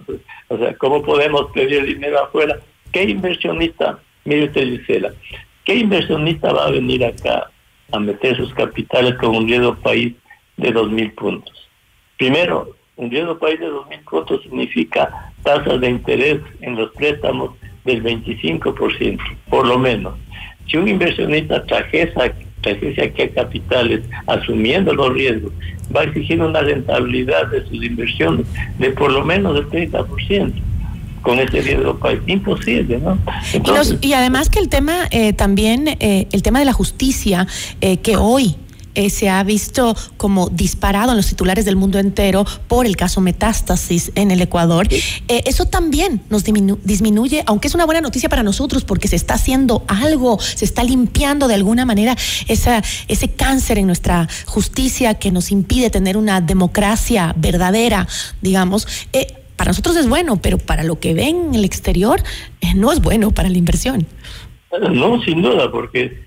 o 0.49 0.59
sea, 0.59 0.75
¿cómo 0.77 1.03
podemos 1.03 1.51
pedir 1.53 1.85
dinero 1.85 2.25
afuera? 2.25 2.59
¿Qué 2.93 3.05
inversionista? 3.05 3.99
Mire 4.25 4.45
usted, 4.45 4.65
Gisela, 4.65 5.13
¿Qué 5.69 5.75
inversionista 5.75 6.51
va 6.51 6.65
a 6.65 6.71
venir 6.71 7.05
acá 7.05 7.51
a 7.93 8.01
meter 8.01 8.35
sus 8.39 8.55
capitales 8.55 9.17
con 9.17 9.37
un 9.37 9.47
riesgo 9.47 9.75
país 9.75 10.15
de 10.57 10.73
2.000 10.73 11.15
puntos? 11.15 11.69
Primero, 12.17 12.75
un 12.97 13.11
riesgo 13.11 13.39
país 13.39 13.61
de 13.61 13.67
2.000 13.67 14.05
puntos 14.05 14.43
significa 14.45 15.31
tasas 15.43 15.79
de 15.79 15.91
interés 15.91 16.41
en 16.63 16.75
los 16.75 16.91
préstamos 16.93 17.51
del 17.85 18.03
25%, 18.03 19.19
por 19.51 19.67
lo 19.67 19.79
menos. 19.79 20.15
Si 20.69 20.79
un 20.79 20.89
inversionista 20.89 21.63
trajese, 21.67 22.15
trajese 22.63 23.03
aquí 23.03 23.21
a 23.21 23.35
capitales 23.35 24.01
asumiendo 24.27 24.95
los 24.95 25.13
riesgos, 25.13 25.53
va 25.95 26.01
a 26.01 26.05
exigir 26.05 26.41
una 26.41 26.63
rentabilidad 26.63 27.47
de 27.49 27.67
sus 27.67 27.85
inversiones 27.85 28.47
de 28.79 28.89
por 28.93 29.13
lo 29.13 29.23
menos 29.23 29.53
del 29.55 29.91
30% 29.91 30.63
con 31.23 31.39
ese 31.39 31.77
país. 32.01 32.21
Imposible, 32.27 32.99
¿no? 32.99 33.19
y, 34.01 34.13
además 34.13 34.49
que 34.51 34.59
el 34.59 34.69
tema 34.69 35.09
eh, 35.11 35.33
también, 35.33 35.89
eh, 36.01 36.29
el 36.33 36.43
tema 36.43 36.59
de 36.59 36.65
la 36.65 36.73
justicia, 36.73 37.47
eh, 37.81 37.99
que 37.99 38.17
hoy 38.17 38.57
se 39.11 39.29
ha 39.29 39.45
visto 39.45 39.95
como 40.17 40.49
disparado 40.49 41.13
en 41.13 41.19
los 41.19 41.29
titulares 41.29 41.65
del 41.65 41.77
mundo 41.77 42.01
entero 42.01 42.45
por 42.67 42.85
el 42.85 42.97
caso 42.97 43.21
Metástasis 43.21 44.11
en 44.17 44.33
el 44.33 44.41
Ecuador. 44.41 44.89
eso 45.29 45.67
también 45.67 46.21
nos 46.31 46.43
disminuye, 46.43 47.45
aunque 47.47 47.69
es 47.69 47.77
una 47.77 47.85
buena 47.85 48.01
noticia 48.01 48.29
para 48.29 48.43
nosotros 48.43 48.83
porque 48.83 49.07
se 49.07 49.15
está 49.15 49.35
haciendo 49.35 49.85
algo, 49.87 50.41
se 50.41 50.65
está 50.65 50.83
limpiando 50.83 51.47
de 51.47 51.55
alguna 51.55 51.85
manera 51.85 52.17
esa, 52.49 52.83
ese 53.07 53.29
cáncer 53.29 53.79
en 53.79 53.87
nuestra 53.87 54.29
justicia 54.47 55.15
que 55.15 55.31
nos 55.31 55.53
impide 55.53 55.91
tener 55.91 56.17
una 56.17 56.41
democracia 56.41 57.37
verdadera, 57.39 58.09
digamos 58.43 58.89
para 59.59 59.71
nosotros 59.71 59.97
es 59.97 60.09
bueno, 60.09 60.41
pero 60.41 60.57
para 60.57 60.85
lo 60.85 60.99
que 60.99 61.13
ven 61.13 61.49
en 61.49 61.55
el 61.57 61.65
exterior 61.65 62.21
eh, 62.63 62.75
no 62.75 62.93
es 62.93 63.03
bueno 63.03 63.33
para 63.33 63.51
la 63.51 63.59
inversión. 63.59 64.07
No, 64.93 65.21
sin 65.23 65.43
duda, 65.43 65.71
porque 65.71 66.25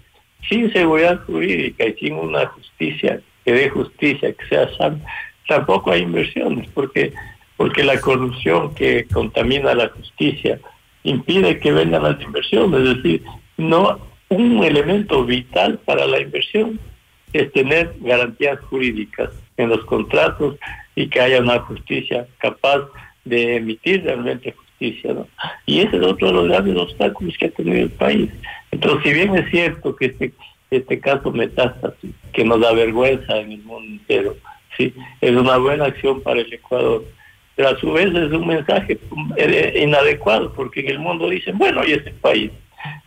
sin 0.47 0.71
seguridad 0.73 1.21
jurídica 1.25 1.87
y 1.87 1.93
sin 1.93 2.13
una 2.13 2.45
justicia 2.47 3.21
que 3.45 3.53
dé 3.53 3.69
justicia, 3.69 4.33
que 4.33 4.45
sea 4.47 4.69
sana, 4.77 4.99
tampoco 5.47 5.91
hay 5.91 6.01
inversiones, 6.01 6.69
porque 6.73 7.13
porque 7.61 7.83
la 7.83 8.01
corrupción 8.01 8.73
que 8.73 9.05
contamina 9.13 9.75
la 9.75 9.89
justicia 9.89 10.59
impide 11.03 11.59
que 11.59 11.71
vengan 11.71 12.01
las 12.01 12.19
inversiones, 12.19 12.81
es 12.81 12.95
decir, 12.95 13.23
no 13.57 13.99
un 14.29 14.63
elemento 14.63 15.23
vital 15.23 15.77
para 15.85 16.07
la 16.07 16.19
inversión 16.19 16.79
es 17.33 17.51
tener 17.51 17.93
garantías 17.99 18.59
jurídicas 18.61 19.29
en 19.57 19.69
los 19.69 19.85
contratos 19.85 20.55
y 20.95 21.07
que 21.07 21.21
haya 21.21 21.39
una 21.39 21.59
justicia 21.59 22.25
capaz 22.39 22.81
de 23.25 23.57
emitir 23.57 24.03
realmente 24.03 24.51
justicia. 24.51 25.13
¿no? 25.13 25.27
Y 25.65 25.79
ese 25.81 25.97
es 25.97 26.03
otro 26.03 26.27
de 26.27 26.33
los 26.33 26.47
grandes 26.47 26.75
obstáculos 26.75 27.37
que 27.37 27.45
ha 27.45 27.51
tenido 27.51 27.77
el 27.77 27.91
país. 27.91 28.29
Entonces, 28.71 29.03
si 29.03 29.13
bien 29.13 29.35
es 29.35 29.49
cierto 29.49 29.95
que 29.95 30.07
este, 30.07 30.33
este 30.69 30.99
caso 30.99 31.31
metástasis, 31.31 32.11
que 32.33 32.43
nos 32.43 32.59
da 32.61 32.73
vergüenza 32.73 33.37
en 33.37 33.51
el 33.51 33.63
mundo 33.63 33.91
entero, 33.91 34.35
sí, 34.77 34.93
es 35.19 35.31
una 35.31 35.57
buena 35.57 35.85
acción 35.85 36.21
para 36.21 36.41
el 36.41 36.51
Ecuador, 36.51 37.03
pero 37.55 37.69
a 37.69 37.79
su 37.79 37.91
vez 37.91 38.07
es 38.07 38.31
un 38.31 38.47
mensaje 38.47 38.97
eh, 39.37 39.81
inadecuado, 39.83 40.53
porque 40.53 40.79
en 40.79 40.89
el 40.89 40.99
mundo 40.99 41.29
dicen, 41.29 41.57
bueno, 41.57 41.85
y 41.85 41.91
este 41.91 42.11
país, 42.11 42.51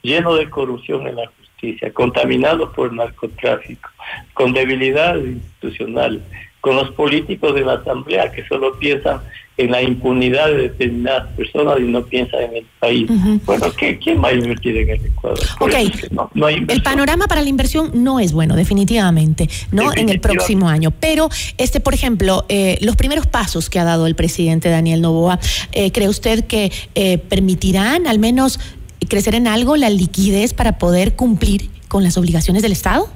lleno 0.03 0.35
de 0.35 0.49
corrupción 0.51 1.09
en 1.09 1.17
la 1.17 1.27
justicia, 1.27 1.93
contaminado 1.93 2.71
por 2.73 2.93
narcotráfico, 2.93 3.91
con 4.35 4.53
debilidad 4.53 5.17
institucional, 5.17 6.23
con 6.65 6.77
los 6.77 6.93
políticos 6.93 7.55
de 7.55 7.61
la 7.61 7.75
Asamblea 7.75 8.33
que 8.33 8.43
solo 8.47 8.79
piensan 8.79 9.21
en 9.59 9.71
la 9.71 9.83
impunidad 9.83 10.47
de 10.47 10.63
determinadas 10.63 11.29
personas 11.35 11.79
y 11.79 11.83
no 11.83 12.03
piensan 12.07 12.41
en 12.45 12.57
el 12.57 12.67
país. 12.81 13.11
Bueno, 13.45 13.67
¿qué, 13.79 13.99
¿quién 13.99 14.25
va 14.25 14.29
a 14.29 14.33
invertir 14.33 14.75
en 14.79 14.89
el 14.89 15.05
Ecuador? 15.05 15.39
ok, 15.61 15.75
el 16.69 16.83
panorama 16.83 17.27
para 17.27 17.43
la 17.43 17.51
inversión 17.51 17.91
no 18.03 18.19
es 18.19 18.33
bueno, 18.33 18.57
definitivamente, 18.57 19.47
¿no? 19.73 19.93
En 19.95 20.09
el 20.09 20.21
próximo 20.21 20.67
año. 20.67 20.91
Pero, 20.91 21.29
este, 21.59 21.81
por 21.81 21.93
ejemplo, 21.93 22.47
eh, 22.49 22.79
los 22.81 22.97
primeros 22.97 23.27
pasos 23.27 23.69
que 23.69 23.79
ha 23.79 23.85
dado 23.85 24.07
el 24.07 24.15
presidente 24.15 24.71
Daniel 24.71 25.03
Novoa, 25.03 25.39
eh, 25.73 25.93
¿cree 25.93 26.09
usted 26.09 26.47
que 26.47 26.73
eh, 26.95 27.19
permitirán 27.19 28.07
al 28.07 28.19
menos 28.19 28.59
crecer 29.07 29.35
en 29.35 29.49
algo 29.49 29.77
la 29.77 29.91
liquidez 29.91 30.55
para 30.55 30.79
poder 30.79 31.15
cumplir 31.15 31.69
con 31.89 32.03
las 32.03 32.17
obligaciones 32.17 32.63
del 32.63 32.73
Estado? 32.73 33.11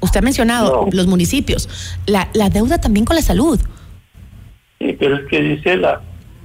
Usted 0.00 0.20
ha 0.20 0.22
mencionado 0.22 0.88
los 0.92 1.06
municipios, 1.06 1.68
la, 2.06 2.28
la 2.34 2.50
deuda 2.50 2.78
también 2.78 3.04
con 3.04 3.16
la 3.16 3.22
salud. 3.22 3.58
Sí, 4.78 4.96
pero 4.98 5.16
es 5.16 5.26
que 5.28 5.40
dice 5.40 5.76
la, 5.76 6.02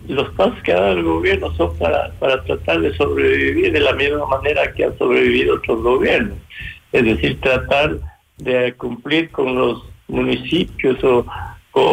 los 0.08 0.30
pasos 0.34 0.62
que 0.64 0.72
ha 0.72 0.80
dado 0.80 0.93
el 0.93 1.04
gobierno 1.04 1.54
son 1.56 1.76
para, 1.78 2.12
para 2.20 2.43
tratar 2.43 2.82
de 2.82 2.95
sobrevivir 2.95 3.72
de 3.72 3.80
la 3.80 3.93
misma 3.93 4.26
manera 4.26 4.72
que 4.74 4.86
han 4.86 4.97
sobrevivido 4.97 5.56
otros 5.56 5.82
gobiernos. 5.82 6.38
Es 6.91 7.06
decir, 7.06 7.39
tratar 7.39 7.97
de 8.38 8.74
cumplir 8.74 9.30
con 9.32 9.56
los 9.56 9.84
municipios 10.08 10.97
o, 11.04 11.26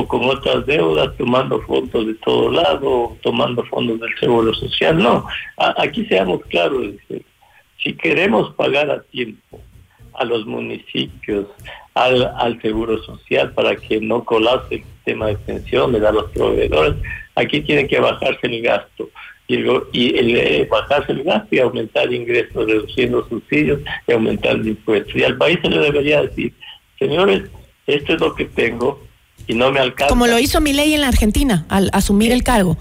con 0.09 0.25
otras 0.25 0.67
deudas, 0.67 1.17
tomando 1.17 1.61
fondos 1.63 2.07
de 2.07 2.15
todo 2.15 2.51
lado, 2.51 3.17
tomando 3.23 3.65
fondos 3.67 4.01
del 4.01 4.19
Seguro 4.19 4.53
Social. 4.55 4.99
No, 4.99 5.25
aquí 5.57 6.05
seamos 6.07 6.41
claros, 6.49 6.95
si 7.81 7.95
queremos 7.95 8.53
pagar 8.55 8.91
a 8.91 9.03
tiempo 9.03 9.61
a 10.19 10.25
los 10.25 10.47
municipios, 10.47 11.47
al, 11.95 12.31
al 12.37 12.61
Seguro 12.61 13.03
Social, 13.03 13.53
para 13.53 13.77
que 13.77 14.01
no 14.01 14.25
colapse 14.25 14.77
el 14.77 14.85
sistema 14.85 15.29
de 15.29 15.37
pensiones 15.37 16.03
a 16.03 16.12
los 16.12 16.31
proveedores, 16.31 16.95
aquí 17.35 17.61
tiene 17.61 17.87
que 17.87 18.01
bajarse 18.01 18.47
el 18.47 18.62
gasto. 18.62 19.11
Y, 19.47 19.55
el, 19.57 19.83
y 19.93 20.19
el, 20.19 20.37
eh, 20.37 20.69
bajarse 20.71 21.12
el 21.12 21.25
gasto 21.25 21.49
y 21.51 21.59
aumentar 21.59 22.12
ingresos, 22.12 22.66
reduciendo 22.66 23.27
subsidios 23.29 23.81
y 24.07 24.12
aumentar 24.12 24.57
impuestos. 24.57 25.16
Y 25.16 25.25
al 25.25 25.39
país 25.39 25.59
se 25.62 25.71
le 25.71 25.79
debería 25.79 26.23
decir, 26.23 26.53
señores, 26.99 27.45
esto 27.87 28.12
es 28.12 28.21
lo 28.21 28.35
que 28.35 28.45
tengo 28.45 29.01
y 29.47 29.55
no 29.55 29.73
me 29.73 29.81
alcanza. 29.81 30.11
Como 30.11 30.27
lo 30.27 30.39
hizo 30.39 30.61
mi 30.61 30.75
ley 30.75 30.93
en 30.95 31.01
la 31.01 31.09
Argentina 31.09 31.64
al 31.69 31.89
asumir 31.93 32.33
el 32.33 32.43
cargo. 32.43 32.77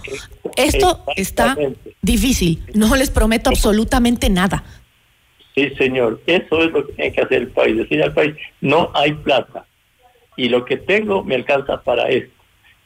Esto 0.58 1.04
está 1.16 1.56
difícil, 2.02 2.62
no 2.74 2.94
les 2.96 3.10
prometo 3.10 3.50
absolutamente 3.50 4.30
nada. 4.30 4.64
Sí, 5.58 5.72
señor, 5.76 6.22
eso 6.28 6.62
es 6.62 6.72
lo 6.72 6.86
que 6.86 6.93
tiene 6.93 7.12
que 7.12 7.22
hacer 7.22 7.41
el 7.41 7.47
país, 7.47 7.76
decir 7.76 8.03
al 8.03 8.14
país, 8.14 8.36
no 8.62 8.91
hay 8.93 9.14
plata. 9.14 9.66
Y 10.36 10.49
lo 10.49 10.64
que 10.64 10.78
tengo 10.78 11.24
me 11.24 11.34
alcanza 11.34 11.82
para 11.82 12.10
esto. 12.10 12.32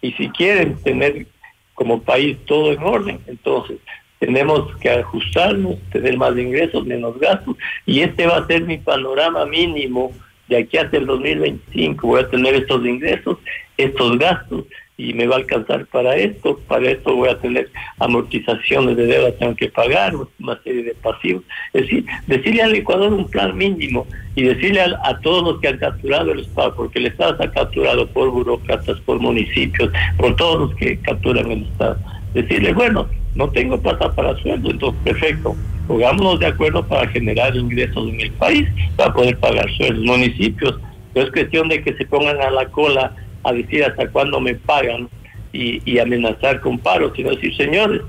Y 0.01 0.13
si 0.13 0.30
quieren 0.30 0.82
tener 0.82 1.28
como 1.74 2.01
país 2.01 2.38
todo 2.45 2.72
en 2.72 2.82
orden, 2.82 3.19
entonces 3.28 3.78
tenemos 4.19 4.74
que 4.78 4.89
ajustarnos, 4.89 5.80
tener 5.91 6.15
más 6.15 6.38
ingresos, 6.38 6.86
menos 6.86 7.19
gastos, 7.19 7.57
y 7.86 7.99
este 8.03 8.26
va 8.26 8.38
a 8.38 8.47
ser 8.47 8.61
mi 8.61 8.78
panorama 8.78 9.45
mínimo 9.45 10.13
de 10.52 10.58
aquí 10.58 10.78
hasta 10.78 10.97
el 10.97 11.06
2025. 11.06 12.06
Voy 12.06 12.22
a 12.22 12.30
tener 12.30 12.54
estos 12.56 12.86
ingresos, 12.86 13.38
estos 13.78 14.20
gastos, 14.20 14.66
y 14.97 15.14
me 15.14 15.26
va 15.26 15.36
a 15.36 15.39
alcanzar 15.39 15.86
para 15.88 16.16
esto, 16.16 16.60
para 16.68 16.91
esto 16.91 17.16
voy 17.16 17.30
a 17.30 17.39
tener 17.39 17.70
amortizaciones 17.97 18.97
de 18.97 19.08
deuda, 19.08 19.32
tengo 19.32 19.56
que 19.56 19.70
pagar 19.70 20.14
una 20.16 20.62
serie 20.62 20.84
de 20.84 20.93
pasivos. 20.93 21.43
Es 21.74 21.84
decir, 21.84 22.06
decirle 22.28 22.62
al 22.62 22.76
Ecuador 22.76 23.14
un 23.14 23.28
plan 23.28 23.58
mínimo 23.58 24.06
y 24.36 24.43
decirle 24.43 24.82
a, 24.82 25.20
todos 25.24 25.43
los 25.43 25.62
que 25.62 25.70
han 25.70 25.78
capturado 25.78 26.34
el 26.34 26.41
Estado, 26.41 26.76
porque 26.76 26.99
el 26.99 27.08
Estado 27.08 27.32
está 27.32 27.49
capturado 27.49 28.06
por 28.08 28.30
burócratas, 28.30 28.99
por 28.99 29.20
municipios, 29.20 29.89
por 30.18 30.36
todos 30.36 30.60
los 30.70 30.76
que 30.76 30.99
capturan 30.99 31.49
el 31.49 31.64
Estado. 31.64 31.97
Decirle, 32.34 32.73
bueno, 32.73 33.07
no 33.36 33.49
tengo 33.49 33.79
plata 33.79 34.11
para 34.13 34.36
sueldo, 34.38 34.71
entonces 34.71 35.01
perfecto, 35.03 35.55
pongámonos 35.88 36.39
de 36.39 36.47
acuerdo 36.47 36.86
para 36.86 37.07
generar 37.09 37.55
ingresos 37.55 38.09
en 38.09 38.21
el 38.21 38.32
país, 38.32 38.67
para 38.95 39.13
poder 39.13 39.38
pagar 39.38 39.69
sueldos. 39.75 40.05
Municipios, 40.05 40.79
no 41.15 41.21
es 41.21 41.32
cuestión 41.32 41.67
de 41.69 41.84
que 41.84 41.93
se 41.93 42.05
pongan 42.05 42.41
a 42.41 42.49
la 42.49 42.65
cola 42.67 43.15
a 43.43 43.53
decir 43.53 43.84
hasta 43.84 44.09
cuándo 44.09 44.39
me 44.39 44.55
pagan 44.55 45.09
y, 45.53 45.99
amenazar 45.99 46.61
con 46.61 46.79
paro, 46.79 47.13
sino 47.15 47.32
decir, 47.32 47.55
señores, 47.57 48.01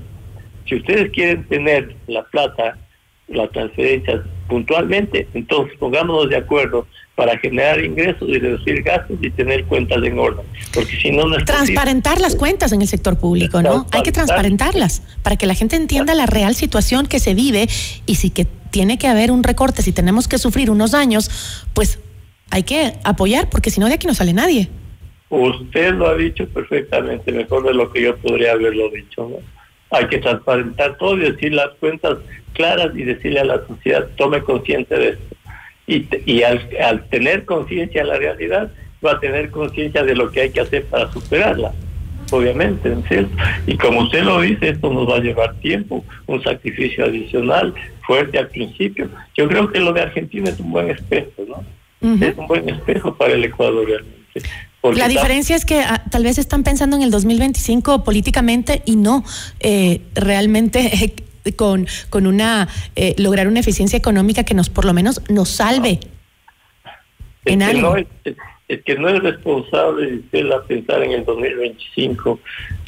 si 0.65 0.75
ustedes 0.75 1.11
quieren 1.11 1.43
tener 1.45 1.95
la 2.07 2.23
plata, 2.23 2.77
las 3.27 3.51
transferencias 3.51 4.21
puntualmente, 4.47 5.27
entonces 5.33 5.77
pongámonos 5.77 6.29
de 6.29 6.37
acuerdo 6.37 6.87
para 7.15 7.37
generar 7.37 7.83
ingresos 7.83 8.27
y 8.27 8.39
reducir 8.39 8.81
gastos 8.81 9.17
y 9.21 9.29
tener 9.29 9.65
cuentas 9.65 10.03
en 10.03 10.17
orden. 10.17 10.45
Porque 10.73 10.95
si 10.97 11.11
no, 11.11 11.27
no 11.27 11.37
Transparentar 11.45 12.19
las 12.19 12.35
cuentas 12.35 12.71
en 12.71 12.81
el 12.81 12.87
sector 12.87 13.19
público, 13.19 13.61
¿no? 13.61 13.85
Hay 13.91 14.01
que 14.01 14.11
transparentarlas 14.11 15.03
para 15.21 15.35
que 15.35 15.45
la 15.45 15.53
gente 15.53 15.75
entienda 15.75 16.15
la 16.15 16.25
real 16.25 16.55
situación 16.55 17.05
que 17.05 17.19
se 17.19 17.35
vive 17.35 17.67
y 18.07 18.15
si 18.15 18.31
que 18.31 18.47
tiene 18.71 18.97
que 18.97 19.07
haber 19.07 19.29
un 19.29 19.43
recorte, 19.43 19.83
si 19.83 19.91
tenemos 19.91 20.27
que 20.27 20.39
sufrir 20.39 20.71
unos 20.71 20.95
años, 20.95 21.29
pues 21.73 21.99
hay 22.49 22.63
que 22.63 22.93
apoyar 23.03 23.47
porque 23.49 23.69
si 23.69 23.79
no 23.79 23.87
de 23.87 23.93
aquí 23.93 24.07
no 24.07 24.15
sale 24.15 24.33
nadie. 24.33 24.69
Usted 25.29 25.93
lo 25.93 26.07
ha 26.07 26.15
dicho 26.15 26.47
perfectamente, 26.47 27.31
mejor 27.31 27.63
de 27.63 27.73
lo 27.73 27.91
que 27.91 28.01
yo 28.01 28.15
podría 28.17 28.53
haberlo 28.53 28.89
dicho. 28.89 29.29
Hay 29.91 30.07
que 30.07 30.17
transparentar 30.17 30.97
todo 30.97 31.17
y 31.17 31.31
decir 31.31 31.53
las 31.53 31.69
cuentas 31.79 32.17
claras 32.53 32.95
y 32.95 33.03
decirle 33.03 33.39
a 33.39 33.45
la 33.45 33.67
sociedad, 33.67 34.07
tome 34.15 34.41
conciencia 34.41 34.97
de 34.97 35.09
esto. 35.09 35.35
Y, 35.85 36.07
y 36.25 36.43
al, 36.43 37.09
tener 37.09 37.45
conciencia 37.45 38.03
de 38.03 38.07
la 38.07 38.17
realidad, 38.17 38.71
va 39.05 39.13
a 39.13 39.19
tener 39.19 39.51
conciencia 39.51 40.03
de 40.03 40.15
lo 40.15 40.31
que 40.31 40.41
hay 40.41 40.49
que 40.51 40.61
hacer 40.61 40.85
para 40.85 41.11
superarla, 41.11 41.73
obviamente, 42.31 42.89
¿no 42.89 42.99
es 42.99 43.07
cierto? 43.07 43.35
Y 43.67 43.77
como 43.77 44.01
usted 44.01 44.23
lo 44.23 44.39
dice, 44.39 44.69
esto 44.69 44.91
nos 44.93 45.09
va 45.09 45.17
a 45.17 45.19
llevar 45.19 45.55
tiempo, 45.55 46.05
un 46.25 46.41
sacrificio 46.41 47.05
adicional, 47.05 47.73
fuerte 48.07 48.37
al 48.37 48.47
principio. 48.47 49.09
Yo 49.35 49.47
creo 49.47 49.69
que 49.71 49.79
lo 49.79 49.91
de 49.91 50.01
Argentina 50.01 50.49
es 50.49 50.59
un 50.59 50.71
buen 50.71 50.89
espejo, 50.89 51.43
¿no? 51.47 51.63
Es 52.25 52.37
un 52.37 52.47
buen 52.47 52.67
espejo 52.69 53.15
para 53.15 53.33
el 53.33 53.43
Ecuador 53.43 53.85
realmente 53.85 54.23
la 54.91 55.07
diferencia 55.07 55.55
es 55.55 55.65
que 55.65 55.79
ah, 55.79 56.03
tal 56.09 56.23
vez 56.23 56.37
están 56.37 56.63
pensando 56.63 56.95
en 56.97 57.03
el 57.03 57.11
2025 57.11 58.03
políticamente 58.03 58.81
y 58.85 58.97
no 58.97 59.23
eh, 59.59 60.01
realmente 60.13 61.13
con, 61.51 61.87
con 62.09 62.25
una 62.25 62.67
eh, 62.95 63.15
lograr 63.17 63.47
una 63.47 63.59
eficiencia 63.59 63.97
económica 63.97 64.43
que 64.43 64.53
nos 64.53 64.69
por 64.69 64.85
lo 64.85 64.93
menos 64.93 65.21
nos 65.29 65.49
salve 65.49 65.99
en 67.45 67.61
algo. 67.63 67.97
es, 67.97 68.83
que 68.85 68.95
no 68.95 69.09
es 69.09 69.21
responsable 69.21 70.21
de 70.31 70.43
pensar 70.67 71.03
en 71.03 71.11
el 71.11 71.25
2025 71.25 72.39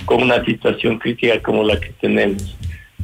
con 0.05 0.23
una 0.23 0.43
situación 0.45 0.97
crítica 0.97 1.41
como 1.41 1.63
la 1.63 1.79
que 1.79 1.91
tenemos. 2.01 2.55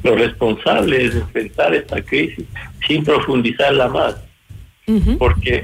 Lo 0.04 0.16
responsable 0.16 1.06
es 1.06 1.16
enfrentar 1.16 1.76
esta 1.76 2.02
crisis 2.02 2.46
sin 2.88 3.04
profundizarla 3.04 3.88
más. 3.88 4.16
Porque 5.20 5.64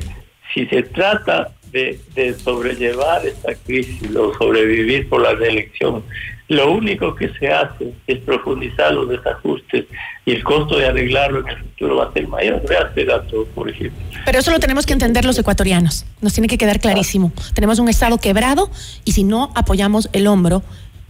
si 0.53 0.65
se 0.67 0.83
trata 0.83 1.51
de, 1.71 2.35
sobrellevar 2.37 3.25
esta 3.25 3.55
crisis 3.55 4.15
o 4.15 4.33
sobrevivir 4.35 5.09
por 5.09 5.21
la 5.21 5.33
reelección, 5.33 6.03
lo 6.49 6.71
único 6.71 7.13
que 7.13 7.29
se 7.39 7.49
hace 7.49 7.93
es 8.07 8.19
profundizar 8.19 8.93
los 8.93 9.09
desajustes 9.09 9.85
y 10.25 10.31
el 10.31 10.43
costo 10.43 10.77
de 10.77 10.85
arreglarlo 10.85 11.41
en 11.41 11.49
el 11.49 11.57
futuro 11.57 11.97
va 11.97 12.05
a 12.05 12.13
ser 12.13 12.27
mayor. 12.27 12.61
Vea 12.67 12.83
este 12.87 13.05
dato, 13.05 13.45
por 13.53 13.69
ejemplo. 13.69 13.99
Pero 14.25 14.39
eso 14.39 14.51
lo 14.51 14.59
tenemos 14.59 14.85
que 14.85 14.93
entender 14.93 15.25
los 15.25 15.37
ecuatorianos. 15.37 16.05
Nos 16.21 16.33
tiene 16.33 16.47
que 16.47 16.57
quedar 16.57 16.79
clarísimo. 16.79 17.33
Tenemos 17.53 17.79
un 17.79 17.89
Estado 17.89 18.17
quebrado 18.17 18.69
y 19.03 19.11
si 19.11 19.25
no 19.25 19.51
apoyamos 19.55 20.09
el 20.13 20.27
hombro, 20.27 20.63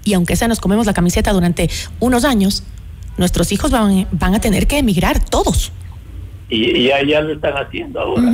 y 0.04 0.14
aunque 0.14 0.36
sea 0.36 0.48
nos 0.48 0.60
comemos 0.60 0.88
la 0.88 0.94
camiseta 0.94 1.34
durante 1.34 1.70
unos 2.00 2.24
años, 2.26 2.64
nuestros 3.18 3.52
hijos 3.52 3.70
van, 3.72 4.08
van 4.12 4.34
a 4.34 4.40
tener 4.40 4.66
que 4.66 4.80
emigrar, 4.80 5.24
todos. 5.24 5.72
Y, 6.50 6.78
y 6.78 6.88
ya, 6.88 7.22
lo 7.22 7.34
están 7.34 7.58
haciendo 7.58 8.00
ahora. 8.00 8.32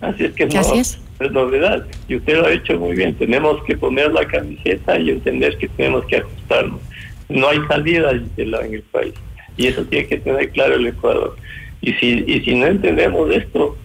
Así 0.00 0.24
es 0.24 0.32
que 0.32 0.46
no, 0.46 0.60
es. 0.74 0.98
Novedad. 1.20 1.86
Y 2.08 2.16
usted 2.16 2.36
lo 2.36 2.46
ha 2.46 2.52
hecho 2.52 2.78
muy 2.78 2.96
bien. 2.96 3.14
Tenemos 3.14 3.62
que 3.64 3.76
poner 3.76 4.12
la 4.12 4.26
camiseta 4.26 4.98
y 4.98 5.10
entender 5.10 5.56
que 5.58 5.68
tenemos 5.68 6.04
que 6.06 6.18
ajustarnos. 6.18 6.80
No 7.28 7.48
hay 7.48 7.58
salida 7.68 8.10
en 8.12 8.74
el 8.74 8.82
país. 8.90 9.14
Y 9.56 9.66
eso 9.66 9.84
tiene 9.84 10.06
que 10.06 10.18
tener 10.18 10.50
claro 10.50 10.76
el 10.76 10.86
Ecuador. 10.86 11.36
Y 11.80 11.92
si, 11.94 12.24
y 12.26 12.40
si 12.40 12.54
no 12.54 12.66
entendemos 12.66 13.34
esto, 13.34 13.76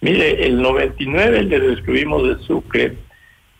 mire, 0.00 0.46
el 0.46 0.60
99 0.60 1.42
le 1.44 1.60
destruimos 1.60 2.28
de 2.28 2.44
Sucre 2.44 2.94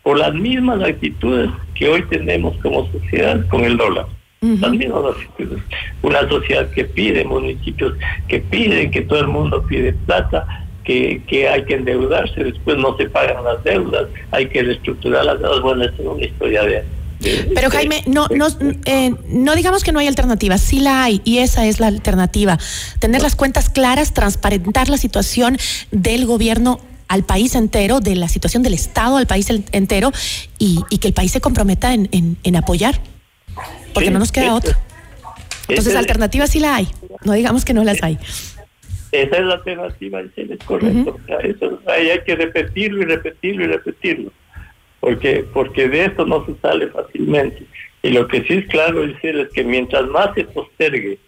por 0.03 0.17
las 0.17 0.33
mismas 0.33 0.83
actitudes 0.83 1.49
que 1.75 1.87
hoy 1.87 2.03
tenemos 2.03 2.55
como 2.57 2.89
sociedad 2.91 3.45
con 3.47 3.63
el 3.63 3.77
dólar. 3.77 4.05
Las 4.41 4.71
mismas 4.71 5.15
actitudes. 5.15 5.63
Una 6.01 6.27
sociedad 6.27 6.69
que 6.71 6.83
pide, 6.83 7.23
municipios 7.23 7.93
que 8.27 8.39
piden, 8.41 8.91
que 8.91 9.01
todo 9.01 9.21
el 9.21 9.27
mundo 9.27 9.63
pide 9.65 9.93
plata, 10.05 10.62
que, 10.83 11.47
hay 11.49 11.63
que 11.65 11.75
endeudarse, 11.75 12.43
después 12.43 12.77
no 12.77 12.95
se 12.97 13.09
pagan 13.09 13.43
las 13.43 13.63
deudas, 13.63 14.07
hay 14.31 14.47
que 14.47 14.63
reestructurar 14.63 15.25
las 15.25 15.39
deudas. 15.39 15.61
Bueno, 15.61 15.83
es 15.83 15.91
una 15.99 16.23
historia 16.23 16.63
de 16.63 16.83
Pero 17.55 17.69
Jaime, 17.69 18.03
no, 18.05 18.27
no, 18.27 18.47
eh, 18.85 19.13
no 19.29 19.55
digamos 19.55 19.83
que 19.83 19.91
no 19.91 19.99
hay 19.99 20.07
alternativa, 20.07 20.57
sí 20.57 20.79
la 20.79 21.03
hay 21.03 21.21
y 21.23 21.39
esa 21.39 21.65
es 21.65 21.79
la 21.79 21.87
alternativa. 21.87 22.57
Tener 22.99 23.21
las 23.21 23.35
cuentas 23.35 23.69
claras, 23.69 24.13
transparentar 24.13 24.89
la 24.89 24.97
situación 24.97 25.57
del 25.91 26.25
gobierno 26.25 26.79
al 27.07 27.23
país 27.23 27.55
entero, 27.55 27.99
de 27.99 28.15
la 28.15 28.27
situación 28.27 28.63
del 28.63 28.73
Estado 28.73 29.17
al 29.17 29.27
país 29.27 29.47
entero 29.71 30.11
y, 30.57 30.83
que 30.99 31.07
el 31.07 31.13
país 31.13 31.31
se 31.31 31.41
comprometa 31.41 31.93
en, 31.93 32.09
en, 32.11 32.55
apoyar, 32.55 32.99
porque 33.93 34.09
no 34.09 34.19
nos 34.19 34.31
queda 34.31 34.55
otra. 34.55 34.79
Entonces, 35.67 35.95
alternativas 35.95 36.49
sí 36.49 36.59
la 36.59 36.75
hay, 36.75 36.87
no 37.23 37.33
digamos 37.33 37.65
que 37.65 37.73
no 37.73 37.83
las 37.83 38.01
hay. 38.03 38.17
Esa 39.13 39.37
es 39.37 39.45
la 39.45 39.53
alternativa, 39.53 40.21
es 40.21 40.59
correcto. 40.65 41.17
eso, 41.43 41.79
ahí 41.87 42.09
hay 42.09 42.19
que 42.25 42.35
repetirlo 42.35 43.03
y 43.03 43.05
repetirlo 43.05 43.63
y 43.63 43.67
repetirlo 43.67 44.31
porque, 45.03 45.45
porque 45.53 45.89
de 45.89 46.05
esto 46.05 46.25
no 46.25 46.45
se 46.45 46.55
sale 46.61 46.87
fácilmente. 46.87 47.65
Y 48.03 48.11
lo 48.11 48.25
que 48.25 48.41
sí 48.43 48.53
es 48.53 48.67
claro 48.67 49.05
decir 49.05 49.35
es 49.35 49.49
que 49.49 49.61
mientras 49.61 50.07
más 50.07 50.33
se 50.33 50.45
postergue 50.45 51.19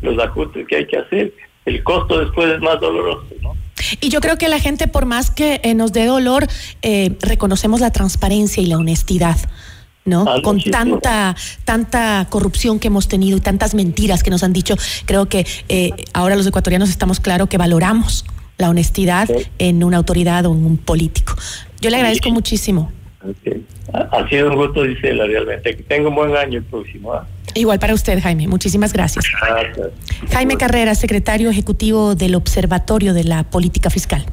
los 0.00 0.16
ajustes 0.22 0.64
que 0.68 0.76
hay 0.76 0.86
que 0.86 0.98
hacer, 0.98 1.32
el 1.64 1.82
costo 1.82 2.20
después 2.20 2.52
es 2.52 2.60
más 2.60 2.80
doloroso, 2.80 3.26
¿no? 3.42 3.56
Y 4.00 4.10
yo 4.10 4.20
creo 4.20 4.38
que 4.38 4.48
la 4.48 4.60
gente, 4.60 4.86
por 4.86 5.06
más 5.06 5.32
que 5.32 5.60
eh, 5.64 5.74
nos 5.74 5.92
dé 5.92 6.06
dolor, 6.06 6.46
eh, 6.82 7.16
reconocemos 7.20 7.80
la 7.80 7.90
transparencia 7.90 8.62
y 8.62 8.66
la 8.66 8.78
honestidad. 8.78 9.36
¿No? 10.06 10.24
Ah, 10.26 10.40
Con 10.42 10.60
tanta, 10.62 11.36
tanta 11.64 12.26
corrupción 12.30 12.78
que 12.78 12.88
hemos 12.88 13.08
tenido 13.08 13.36
y 13.36 13.40
tantas 13.40 13.74
mentiras 13.74 14.22
que 14.22 14.30
nos 14.30 14.42
han 14.42 14.52
dicho, 14.52 14.76
creo 15.04 15.26
que 15.26 15.46
eh, 15.68 15.90
ahora 16.14 16.36
los 16.36 16.46
ecuatorianos 16.46 16.88
estamos 16.88 17.20
claros 17.20 17.48
que 17.48 17.58
valoramos 17.58 18.24
la 18.58 18.70
honestidad 18.70 19.28
en 19.58 19.84
una 19.84 19.98
autoridad 19.98 20.46
o 20.46 20.54
en 20.54 20.64
un 20.64 20.78
político. 20.78 21.34
Yo 21.80 21.90
le 21.90 21.96
agradezco 21.96 22.30
muchísimo. 22.30 22.90
Ha, 23.92 24.28
sido 24.28 24.50
un 24.50 24.56
gusto, 24.56 24.84
Gisela, 24.84 25.26
realmente. 25.26 25.76
Que 25.76 25.82
tenga 25.82 26.08
un 26.08 26.14
buen 26.14 26.36
año 26.36 26.58
el 26.58 26.64
próximo. 26.64 27.12
¿ah? 27.12 27.26
Igual 27.54 27.78
para 27.78 27.94
usted, 27.94 28.20
Jaime. 28.22 28.46
Muchísimas 28.48 28.92
gracias. 28.92 29.24
Jaime 30.32 30.56
Carrera, 30.56 30.94
secretario 30.94 31.50
ejecutivo 31.50 32.14
del 32.14 32.34
Observatorio 32.34 33.14
de 33.14 33.24
la 33.24 33.44
Política 33.44 33.90
Fiscal. 33.90 34.24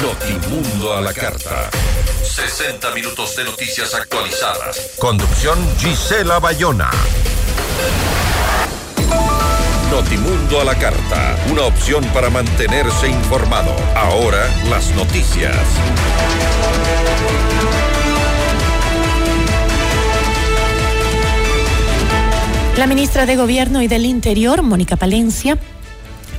Notimundo 0.00 0.94
a 0.94 1.00
la 1.00 1.12
carta. 1.12 1.70
60 2.32 2.94
minutos 2.94 3.36
de 3.36 3.44
noticias 3.44 3.92
actualizadas. 3.92 4.92
Conducción 4.98 5.58
Gisela 5.76 6.38
Bayona. 6.38 6.90
Notimundo 9.90 10.62
a 10.62 10.64
la 10.64 10.74
carta. 10.74 11.36
Una 11.50 11.64
opción 11.64 12.02
para 12.14 12.30
mantenerse 12.30 13.08
informado. 13.08 13.76
Ahora 13.94 14.48
las 14.70 14.90
noticias. 14.92 15.54
La 22.78 22.86
ministra 22.86 23.26
de 23.26 23.36
Gobierno 23.36 23.82
y 23.82 23.88
del 23.88 24.06
Interior, 24.06 24.62
Mónica 24.62 24.96
Palencia, 24.96 25.58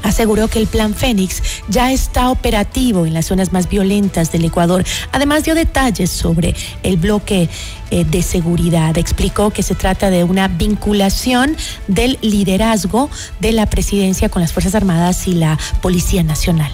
aseguró 0.04 0.48
que 0.48 0.60
el 0.60 0.68
Plan 0.68 0.94
Fénix 0.94 1.42
ya 1.68 1.92
está 1.92 2.30
operativo 2.30 3.06
en 3.06 3.14
las 3.14 3.26
zonas 3.26 3.52
más 3.52 3.68
violentas 3.68 4.32
del 4.32 4.46
Ecuador. 4.46 4.84
Además 5.12 5.44
dio 5.44 5.56
detalles 5.56 6.12
sobre 6.12 6.56
el 6.84 6.98
bloque 6.98 7.50
eh, 7.90 8.06
de 8.06 8.22
seguridad. 8.22 8.98
Explicó 8.98 9.50
que 9.50 9.64
se 9.64 9.76
trata 9.76 10.10
de 10.10 10.24
una 10.24 10.48
vinculación 10.48 11.58
del 11.88 12.20
liderazgo 12.22 13.10
de 13.40 13.52
la 13.54 13.66
presidencia 13.66 14.30
con 14.30 14.42
las 14.42 14.54
Fuerzas 14.54 14.76
Armadas 14.76 15.28
y 15.28 15.34
la 15.34 15.58
Policía 15.82 16.24
Nacional. 16.24 16.72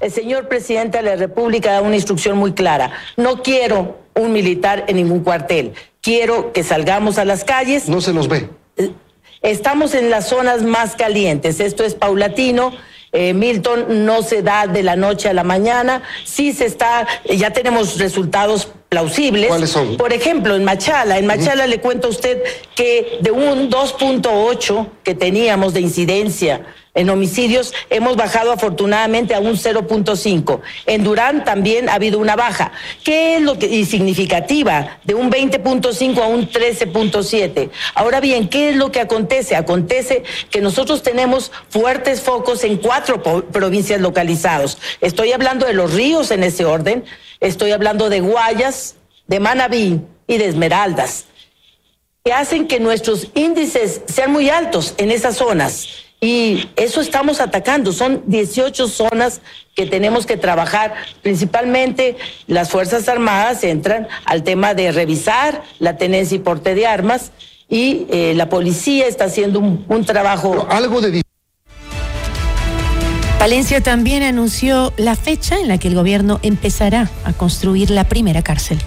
El 0.00 0.10
señor 0.10 0.48
presidente 0.48 0.98
de 0.98 1.04
la 1.04 1.16
República 1.16 1.72
da 1.72 1.80
una 1.80 1.94
instrucción 1.94 2.36
muy 2.36 2.52
clara. 2.52 2.90
No 3.16 3.42
quiero 3.42 4.00
un 4.14 4.32
militar 4.32 4.84
en 4.88 4.96
ningún 4.96 5.20
cuartel. 5.20 5.74
Quiero 6.00 6.52
que 6.52 6.64
salgamos 6.64 7.18
a 7.18 7.24
las 7.24 7.44
calles. 7.44 7.88
No 7.88 8.00
se 8.00 8.12
nos 8.12 8.26
ve. 8.26 8.48
Estamos 9.42 9.94
en 9.94 10.08
las 10.08 10.28
zonas 10.28 10.62
más 10.62 10.94
calientes, 10.94 11.58
esto 11.58 11.82
es 11.84 11.94
paulatino. 11.94 12.72
Eh, 13.14 13.34
Milton 13.34 14.06
no 14.06 14.22
se 14.22 14.40
da 14.40 14.66
de 14.66 14.82
la 14.82 14.96
noche 14.96 15.28
a 15.28 15.34
la 15.34 15.44
mañana, 15.44 16.02
sí 16.24 16.54
se 16.54 16.64
está, 16.64 17.06
ya 17.24 17.50
tenemos 17.50 17.98
resultados 17.98 18.68
plausibles. 18.92 19.48
¿Cuáles 19.48 19.70
son? 19.70 19.96
Por 19.96 20.12
ejemplo, 20.12 20.54
en 20.54 20.64
Machala, 20.64 21.18
en 21.18 21.26
Machala 21.26 21.66
le 21.66 21.80
cuento 21.80 22.08
a 22.08 22.10
usted 22.10 22.42
que 22.74 23.18
de 23.22 23.30
un 23.30 23.70
2.8 23.70 24.86
que 25.02 25.14
teníamos 25.14 25.72
de 25.72 25.80
incidencia 25.80 26.66
en 26.94 27.08
homicidios 27.08 27.72
hemos 27.88 28.16
bajado 28.16 28.52
afortunadamente 28.52 29.34
a 29.34 29.40
un 29.40 29.54
0.5. 29.54 30.60
En 30.84 31.04
Durán 31.04 31.42
también 31.42 31.88
ha 31.88 31.94
habido 31.94 32.18
una 32.18 32.36
baja. 32.36 32.72
¿Qué 33.02 33.36
es 33.36 33.42
lo 33.42 33.58
que 33.58 33.66
y 33.66 33.86
significativa? 33.86 34.98
De 35.04 35.14
un 35.14 35.30
20.5 35.30 36.18
a 36.18 36.26
un 36.26 36.50
13.7. 36.50 37.70
Ahora 37.94 38.20
bien, 38.20 38.48
¿qué 38.48 38.70
es 38.70 38.76
lo 38.76 38.92
que 38.92 39.00
acontece? 39.00 39.56
Acontece 39.56 40.22
que 40.50 40.60
nosotros 40.60 41.02
tenemos 41.02 41.50
fuertes 41.70 42.20
focos 42.20 42.62
en 42.62 42.76
cuatro 42.76 43.22
provincias 43.22 44.00
localizados. 44.00 44.76
Estoy 45.00 45.32
hablando 45.32 45.64
de 45.64 45.72
los 45.72 45.94
ríos 45.94 46.30
en 46.30 46.44
ese 46.44 46.66
orden, 46.66 47.04
estoy 47.42 47.72
hablando 47.72 48.08
de 48.08 48.20
Guayas, 48.20 48.96
de 49.26 49.40
Manabí 49.40 50.00
y 50.26 50.38
de 50.38 50.46
Esmeraldas, 50.46 51.26
que 52.24 52.32
hacen 52.32 52.66
que 52.68 52.80
nuestros 52.80 53.28
índices 53.34 54.02
sean 54.06 54.32
muy 54.32 54.48
altos 54.48 54.94
en 54.96 55.10
esas 55.10 55.36
zonas. 55.36 55.88
Y 56.20 56.70
eso 56.76 57.00
estamos 57.00 57.40
atacando. 57.40 57.90
Son 57.90 58.22
18 58.26 58.86
zonas 58.86 59.40
que 59.74 59.86
tenemos 59.86 60.24
que 60.24 60.36
trabajar. 60.36 60.94
Principalmente 61.20 62.16
las 62.46 62.70
Fuerzas 62.70 63.08
Armadas 63.08 63.64
entran 63.64 64.06
al 64.24 64.44
tema 64.44 64.74
de 64.74 64.92
revisar 64.92 65.64
la 65.80 65.96
tenencia 65.96 66.36
y 66.36 66.38
porte 66.38 66.76
de 66.76 66.86
armas 66.86 67.32
y 67.68 68.06
eh, 68.10 68.34
la 68.36 68.48
policía 68.48 69.06
está 69.08 69.24
haciendo 69.24 69.58
un, 69.58 70.04
trabajo. 70.04 70.68
algo. 70.70 71.00
Valencia 73.42 73.80
también 73.80 74.22
anunció 74.22 74.92
la 74.96 75.16
fecha 75.16 75.58
en 75.58 75.66
la 75.66 75.76
que 75.76 75.88
el 75.88 75.96
gobierno 75.96 76.38
empezará 76.44 77.10
a 77.24 77.32
construir 77.32 77.90
la 77.90 78.04
primera 78.04 78.40
cárcel. 78.42 78.78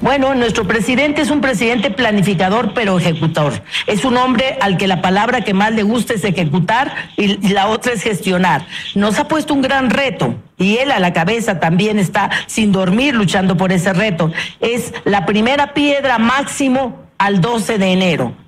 Bueno, 0.00 0.32
nuestro 0.36 0.64
presidente 0.64 1.22
es 1.22 1.30
un 1.32 1.40
presidente 1.40 1.90
planificador 1.90 2.72
pero 2.72 3.00
ejecutor. 3.00 3.64
Es 3.88 4.04
un 4.04 4.16
hombre 4.16 4.58
al 4.60 4.76
que 4.76 4.86
la 4.86 5.02
palabra 5.02 5.40
que 5.40 5.54
más 5.54 5.72
le 5.72 5.82
gusta 5.82 6.14
es 6.14 6.22
ejecutar 6.22 6.94
y 7.16 7.48
la 7.48 7.66
otra 7.66 7.94
es 7.94 8.02
gestionar. 8.04 8.68
Nos 8.94 9.18
ha 9.18 9.26
puesto 9.26 9.52
un 9.52 9.60
gran 9.60 9.90
reto 9.90 10.36
y 10.56 10.76
él 10.76 10.92
a 10.92 11.00
la 11.00 11.12
cabeza 11.12 11.58
también 11.58 11.98
está 11.98 12.30
sin 12.46 12.70
dormir 12.70 13.12
luchando 13.12 13.56
por 13.56 13.72
ese 13.72 13.92
reto. 13.92 14.30
Es 14.60 14.94
la 15.04 15.26
primera 15.26 15.74
piedra 15.74 16.18
máximo 16.18 17.06
al 17.18 17.40
12 17.40 17.78
de 17.78 17.92
enero. 17.92 18.45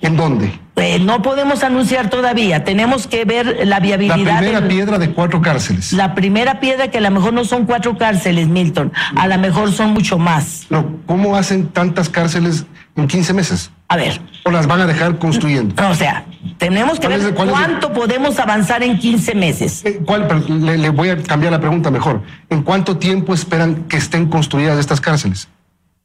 ¿En 0.00 0.16
dónde? 0.16 0.52
Eh, 0.76 0.98
no 0.98 1.22
podemos 1.22 1.62
anunciar 1.62 2.10
todavía, 2.10 2.64
tenemos 2.64 3.06
que 3.06 3.24
ver 3.24 3.66
la 3.66 3.78
viabilidad. 3.78 4.16
La 4.18 4.38
primera 4.38 4.68
piedra 4.68 4.98
de 4.98 5.10
cuatro 5.10 5.40
cárceles. 5.40 5.92
La 5.92 6.14
primera 6.14 6.60
piedra 6.60 6.88
que 6.88 6.98
a 6.98 7.00
lo 7.00 7.10
mejor 7.10 7.32
no 7.32 7.44
son 7.44 7.66
cuatro 7.66 7.96
cárceles, 7.96 8.48
Milton, 8.48 8.92
a 9.14 9.28
lo 9.28 9.38
mejor 9.38 9.72
son 9.72 9.92
mucho 9.92 10.18
más. 10.18 10.66
No, 10.70 10.96
¿cómo 11.06 11.36
hacen 11.36 11.68
tantas 11.68 12.08
cárceles 12.08 12.66
en 12.96 13.06
15 13.06 13.32
meses? 13.32 13.70
A 13.88 13.96
ver. 13.96 14.20
¿O 14.44 14.50
las 14.50 14.66
van 14.66 14.80
a 14.80 14.86
dejar 14.86 15.18
construyendo? 15.18 15.74
o 15.88 15.94
sea, 15.94 16.24
tenemos 16.58 16.98
que 16.98 17.08
ver 17.08 17.34
cuánto 17.34 17.92
podemos 17.92 18.38
avanzar 18.38 18.82
en 18.82 18.98
15 18.98 19.34
meses. 19.34 19.84
Eh, 19.84 20.00
¿Cuál? 20.04 20.26
le 20.48 20.88
voy 20.88 21.10
a 21.10 21.22
cambiar 21.22 21.52
la 21.52 21.60
pregunta 21.60 21.90
mejor. 21.90 22.22
¿En 22.48 22.62
cuánto 22.62 22.96
tiempo 22.96 23.34
esperan 23.34 23.84
que 23.84 23.98
estén 23.98 24.28
construidas 24.28 24.78
estas 24.78 25.00
cárceles? 25.00 25.48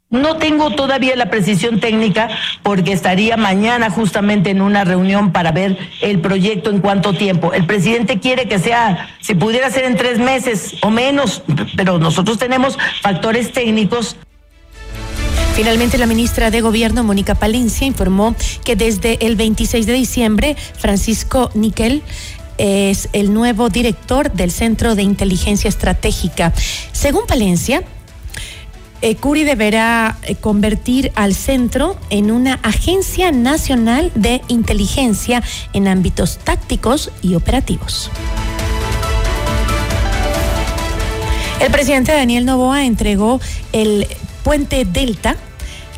No 0.10 0.38
tengo 0.38 0.70
todavía 0.72 1.18
la 1.18 1.30
precisión 1.30 1.82
técnica 1.82 2.30
porque 2.64 2.94
estaría 2.94 3.36
mañana 3.36 3.90
justamente 3.90 4.52
en 4.52 4.62
una 4.62 4.86
reunión 4.86 5.34
para 5.34 5.52
ver 5.52 5.78
el 6.02 6.20
proyecto 6.22 6.70
en 6.70 6.80
cuánto 6.80 7.12
tiempo. 7.12 7.52
El 7.52 7.66
presidente 7.66 8.18
quiere 8.18 8.48
que 8.48 8.58
sea, 8.58 9.10
si 9.20 9.36
pudiera 9.36 9.70
ser 9.70 9.84
en 9.84 9.98
tres 9.98 10.18
meses 10.18 10.76
o 10.82 10.92
menos, 10.92 11.44
pero 11.76 12.00
nosotros 12.00 12.38
tenemos 12.38 12.78
factores 13.02 13.52
técnicos. 13.52 14.16
Finalmente, 15.56 15.98
la 15.98 16.06
ministra 16.06 16.52
de 16.52 16.62
Gobierno, 16.62 17.04
Mónica 17.04 17.36
Palencia, 17.36 17.86
informó 17.86 18.34
que 18.64 18.78
desde 18.78 19.26
el 19.26 19.36
26 19.36 19.86
de 19.88 19.94
diciembre, 19.94 20.56
Francisco 20.78 21.52
Niquel 21.54 22.02
es 22.58 23.10
el 23.12 23.34
nuevo 23.34 23.68
director 23.68 24.32
del 24.32 24.52
Centro 24.52 24.96
de 24.96 25.04
Inteligencia 25.04 25.68
Estratégica. 25.68 26.54
Según 26.94 27.28
Palencia, 27.28 27.84
Curi 29.20 29.44
deberá 29.44 30.18
eh, 30.24 30.36
convertir 30.36 31.12
al 31.16 31.36
centro 31.36 31.98
en 32.10 32.32
una 32.32 32.56
agencia 32.64 33.32
nacional 33.32 34.12
de 34.16 34.42
inteligencia 34.48 35.44
en 35.74 35.88
ámbitos 35.88 36.40
tácticos 36.40 37.12
y 37.22 37.36
operativos. 37.36 38.10
El 41.60 41.72
presidente 41.72 42.12
Daniel 42.12 42.46
Novoa 42.46 42.86
entregó 42.86 43.40
el 43.72 44.08
puente 44.44 44.86
Delta 44.86 45.36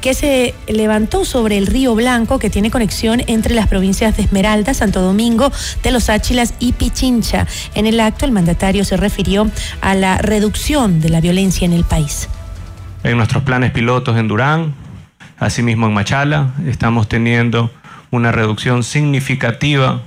que 0.01 0.13
se 0.13 0.53
levantó 0.67 1.25
sobre 1.25 1.57
el 1.57 1.67
río 1.67 1.93
Blanco 1.95 2.39
que 2.39 2.49
tiene 2.49 2.71
conexión 2.71 3.21
entre 3.27 3.53
las 3.53 3.67
provincias 3.67 4.15
de 4.15 4.23
Esmeralda, 4.23 4.73
Santo 4.73 5.01
Domingo, 5.01 5.51
de 5.83 5.91
los 5.91 6.09
Áchilas 6.09 6.53
y 6.59 6.71
Pichincha. 6.71 7.47
En 7.75 7.85
el 7.85 7.99
acto 7.99 8.25
el 8.25 8.31
mandatario 8.31 8.85
se 8.85 8.95
refirió 8.95 9.51
a 9.81 9.95
la 9.95 10.17
reducción 10.17 11.01
de 11.01 11.09
la 11.09 11.19
violencia 11.19 11.65
en 11.65 11.73
el 11.73 11.83
país 11.83 12.29
en 13.03 13.17
nuestros 13.17 13.43
planes 13.43 13.71
pilotos 13.71 14.17
en 14.17 14.27
Durán, 14.27 14.73
Asimismo, 15.39 15.87
en 15.87 15.93
Machala 15.93 16.53
estamos 16.67 17.07
teniendo 17.07 17.71
una 18.11 18.33
reducción 18.33 18.83
significativa 18.83 20.01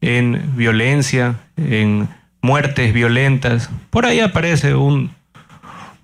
en 0.00 0.56
violencia, 0.56 1.36
en 1.56 2.08
muertes 2.40 2.92
violentas. 2.92 3.70
Por 3.90 4.04
ahí 4.04 4.18
aparece 4.18 4.74
un, 4.74 5.12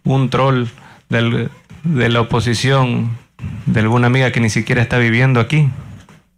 un 0.05 0.31
troll 0.31 0.67
de 1.09 2.09
la 2.09 2.21
oposición, 2.21 3.19
de 3.67 3.81
alguna 3.81 4.07
amiga 4.07 4.31
que 4.31 4.41
ni 4.41 4.51
siquiera 4.51 4.81
está 4.81 4.99
viviendo 4.99 5.41
aquí, 5.41 5.69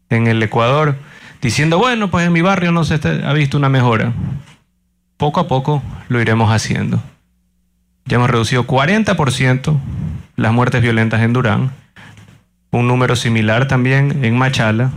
en 0.08 0.28
el 0.28 0.42
Ecuador, 0.42 0.96
diciendo, 1.42 1.76
bueno, 1.76 2.10
pues 2.10 2.26
en 2.26 2.32
mi 2.32 2.40
barrio 2.40 2.72
no 2.72 2.84
se 2.84 2.94
ha 3.22 3.32
visto 3.34 3.58
una 3.58 3.68
mejora. 3.68 4.14
Poco 5.18 5.40
a 5.40 5.46
poco 5.46 5.82
lo 6.08 6.22
iremos 6.22 6.50
haciendo. 6.50 7.02
Ya 8.10 8.16
hemos 8.16 8.28
reducido 8.28 8.66
40% 8.66 9.78
las 10.34 10.52
muertes 10.52 10.82
violentas 10.82 11.20
en 11.22 11.32
Durán, 11.32 11.70
un 12.72 12.88
número 12.88 13.14
similar 13.14 13.68
también 13.68 14.24
en 14.24 14.36
Machala. 14.36 14.90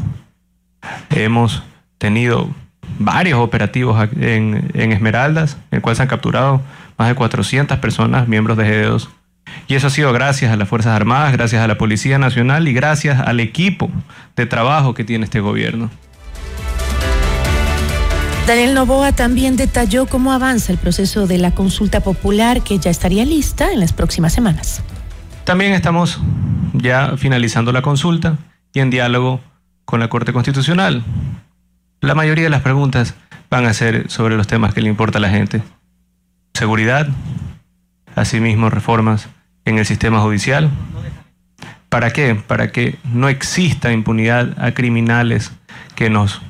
Hemos 1.11 1.61
tenido 1.99 2.49
varios 2.97 3.37
operativos 3.37 4.09
en, 4.19 4.71
Esmeraldas, 4.73 5.59
en 5.69 5.75
el 5.75 5.81
cual 5.83 5.95
se 5.95 6.01
han 6.01 6.07
capturado 6.07 6.63
más 6.97 7.07
de 7.07 7.13
400 7.13 7.77
personas, 7.77 8.27
miembros 8.27 8.57
de 8.57 8.65
G2. 8.65 9.07
Y 9.67 9.75
eso 9.75 9.87
ha 9.87 9.91
sido 9.91 10.11
gracias 10.11 10.51
a 10.51 10.55
las 10.57 10.67
Fuerzas 10.67 10.95
Armadas, 10.95 11.33
gracias 11.33 11.61
a 11.61 11.67
la 11.67 11.77
Policía 11.77 12.17
Nacional 12.17 12.67
y 12.67 12.73
gracias 12.73 13.19
al 13.19 13.39
equipo 13.39 13.91
de 14.35 14.47
trabajo 14.47 14.95
que 14.95 15.03
tiene 15.03 15.25
este 15.25 15.39
gobierno. 15.39 15.91
Daniel 18.45 18.73
Novoa 18.73 19.13
también 19.13 19.55
detalló 19.55 20.05
cómo 20.05 20.33
avanza 20.33 20.73
el 20.73 20.77
proceso 20.77 21.27
de 21.27 21.37
la 21.37 21.51
consulta 21.51 22.01
popular 22.01 22.61
que 22.61 22.77
ya 22.77 22.91
estaría 22.91 23.23
lista 23.23 23.71
en 23.71 23.79
las 23.79 23.93
próximas 23.93 24.33
semanas. 24.33 24.83
También 25.45 25.71
estamos 25.71 26.19
ya 26.73 27.15
finalizando 27.15 27.71
la 27.71 27.81
consulta 27.81 28.37
y 28.73 28.81
en 28.81 28.89
diálogo 28.89 29.39
con 29.85 30.01
la 30.01 30.09
Corte 30.09 30.33
Constitucional. 30.33 31.05
La 32.01 32.15
mayoría 32.15 32.43
de 32.43 32.49
las 32.49 32.61
preguntas 32.61 33.15
van 33.49 33.65
a 33.65 33.73
ser 33.73 34.09
sobre 34.11 34.35
los 34.35 34.45
temas 34.45 34.73
que 34.73 34.81
le 34.81 34.89
importa 34.89 35.19
a 35.19 35.21
la 35.21 35.29
gente. 35.29 35.63
Seguridad, 36.53 37.07
asimismo 38.13 38.69
reformas 38.69 39.29
en 39.63 39.77
el 39.77 39.85
sistema 39.85 40.19
judicial. 40.19 40.69
¿Para 41.87 42.11
qué? 42.11 42.35
Para 42.35 42.73
que 42.73 42.99
no 43.05 43.29
exista 43.29 43.93
impunidad 43.93 44.53
a 44.61 44.73
criminales 44.73 45.53
que 45.95 46.09
nos 46.09 46.41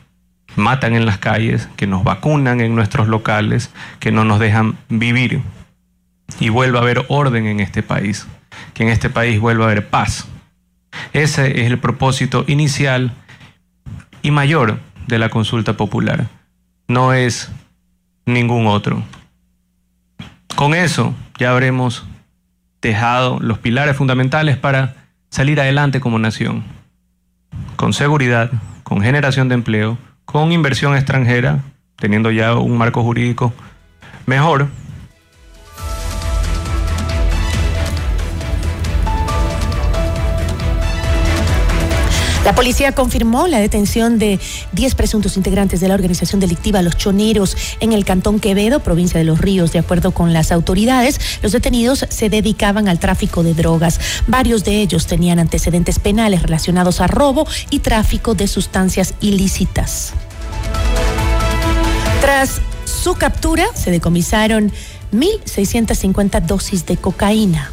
matan 0.55 0.95
en 0.95 1.05
las 1.05 1.17
calles, 1.17 1.67
que 1.75 1.87
nos 1.87 2.03
vacunan 2.03 2.61
en 2.61 2.75
nuestros 2.75 3.07
locales, 3.07 3.71
que 3.99 4.11
no 4.11 4.23
nos 4.23 4.39
dejan 4.39 4.77
vivir 4.89 5.41
y 6.39 6.49
vuelva 6.49 6.79
a 6.79 6.81
haber 6.81 7.05
orden 7.09 7.45
en 7.47 7.59
este 7.59 7.83
país, 7.83 8.27
que 8.73 8.83
en 8.83 8.89
este 8.89 9.09
país 9.09 9.39
vuelva 9.39 9.65
a 9.65 9.67
haber 9.71 9.87
paz. 9.89 10.27
Ese 11.11 11.61
es 11.61 11.67
el 11.67 11.79
propósito 11.79 12.45
inicial 12.47 13.13
y 14.21 14.31
mayor 14.31 14.79
de 15.07 15.19
la 15.19 15.29
consulta 15.29 15.73
popular. 15.73 16.27
No 16.87 17.13
es 17.13 17.51
ningún 18.25 18.67
otro. 18.67 19.03
Con 20.55 20.73
eso 20.75 21.13
ya 21.37 21.51
habremos 21.51 22.05
dejado 22.81 23.39
los 23.39 23.57
pilares 23.57 23.95
fundamentales 23.95 24.57
para 24.57 24.95
salir 25.29 25.59
adelante 25.59 25.99
como 25.99 26.19
nación. 26.19 26.63
Con 27.75 27.93
seguridad, 27.93 28.51
con 28.83 29.01
generación 29.01 29.49
de 29.49 29.55
empleo, 29.55 29.97
con 30.25 30.51
inversión 30.51 30.95
extranjera, 30.95 31.63
teniendo 31.97 32.31
ya 32.31 32.55
un 32.55 32.77
marco 32.77 33.03
jurídico 33.03 33.53
mejor 34.25 34.67
La 42.45 42.53
policía 42.53 42.91
confirmó 42.91 43.47
la 43.47 43.59
detención 43.59 44.19
de 44.19 44.37
10 44.73 44.95
presuntos 44.95 45.37
integrantes 45.37 45.79
de 45.79 45.87
la 45.87 45.93
organización 45.93 46.41
delictiva 46.41 46.81
Los 46.81 46.97
Choneros 46.97 47.55
en 47.79 47.93
el 47.93 48.03
Cantón 48.03 48.41
Quevedo, 48.41 48.81
provincia 48.81 49.17
de 49.17 49.23
Los 49.23 49.39
Ríos. 49.39 49.71
De 49.71 49.79
acuerdo 49.79 50.11
con 50.11 50.33
las 50.33 50.51
autoridades, 50.51 51.21
los 51.41 51.53
detenidos 51.53 52.05
se 52.09 52.29
dedicaban 52.29 52.89
al 52.89 52.99
tráfico 52.99 53.43
de 53.43 53.53
drogas. 53.53 53.99
Varios 54.27 54.65
de 54.65 54.81
ellos 54.81 55.07
tenían 55.07 55.39
antecedentes 55.39 55.99
penales 55.99 56.43
relacionados 56.43 56.99
a 56.99 57.07
robo 57.07 57.47
y 57.69 57.79
tráfico 57.79 58.35
de 58.35 58.47
sustancias 58.47 59.13
ilícitas. 59.21 60.11
Tras 62.19 62.59
su 62.83 63.15
captura, 63.15 63.65
se 63.73 63.89
decomisaron 63.89 64.71
1.650 65.13 66.41
dosis 66.41 66.85
de 66.85 66.97
cocaína. 66.97 67.71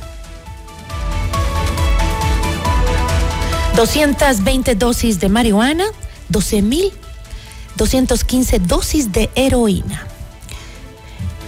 220 3.76 4.74
dosis 4.74 5.20
de 5.20 5.28
marihuana, 5.28 5.84
12.215 6.30 8.58
dosis 8.60 9.12
de 9.12 9.30
heroína. 9.34 10.06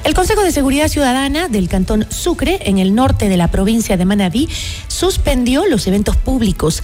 El 0.04 0.14
Consejo 0.14 0.42
de 0.42 0.50
Seguridad 0.50 0.88
Ciudadana 0.88 1.46
del 1.48 1.68
Cantón 1.68 2.06
Sucre, 2.10 2.68
en 2.68 2.78
el 2.78 2.92
norte 2.94 3.28
de 3.28 3.36
la 3.36 3.52
provincia 3.52 3.96
de 3.96 4.04
Manabí, 4.04 4.48
suspendió 4.88 5.64
los 5.66 5.86
eventos 5.86 6.16
públicos 6.16 6.82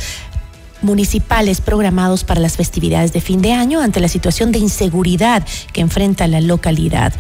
municipales 0.83 1.61
programados 1.61 2.25
para 2.25 2.41
las 2.41 2.57
festividades 2.57 3.13
de 3.13 3.21
fin 3.21 3.43
de 3.43 3.53
año 3.53 3.81
ante 3.81 4.01
la 4.01 4.09
situación 4.09 4.53
de 4.53 4.59
inseguridad 4.59 5.45
que 5.73 5.81
enfrenta 5.81 6.27
la 6.29 6.41
localidad. 6.41 7.13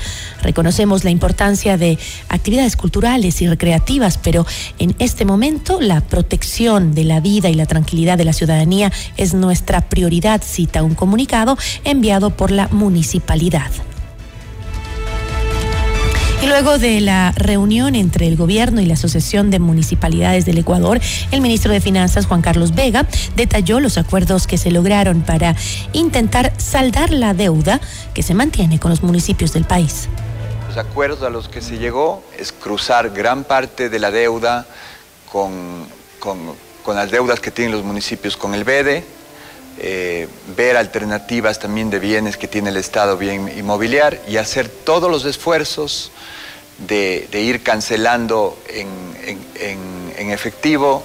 Reconocemos 0.42 1.04
la 1.04 1.10
importancia 1.10 1.76
de 1.76 1.98
actividades 2.28 2.76
culturales 2.76 3.40
y 3.42 3.48
recreativas, 3.48 4.18
pero 4.18 4.46
en 4.78 4.94
este 4.98 5.24
momento 5.24 5.80
la 5.80 6.00
protección 6.00 6.94
de 6.94 7.04
la 7.04 7.20
vida 7.20 7.48
y 7.48 7.54
la 7.54 7.66
tranquilidad 7.66 8.18
de 8.18 8.24
la 8.24 8.32
ciudadanía 8.32 8.92
es 9.16 9.34
nuestra 9.34 9.80
prioridad, 9.82 10.42
cita 10.42 10.82
un 10.82 10.94
comunicado 10.94 11.56
enviado 11.84 12.30
por 12.30 12.50
la 12.50 12.68
municipalidad. 12.68 13.70
Y 16.40 16.46
luego 16.46 16.78
de 16.78 17.00
la 17.00 17.32
reunión 17.32 17.96
entre 17.96 18.28
el 18.28 18.36
gobierno 18.36 18.80
y 18.80 18.86
la 18.86 18.94
Asociación 18.94 19.50
de 19.50 19.58
Municipalidades 19.58 20.44
del 20.46 20.58
Ecuador, 20.58 21.00
el 21.32 21.40
ministro 21.40 21.72
de 21.72 21.80
Finanzas, 21.80 22.26
Juan 22.26 22.42
Carlos 22.42 22.76
Vega, 22.76 23.06
detalló 23.34 23.80
los 23.80 23.98
acuerdos 23.98 24.46
que 24.46 24.56
se 24.56 24.70
lograron 24.70 25.22
para 25.22 25.56
intentar 25.92 26.52
saldar 26.56 27.10
la 27.10 27.34
deuda 27.34 27.80
que 28.14 28.22
se 28.22 28.34
mantiene 28.34 28.78
con 28.78 28.92
los 28.92 29.02
municipios 29.02 29.52
del 29.52 29.64
país. 29.64 30.08
Los 30.68 30.76
acuerdos 30.76 31.22
a 31.22 31.30
los 31.30 31.48
que 31.48 31.60
se 31.60 31.76
llegó 31.76 32.22
es 32.38 32.52
cruzar 32.52 33.10
gran 33.10 33.42
parte 33.42 33.88
de 33.88 33.98
la 33.98 34.12
deuda 34.12 34.64
con, 35.32 35.88
con, 36.20 36.56
las 36.94 37.10
deudas 37.10 37.40
que 37.40 37.50
tienen 37.50 37.72
los 37.72 37.84
municipios 37.84 38.36
con 38.36 38.54
el 38.54 38.62
BEDE, 38.62 39.04
eh, 39.80 40.28
ver 40.56 40.76
alternativas 40.76 41.58
también 41.58 41.90
de 41.90 41.98
bienes 41.98 42.36
que 42.36 42.48
tiene 42.48 42.70
el 42.70 42.76
Estado, 42.76 43.16
bien 43.16 43.48
inmobiliar, 43.56 44.20
y 44.26 44.36
hacer 44.36 44.68
todos 44.68 45.10
los 45.10 45.24
esfuerzos 45.24 46.10
de, 46.78 47.28
ir 47.32 47.62
cancelando 47.62 48.58
en, 48.68 50.30
efectivo 50.30 51.04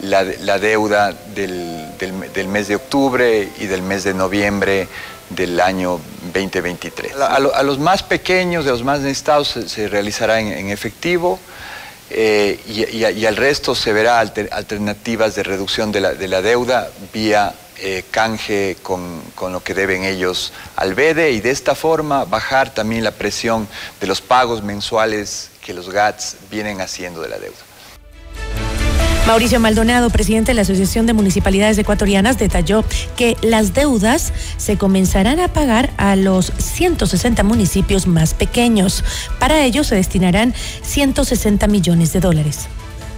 la, 0.00 0.24
deuda 0.58 1.12
del, 1.34 2.48
mes 2.48 2.68
de 2.68 2.76
octubre 2.76 3.48
y 3.58 3.66
del 3.66 3.82
mes 3.82 4.04
de 4.04 4.14
noviembre 4.14 4.88
del 5.30 5.60
año 5.60 6.00
2023. 6.32 7.16
A, 7.16 7.62
los 7.62 7.78
más 7.78 8.02
pequeños, 8.02 8.64
de 8.64 8.70
los 8.70 8.84
más 8.84 9.00
necesitados, 9.00 9.58
se, 9.66 9.88
realizará 9.88 10.40
en, 10.40 10.70
efectivo. 10.70 11.38
Eh, 12.10 12.60
y, 12.66 13.24
al 13.24 13.36
resto 13.36 13.74
se 13.74 13.92
verá 13.92 14.20
alternativas 14.20 15.34
de 15.34 15.42
reducción 15.42 15.90
de 15.90 16.00
la, 16.00 16.42
deuda 16.42 16.90
vía 17.12 17.54
eh, 17.86 18.02
canje 18.10 18.78
con, 18.82 19.20
con, 19.34 19.52
lo 19.52 19.62
que 19.62 19.74
deben 19.74 20.04
ellos 20.04 20.54
al 20.74 20.94
BEDE 20.94 21.32
y 21.32 21.42
de 21.42 21.50
esta 21.50 21.74
forma 21.74 22.24
bajar 22.24 22.72
también 22.72 23.04
la 23.04 23.10
presión 23.10 23.68
de 24.00 24.06
los 24.06 24.22
pagos 24.22 24.62
mensuales 24.62 25.50
que 25.60 25.74
los 25.74 25.90
GATS 25.90 26.38
vienen 26.50 26.80
haciendo 26.80 27.20
de 27.20 27.28
la 27.28 27.38
deuda. 27.38 27.58
Mauricio 29.26 29.60
Maldonado, 29.60 30.08
presidente 30.08 30.52
de 30.52 30.54
la 30.54 30.62
Asociación 30.62 31.04
de 31.04 31.12
Municipalidades 31.12 31.76
Ecuatorianas, 31.76 32.38
detalló 32.38 32.86
que 33.18 33.36
las 33.42 33.74
deudas 33.74 34.32
se 34.56 34.78
comenzarán 34.78 35.38
a 35.38 35.48
pagar 35.48 35.90
a 35.98 36.16
los 36.16 36.52
160 36.56 37.42
municipios 37.42 38.06
más 38.06 38.32
pequeños. 38.32 39.04
Para 39.38 39.62
ello 39.62 39.84
se 39.84 39.96
destinarán 39.96 40.54
160 40.54 41.66
millones 41.66 42.14
de 42.14 42.20
dólares. 42.20 42.66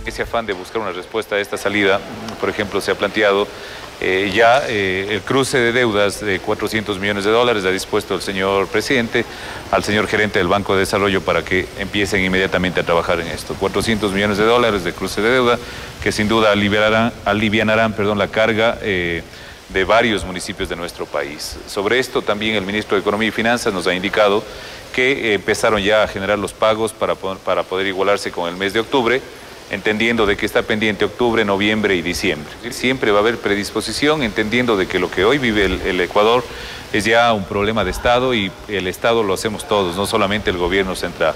Ese 0.05 0.23
afán 0.23 0.45
de 0.45 0.55
buscar 0.55 0.83
una 0.83 0.93
respuesta 0.93 1.37
a 1.37 1.41
esta 1.41 1.57
salida, 1.57 2.01
por 2.41 2.51
ejemplo, 2.51 2.81
se 2.81 2.93
ha 2.93 2.95
planteado 2.97 3.47
eh, 3.99 4.31
ya 4.35 4.63
eh, 4.69 5.09
el 5.11 5.23
cruce 5.23 5.57
de 5.59 5.73
deudas 5.73 6.21
de 6.21 6.39
400 6.39 6.99
millones 6.99 7.25
de 7.25 7.31
dólares 7.31 7.65
ha 7.65 7.71
dispuesto 7.71 8.15
el 8.15 8.21
señor 8.21 8.69
presidente 8.69 9.25
al 9.71 9.85
señor 9.85 10.07
gerente 10.07 10.39
del 10.39 10.49
Banco 10.49 10.75
de 10.75 10.81
Desarrollo 10.81 11.23
para 11.23 11.43
que 11.43 11.67
empiecen 11.79 12.23
inmediatamente 12.23 12.81
a 12.81 12.83
trabajar 12.83 13.21
en 13.21 13.29
esto. 13.29 13.55
400 13.55 14.13
millones 14.13 14.37
de 14.37 14.45
dólares 14.45 14.85
de 14.85 14.93
cruce 14.93 15.23
de 15.23 15.31
deuda 15.31 15.59
que 16.03 16.13
sin 16.13 16.29
duda 16.29 16.53
aliviarán, 16.53 17.11
alivianarán 17.25 17.95
perdón, 17.95 18.19
la 18.19 18.29
carga 18.29 18.77
eh, 18.83 19.23
de 19.71 19.85
varios 19.85 20.27
municipios 20.27 20.69
de 20.69 20.77
nuestro 20.77 21.07
país. 21.07 21.57
Sobre 21.67 21.99
esto 21.99 22.21
también 22.21 22.55
el 22.55 22.67
ministro 22.67 22.97
de 22.97 23.01
Economía 23.01 23.29
y 23.29 23.33
Finanzas 23.33 23.73
nos 23.73 23.87
ha 23.87 23.95
indicado 23.95 24.45
que 24.95 25.33
empezaron 25.33 25.83
ya 25.83 26.03
a 26.03 26.09
generar 26.09 26.39
los 26.39 26.53
pagos 26.53 26.93
para, 26.93 27.15
para 27.15 27.63
poder 27.63 27.87
igualarse 27.87 28.31
con 28.31 28.47
el 28.49 28.57
mes 28.57 28.75
de 28.75 28.81
octubre 28.81 29.23
entendiendo 29.71 30.27
de 30.27 30.37
que 30.37 30.47
está 30.47 30.63
pendiente 30.63 31.05
octubre, 31.05 31.45
noviembre 31.45 31.97
y 31.97 32.03
diciembre. 32.03 32.53
Siempre 32.71 33.11
va 33.11 33.19
a 33.19 33.21
haber 33.23 33.39
predisposición, 33.39 34.23
entendiendo 34.23 34.77
de 34.77 34.87
que 34.87 34.99
lo 34.99 35.11
que 35.11 35.25
hoy 35.25 35.39
vive 35.39 35.65
el, 35.65 35.81
el 35.83 36.01
Ecuador 36.01 36.45
es 36.93 37.05
ya 37.05 37.33
un 37.33 37.45
problema 37.45 37.85
de 37.85 37.91
Estado 37.91 38.35
y 38.35 38.51
el 38.69 38.87
Estado 38.87 39.23
lo 39.23 39.35
hacemos 39.35 39.67
todos, 39.67 39.97
no 39.97 40.07
solamente 40.07 40.51
el 40.51 40.59
gobierno 40.59 40.95
central. 40.95 41.35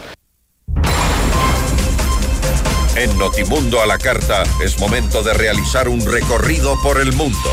En 2.97 3.17
Notimundo 3.19 3.81
a 3.81 3.87
la 3.87 3.99
Carta 3.99 4.43
es 4.63 4.79
momento 4.79 5.23
de 5.23 5.33
realizar 5.33 5.89
un 5.89 6.05
recorrido 6.05 6.77
por 6.83 7.01
el 7.01 7.13
mundo. 7.13 7.51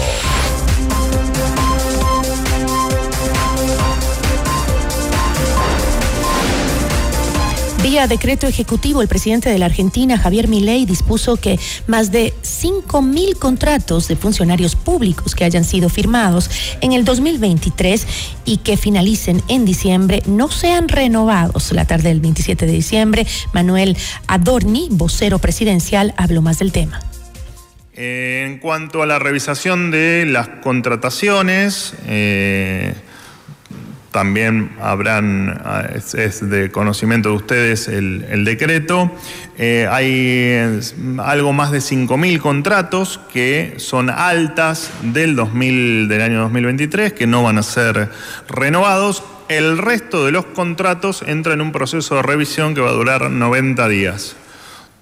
Vía 7.89 8.05
decreto 8.05 8.47
ejecutivo, 8.47 9.01
el 9.01 9.07
presidente 9.07 9.49
de 9.49 9.57
la 9.57 9.67
Argentina, 9.67 10.17
Javier 10.17 10.49
Milei, 10.49 10.85
dispuso 10.85 11.37
que 11.37 11.57
más 11.87 12.11
de 12.11 12.33
5.000 12.43 13.39
contratos 13.39 14.09
de 14.09 14.17
funcionarios 14.17 14.75
públicos 14.75 15.33
que 15.33 15.45
hayan 15.45 15.63
sido 15.63 15.87
firmados 15.87 16.49
en 16.81 16.91
el 16.91 17.05
2023 17.05 18.05
y 18.43 18.57
que 18.57 18.75
finalicen 18.75 19.41
en 19.47 19.63
diciembre 19.63 20.21
no 20.25 20.51
sean 20.51 20.89
renovados. 20.89 21.71
La 21.71 21.85
tarde 21.85 22.09
del 22.09 22.19
27 22.19 22.65
de 22.65 22.73
diciembre, 22.73 23.25
Manuel 23.53 23.95
Adorni, 24.27 24.89
vocero 24.91 25.39
presidencial, 25.39 26.13
habló 26.17 26.41
más 26.41 26.59
del 26.59 26.73
tema. 26.73 26.99
En 27.93 28.59
cuanto 28.59 29.01
a 29.01 29.05
la 29.05 29.17
revisación 29.17 29.91
de 29.91 30.25
las 30.27 30.49
contrataciones, 30.61 31.93
eh, 32.05 32.95
también 34.11 34.71
habrán, 34.81 35.61
ah, 35.63 35.85
es, 35.93 36.49
de 36.49 36.71
conocimiento 36.71 37.29
de 37.29 37.35
ustedes 37.35 37.87
el, 37.87 38.25
el 38.29 38.45
decreto. 38.45 39.11
Eh, 39.57 39.87
hay 39.89 40.07
eh, 40.09 40.81
algo 41.19 41.53
más 41.53 41.71
de 41.71 41.79
5.000 41.79 42.39
contratos 42.39 43.19
que 43.33 43.75
son 43.77 44.09
altas 44.09 44.91
del, 45.01 45.35
2000, 45.35 46.07
del 46.07 46.21
año 46.21 46.41
2023, 46.41 47.13
que 47.13 47.27
no 47.27 47.43
van 47.43 47.57
a 47.57 47.63
ser 47.63 48.09
renovados. 48.47 49.23
El 49.49 49.77
resto 49.77 50.25
de 50.25 50.31
los 50.31 50.45
contratos 50.45 51.23
entra 51.25 51.53
en 51.53 51.61
un 51.61 51.71
proceso 51.71 52.15
de 52.15 52.21
revisión 52.21 52.75
que 52.75 52.81
va 52.81 52.89
a 52.89 52.93
durar 52.93 53.29
90 53.29 53.87
días. 53.87 54.35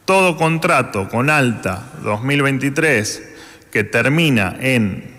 Todo 0.05 0.37
contrato 0.37 1.09
con 1.09 1.29
alta 1.29 1.83
2023 2.03 3.23
que 3.71 3.83
termina 3.83 4.55
en 4.59 5.14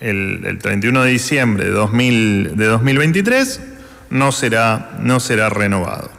el, 0.00 0.44
el 0.44 0.58
31 0.58 1.02
de 1.02 1.10
diciembre 1.10 1.64
de, 1.64 1.70
2000, 1.70 2.56
de 2.56 2.66
2023 2.66 3.60
no 4.10 4.32
será, 4.32 4.96
no 5.00 5.20
será 5.20 5.48
renovado. 5.48 6.10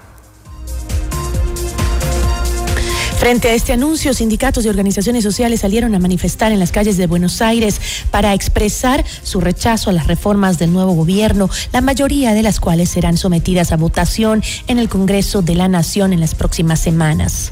Frente 3.17 3.49
a 3.49 3.53
este 3.55 3.73
anuncio, 3.73 4.13
sindicatos 4.13 4.63
y 4.63 4.69
organizaciones 4.69 5.23
sociales 5.23 5.61
salieron 5.61 5.93
a 5.95 5.99
manifestar 5.99 6.51
en 6.51 6.59
las 6.59 6.71
calles 6.71 6.97
de 6.97 7.07
Buenos 7.07 7.41
Aires 7.41 7.81
para 8.11 8.33
expresar 8.35 9.03
su 9.23 9.41
rechazo 9.41 9.89
a 9.89 9.93
las 9.93 10.05
reformas 10.05 10.59
del 10.59 10.71
nuevo 10.71 10.93
gobierno, 10.93 11.49
la 11.73 11.81
mayoría 11.81 12.33
de 12.33 12.43
las 12.43 12.59
cuales 12.59 12.89
serán 12.89 13.17
sometidas 13.17 13.71
a 13.71 13.77
votación 13.77 14.43
en 14.67 14.77
el 14.77 14.87
Congreso 14.87 15.41
de 15.41 15.55
la 15.55 15.67
Nación 15.67 16.13
en 16.13 16.19
las 16.19 16.35
próximas 16.35 16.79
semanas. 16.79 17.51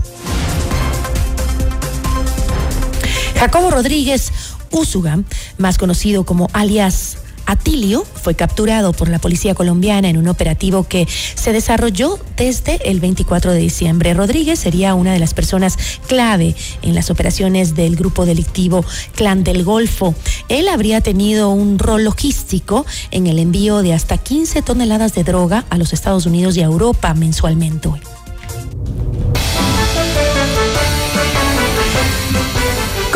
Jacobo 3.39 3.71
Rodríguez 3.71 4.31
Úsuga, 4.71 5.19
más 5.57 5.77
conocido 5.77 6.25
como 6.25 6.49
alias 6.53 7.17
Atilio 7.45 8.03
fue 8.03 8.35
capturado 8.35 8.93
por 8.93 9.09
la 9.09 9.19
policía 9.19 9.53
colombiana 9.53 10.09
en 10.09 10.17
un 10.17 10.27
operativo 10.27 10.83
que 10.83 11.07
se 11.07 11.53
desarrolló 11.53 12.19
desde 12.37 12.89
el 12.89 12.99
24 12.99 13.51
de 13.51 13.59
diciembre. 13.59 14.13
Rodríguez 14.13 14.59
sería 14.59 14.95
una 14.95 15.13
de 15.13 15.19
las 15.19 15.33
personas 15.33 15.77
clave 16.07 16.55
en 16.81 16.95
las 16.95 17.11
operaciones 17.11 17.75
del 17.75 17.95
grupo 17.95 18.25
delictivo 18.25 18.83
Clan 19.15 19.43
del 19.43 19.63
Golfo. 19.63 20.15
Él 20.49 20.67
habría 20.67 21.01
tenido 21.01 21.49
un 21.49 21.77
rol 21.77 22.03
logístico 22.03 22.85
en 23.11 23.27
el 23.27 23.39
envío 23.39 23.81
de 23.81 23.93
hasta 23.93 24.17
15 24.17 24.61
toneladas 24.61 25.13
de 25.13 25.23
droga 25.23 25.65
a 25.69 25.77
los 25.77 25.93
Estados 25.93 26.25
Unidos 26.25 26.57
y 26.57 26.61
a 26.61 26.65
Europa 26.65 27.13
mensualmente. 27.13 27.89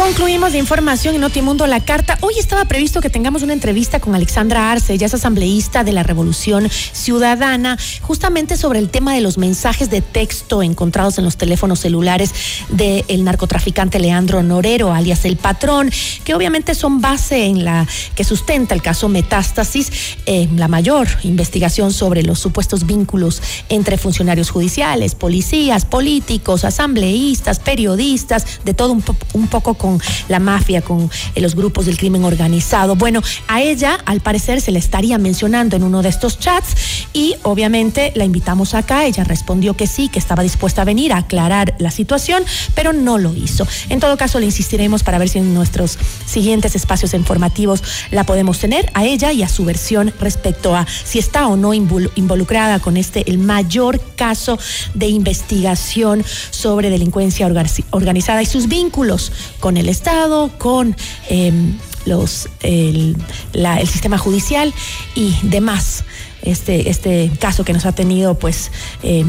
Concluimos 0.09 0.53
de 0.53 0.57
información 0.57 1.13
en 1.13 1.21
Notimundo 1.21 1.67
La 1.67 1.81
Carta. 1.81 2.17
Hoy 2.21 2.33
estaba 2.39 2.65
previsto 2.65 2.99
que 2.99 3.11
tengamos 3.11 3.43
una 3.43 3.53
entrevista 3.53 3.99
con 3.99 4.15
Alexandra 4.15 4.71
Arce, 4.71 4.93
ella 4.93 5.05
es 5.05 5.13
asambleísta 5.13 5.83
de 5.83 5.91
la 5.91 6.01
Revolución 6.01 6.67
Ciudadana, 6.67 7.77
justamente 8.01 8.57
sobre 8.57 8.79
el 8.79 8.89
tema 8.89 9.13
de 9.13 9.21
los 9.21 9.37
mensajes 9.37 9.91
de 9.91 10.01
texto 10.01 10.63
encontrados 10.63 11.19
en 11.19 11.25
los 11.25 11.37
teléfonos 11.37 11.81
celulares 11.81 12.33
del 12.69 13.23
narcotraficante 13.23 13.99
Leandro 13.99 14.41
Norero, 14.41 14.91
alias 14.91 15.25
El 15.25 15.37
Patrón, 15.37 15.91
que 16.23 16.33
obviamente 16.33 16.73
son 16.73 17.01
base 17.01 17.45
en 17.45 17.63
la 17.63 17.87
que 18.15 18.23
sustenta 18.23 18.73
el 18.73 18.81
caso 18.81 19.09
Metástasis, 19.09 19.91
eh, 20.25 20.49
la 20.55 20.67
mayor 20.67 21.07
investigación 21.21 21.93
sobre 21.93 22.23
los 22.23 22.39
supuestos 22.39 22.87
vínculos 22.87 23.43
entre 23.69 23.99
funcionarios 23.99 24.49
judiciales, 24.49 25.13
policías, 25.13 25.85
políticos, 25.85 26.65
asambleístas, 26.65 27.59
periodistas, 27.59 28.59
de 28.65 28.73
todo 28.73 28.93
un, 28.93 29.03
un 29.33 29.47
poco 29.47 29.75
con 29.75 29.98
la 30.27 30.39
mafia, 30.39 30.81
con 30.81 31.09
eh, 31.35 31.41
los 31.41 31.55
grupos 31.55 31.85
del 31.85 31.97
crimen 31.97 32.23
organizado. 32.23 32.95
Bueno, 32.95 33.21
a 33.47 33.61
ella 33.61 33.97
al 34.05 34.21
parecer 34.21 34.61
se 34.61 34.71
le 34.71 34.79
estaría 34.79 35.17
mencionando 35.17 35.75
en 35.75 35.83
uno 35.83 36.01
de 36.01 36.09
estos 36.09 36.39
chats 36.39 36.75
y 37.13 37.35
obviamente 37.43 38.11
la 38.15 38.25
invitamos 38.25 38.73
acá. 38.73 39.05
Ella 39.05 39.23
respondió 39.23 39.75
que 39.75 39.87
sí, 39.87 40.09
que 40.09 40.19
estaba 40.19 40.43
dispuesta 40.43 40.81
a 40.81 40.85
venir 40.85 41.13
a 41.13 41.17
aclarar 41.17 41.75
la 41.79 41.91
situación, 41.91 42.43
pero 42.75 42.93
no 42.93 43.17
lo 43.17 43.33
hizo. 43.33 43.67
En 43.89 43.99
todo 43.99 44.17
caso, 44.17 44.39
le 44.39 44.45
insistiremos 44.45 45.03
para 45.03 45.17
ver 45.17 45.29
si 45.29 45.39
en 45.39 45.53
nuestros 45.53 45.97
siguientes 46.25 46.75
espacios 46.75 47.13
informativos 47.13 47.83
la 48.11 48.23
podemos 48.23 48.59
tener 48.59 48.89
a 48.93 49.05
ella 49.05 49.31
y 49.31 49.43
a 49.43 49.49
su 49.49 49.65
versión 49.65 50.13
respecto 50.19 50.75
a 50.75 50.85
si 50.87 51.19
está 51.19 51.47
o 51.47 51.57
no 51.57 51.73
involucrada 51.73 52.79
con 52.79 52.97
este, 52.97 53.29
el 53.29 53.37
mayor 53.37 53.99
caso 54.15 54.57
de 54.93 55.07
investigación 55.07 56.23
sobre 56.51 56.89
delincuencia 56.89 57.47
organizada 57.91 58.41
y 58.41 58.45
sus 58.45 58.67
vínculos 58.67 59.31
con 59.59 59.77
el 59.77 59.88
Estado, 59.89 60.51
con 60.57 60.95
eh, 61.29 61.51
los, 62.05 62.49
el, 62.61 63.15
sistema 63.85 64.17
judicial 64.17 64.73
y 65.15 65.35
demás. 65.43 66.03
Este, 66.41 66.89
este 66.89 67.31
caso 67.39 67.65
que 67.65 67.73
nos 67.73 67.85
ha 67.85 67.91
tenido, 67.91 68.35
pues. 68.35 68.71
Eh, 69.03 69.25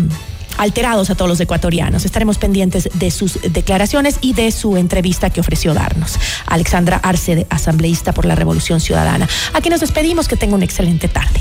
alterados 0.58 1.08
a 1.08 1.14
todos 1.14 1.28
los 1.28 1.40
ecuatorianos. 1.40 2.04
Estaremos 2.04 2.36
pendientes 2.36 2.90
de 2.92 3.10
sus 3.10 3.38
declaraciones 3.50 4.18
y 4.20 4.34
de 4.34 4.52
su 4.52 4.76
entrevista 4.76 5.30
que 5.30 5.40
ofreció 5.40 5.72
darnos. 5.72 6.18
Alexandra 6.44 6.98
Arce, 6.98 7.46
asambleísta 7.48 8.12
por 8.12 8.26
la 8.26 8.34
Revolución 8.34 8.78
Ciudadana. 8.78 9.26
Aquí 9.54 9.70
nos 9.70 9.80
despedimos, 9.80 10.28
que 10.28 10.36
tenga 10.36 10.56
una 10.56 10.66
excelente 10.66 11.08
tarde. 11.08 11.40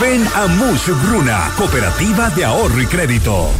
Ven 0.00 0.26
a 0.34 0.46
Mush 0.46 0.90
Bruna, 1.06 1.50
Cooperativa 1.56 2.30
de 2.30 2.44
Ahorro 2.44 2.80
y 2.80 2.86
Crédito. 2.86 3.50